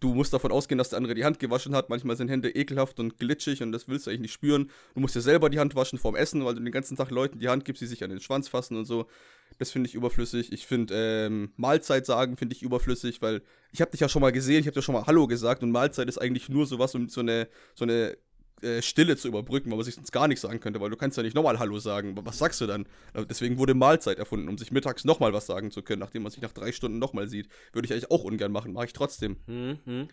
du 0.00 0.14
musst 0.14 0.32
davon 0.32 0.52
ausgehen, 0.52 0.78
dass 0.78 0.90
der 0.90 0.98
andere 0.98 1.14
die 1.14 1.24
Hand 1.24 1.38
gewaschen 1.38 1.74
hat. 1.74 1.88
Manchmal 1.88 2.16
sind 2.16 2.28
Hände 2.28 2.50
ekelhaft 2.50 2.98
und 2.98 3.18
glitschig 3.18 3.62
und 3.62 3.72
das 3.72 3.88
willst 3.88 4.06
du 4.06 4.10
eigentlich 4.10 4.22
nicht 4.22 4.32
spüren. 4.32 4.70
Du 4.94 5.00
musst 5.00 5.14
dir 5.14 5.20
selber 5.20 5.48
die 5.48 5.60
Hand 5.60 5.74
waschen 5.74 5.98
vorm 5.98 6.16
Essen, 6.16 6.44
weil 6.44 6.54
du 6.54 6.60
den 6.60 6.72
ganzen 6.72 6.96
Tag 6.96 7.10
Leuten 7.10 7.38
die 7.38 7.48
Hand 7.48 7.64
gibst, 7.64 7.82
die 7.82 7.86
sich 7.86 8.02
an 8.02 8.10
den 8.10 8.20
Schwanz 8.20 8.48
fassen 8.48 8.76
und 8.76 8.84
so. 8.84 9.06
Das 9.58 9.70
finde 9.70 9.88
ich 9.88 9.94
überflüssig. 9.94 10.52
Ich 10.52 10.66
finde, 10.66 10.94
ähm, 10.96 11.52
Mahlzeit 11.56 12.06
sagen 12.06 12.36
finde 12.36 12.54
ich 12.54 12.62
überflüssig, 12.62 13.22
weil 13.22 13.42
ich 13.70 13.80
habe 13.80 13.90
dich 13.90 14.00
ja 14.00 14.08
schon 14.08 14.22
mal 14.22 14.32
gesehen, 14.32 14.60
ich 14.60 14.66
habe 14.66 14.74
dir 14.74 14.82
schon 14.82 14.94
mal 14.94 15.06
Hallo 15.06 15.26
gesagt 15.26 15.62
und 15.62 15.70
Mahlzeit 15.70 16.08
ist 16.08 16.18
eigentlich 16.18 16.48
nur 16.48 16.66
sowas, 16.66 16.94
um 16.94 17.08
so 17.08 17.20
eine, 17.20 17.48
so 17.74 17.84
eine 17.84 18.16
äh, 18.62 18.82
Stille 18.82 19.16
zu 19.16 19.28
überbrücken, 19.28 19.70
weil 19.70 19.76
man 19.76 19.84
sich 19.84 19.94
sonst 19.94 20.12
gar 20.12 20.28
nicht 20.28 20.40
sagen 20.40 20.60
könnte, 20.60 20.80
weil 20.80 20.90
du 20.90 20.96
kannst 20.96 21.16
ja 21.16 21.22
nicht 21.22 21.34
nochmal 21.34 21.58
Hallo 21.58 21.78
sagen. 21.78 22.14
Was 22.24 22.38
sagst 22.38 22.60
du 22.60 22.66
dann? 22.66 22.86
Äh, 23.14 23.26
Deswegen 23.26 23.58
wurde 23.58 23.74
Mahlzeit 23.74 24.18
erfunden, 24.18 24.48
um 24.48 24.58
sich 24.58 24.70
mittags 24.70 25.04
nochmal 25.04 25.32
was 25.32 25.46
sagen 25.46 25.70
zu 25.70 25.82
können, 25.82 26.00
nachdem 26.00 26.22
man 26.22 26.32
sich 26.32 26.42
nach 26.42 26.52
drei 26.52 26.72
Stunden 26.72 26.98
nochmal 26.98 27.28
sieht. 27.28 27.48
Würde 27.72 27.86
ich 27.86 27.92
eigentlich 27.92 28.10
auch 28.10 28.24
ungern 28.24 28.52
machen, 28.52 28.72
mache 28.72 28.86
ich 28.86 28.92
trotzdem. 28.92 29.36
Mhm. 29.46 30.08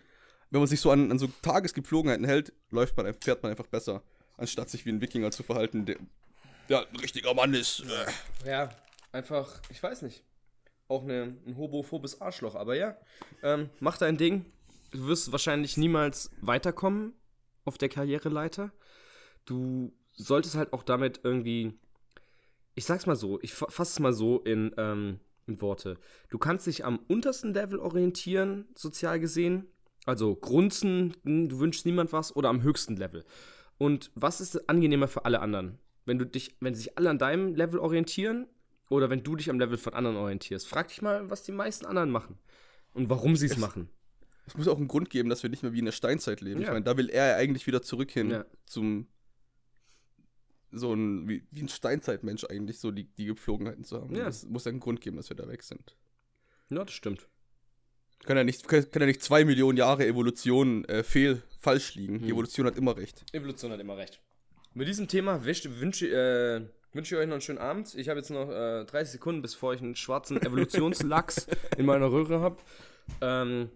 Wenn 0.50 0.60
man 0.60 0.66
sich 0.66 0.80
so 0.80 0.90
an, 0.90 1.10
an 1.10 1.18
so 1.18 1.28
Tagesgepflogenheiten 1.42 2.24
hält, 2.24 2.52
läuft 2.70 2.96
man, 2.96 3.14
fährt 3.14 3.42
man 3.42 3.50
einfach 3.50 3.66
besser, 3.66 4.02
anstatt 4.36 4.68
sich 4.68 4.84
wie 4.84 4.90
ein 4.90 5.00
Wikinger 5.00 5.30
zu 5.30 5.42
verhalten, 5.42 5.86
der, 5.86 5.96
der 6.68 6.88
ein 6.88 6.96
richtiger 6.96 7.34
Mann 7.34 7.54
ist. 7.54 7.84
Äh. 8.44 8.48
Ja, 8.48 8.70
einfach, 9.12 9.60
ich 9.70 9.82
weiß 9.82 10.02
nicht. 10.02 10.24
Auch 10.88 11.04
eine, 11.04 11.36
ein 11.46 11.56
homophobes 11.56 12.20
Arschloch, 12.20 12.56
aber 12.56 12.74
ja. 12.74 12.96
Ähm, 13.44 13.70
mach 13.78 13.96
dein 13.96 14.16
Ding. 14.16 14.44
Du 14.90 15.06
wirst 15.06 15.30
wahrscheinlich 15.30 15.76
niemals 15.76 16.32
weiterkommen 16.40 17.14
auf 17.64 17.78
der 17.78 17.88
Karriereleiter. 17.88 18.72
Du 19.44 19.92
solltest 20.12 20.54
halt 20.54 20.72
auch 20.72 20.82
damit 20.82 21.20
irgendwie. 21.24 21.78
Ich 22.74 22.84
sag's 22.84 23.06
mal 23.06 23.16
so, 23.16 23.40
ich 23.42 23.52
fa- 23.52 23.68
fasse 23.68 23.92
es 23.92 24.00
mal 24.00 24.12
so 24.12 24.38
in, 24.40 24.72
ähm, 24.76 25.20
in 25.46 25.60
Worte. 25.60 25.98
Du 26.30 26.38
kannst 26.38 26.66
dich 26.66 26.84
am 26.84 26.98
untersten 27.08 27.52
Level 27.52 27.78
orientieren, 27.78 28.68
sozial 28.74 29.18
gesehen. 29.20 29.66
Also 30.06 30.34
grunzen, 30.34 31.14
hm, 31.24 31.48
du 31.48 31.58
wünschst 31.58 31.84
niemand 31.84 32.12
was, 32.12 32.34
oder 32.34 32.48
am 32.48 32.62
höchsten 32.62 32.96
Level. 32.96 33.24
Und 33.76 34.10
was 34.14 34.40
ist 34.40 34.68
angenehmer 34.68 35.08
für 35.08 35.24
alle 35.24 35.40
anderen? 35.40 35.78
Wenn 36.06 36.18
du 36.18 36.24
dich, 36.24 36.56
wenn 36.60 36.74
sich 36.74 36.96
alle 36.96 37.10
an 37.10 37.18
deinem 37.18 37.54
Level 37.54 37.80
orientieren 37.80 38.46
oder 38.88 39.10
wenn 39.10 39.22
du 39.22 39.36
dich 39.36 39.50
am 39.50 39.58
Level 39.58 39.76
von 39.76 39.94
anderen 39.94 40.16
orientierst. 40.16 40.66
Frag 40.66 40.88
dich 40.88 41.02
mal, 41.02 41.28
was 41.28 41.42
die 41.42 41.52
meisten 41.52 41.86
anderen 41.86 42.10
machen 42.10 42.38
und 42.94 43.10
warum 43.10 43.36
sie 43.36 43.46
es 43.46 43.58
machen. 43.58 43.90
Es 44.46 44.56
muss 44.56 44.68
auch 44.68 44.76
einen 44.78 44.88
Grund 44.88 45.10
geben, 45.10 45.28
dass 45.28 45.42
wir 45.42 45.50
nicht 45.50 45.62
mehr 45.62 45.72
wie 45.72 45.78
in 45.78 45.84
der 45.84 45.92
Steinzeit 45.92 46.40
leben. 46.40 46.60
Ich 46.60 46.66
Ja. 46.66 46.72
meine, 46.72 46.84
da 46.84 46.96
will 46.96 47.08
er 47.08 47.28
ja 47.28 47.36
eigentlich 47.36 47.66
wieder 47.66 47.82
zurück 47.82 48.10
hin 48.10 48.30
Ja. 48.30 48.44
zum 48.66 49.06
so 50.72 50.92
ein, 50.94 51.28
wie, 51.28 51.44
wie 51.50 51.62
ein 51.62 51.68
Steinzeitmensch 51.68 52.44
eigentlich, 52.44 52.78
so 52.78 52.90
die, 52.92 53.04
die 53.04 53.26
Gepflogenheiten 53.26 53.84
zu 53.84 54.00
haben. 54.00 54.14
Ja. 54.14 54.28
Es 54.28 54.46
muss 54.46 54.64
ja 54.64 54.70
einen 54.70 54.80
Grund 54.80 55.00
geben, 55.00 55.16
dass 55.16 55.28
wir 55.28 55.36
da 55.36 55.48
weg 55.48 55.62
sind. 55.64 55.96
Ja, 56.68 56.84
das 56.84 56.92
stimmt. 56.94 57.26
Kann 58.24 58.36
ja 58.36 58.44
nicht, 58.44 58.68
kann, 58.68 58.88
kann 58.90 59.00
ja 59.02 59.06
nicht 59.06 59.22
zwei 59.22 59.44
Millionen 59.44 59.78
Jahre 59.78 60.06
Evolution 60.06 60.84
äh, 60.84 61.02
fehl, 61.02 61.42
falsch 61.58 61.94
liegen. 61.96 62.16
Hm. 62.20 62.22
Die 62.26 62.30
Evolution 62.30 62.66
hat 62.66 62.76
immer 62.76 62.96
recht. 62.96 63.24
Evolution 63.32 63.72
hat 63.72 63.80
immer 63.80 63.96
recht. 63.96 64.20
Mit 64.74 64.86
diesem 64.86 65.08
Thema 65.08 65.44
wünsche 65.44 65.80
wünsch, 65.80 66.02
äh, 66.02 66.60
wünsch 66.92 67.10
ich 67.10 67.18
euch 67.18 67.26
noch 67.26 67.32
einen 67.34 67.40
schönen 67.40 67.58
Abend. 67.58 67.92
Ich 67.96 68.08
habe 68.08 68.20
jetzt 68.20 68.30
noch 68.30 68.48
äh, 68.50 68.84
30 68.84 69.12
Sekunden, 69.12 69.42
bevor 69.42 69.74
ich 69.74 69.80
einen 69.80 69.96
schwarzen 69.96 70.40
Evolutionslachs 70.40 71.48
in 71.78 71.86
meiner 71.86 72.12
Röhre 72.12 72.40
habe. 72.40 72.58
Ähm, 73.20 73.70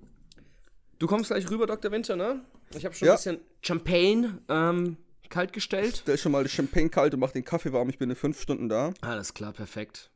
du 1.04 1.08
kommst 1.08 1.28
gleich 1.30 1.50
rüber, 1.50 1.66
Dr. 1.66 1.90
Winter, 1.92 2.16
ne? 2.16 2.40
Ich 2.74 2.84
habe 2.84 2.94
schon 2.94 3.06
Ja. 3.06 3.12
ein 3.12 3.16
bisschen 3.16 3.38
Champagne 3.60 4.38
ähm, 4.48 4.96
kalt 5.28 5.52
gestellt. 5.52 6.02
Ist 6.06 6.20
schon 6.22 6.32
mal 6.32 6.42
das 6.42 6.52
Champagne 6.52 6.88
kalt 6.88 7.12
und 7.14 7.20
macht 7.20 7.34
den 7.34 7.44
Kaffee 7.44 7.72
warm. 7.72 7.88
Ich 7.90 7.98
bin 7.98 8.08
in 8.10 8.16
fünf 8.16 8.40
Stunden 8.40 8.68
da. 8.68 8.92
Alles 9.02 9.34
klar, 9.34 9.52
perfekt. 9.52 10.10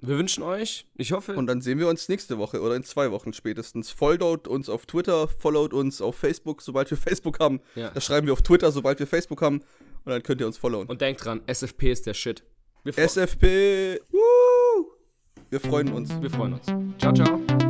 Wir 0.00 0.18
wünschen 0.18 0.42
euch, 0.42 0.86
ich 0.96 1.12
hoffe, 1.12 1.34
Und 1.34 1.46
dann 1.46 1.62
sehen 1.62 1.78
wir 1.78 1.88
uns 1.88 2.10
nächste 2.10 2.36
Woche 2.36 2.60
oder 2.60 2.76
in 2.76 2.84
zwei 2.84 3.10
Wochen 3.10 3.32
spätestens. 3.32 3.90
Followt 3.90 4.46
uns 4.48 4.68
auf 4.68 4.84
Twitter, 4.84 5.28
followt 5.28 5.72
uns 5.72 6.02
auf 6.02 6.16
Facebook, 6.16 6.60
sobald 6.60 6.90
wir 6.90 6.98
Facebook 7.08 7.40
haben. 7.40 7.60
Ja. 7.74 7.90
Das 7.90 8.04
schreiben 8.04 8.26
wir 8.26 8.34
auf 8.34 8.42
Twitter, 8.42 8.70
sobald 8.70 8.98
wir 8.98 9.06
Facebook 9.06 9.40
haben. 9.40 9.60
Und 10.04 10.10
dann 10.12 10.22
könnt 10.22 10.42
ihr 10.42 10.46
uns 10.46 10.58
followen. 10.58 10.88
und 10.88 11.00
denkt 11.00 11.24
dran, 11.24 11.40
SFP 11.46 11.90
ist 11.90 12.04
der 12.04 12.12
Shit. 12.12 12.44
SFP. 12.84 13.98
Woo! 14.10 14.90
Wir 15.48 15.60
freuen 15.60 15.90
uns. 15.90 16.10
wir 16.20 16.28
freuen 16.30 16.52
uns. 16.54 16.66
Ciao, 16.98 17.14
ciao. 17.14 17.63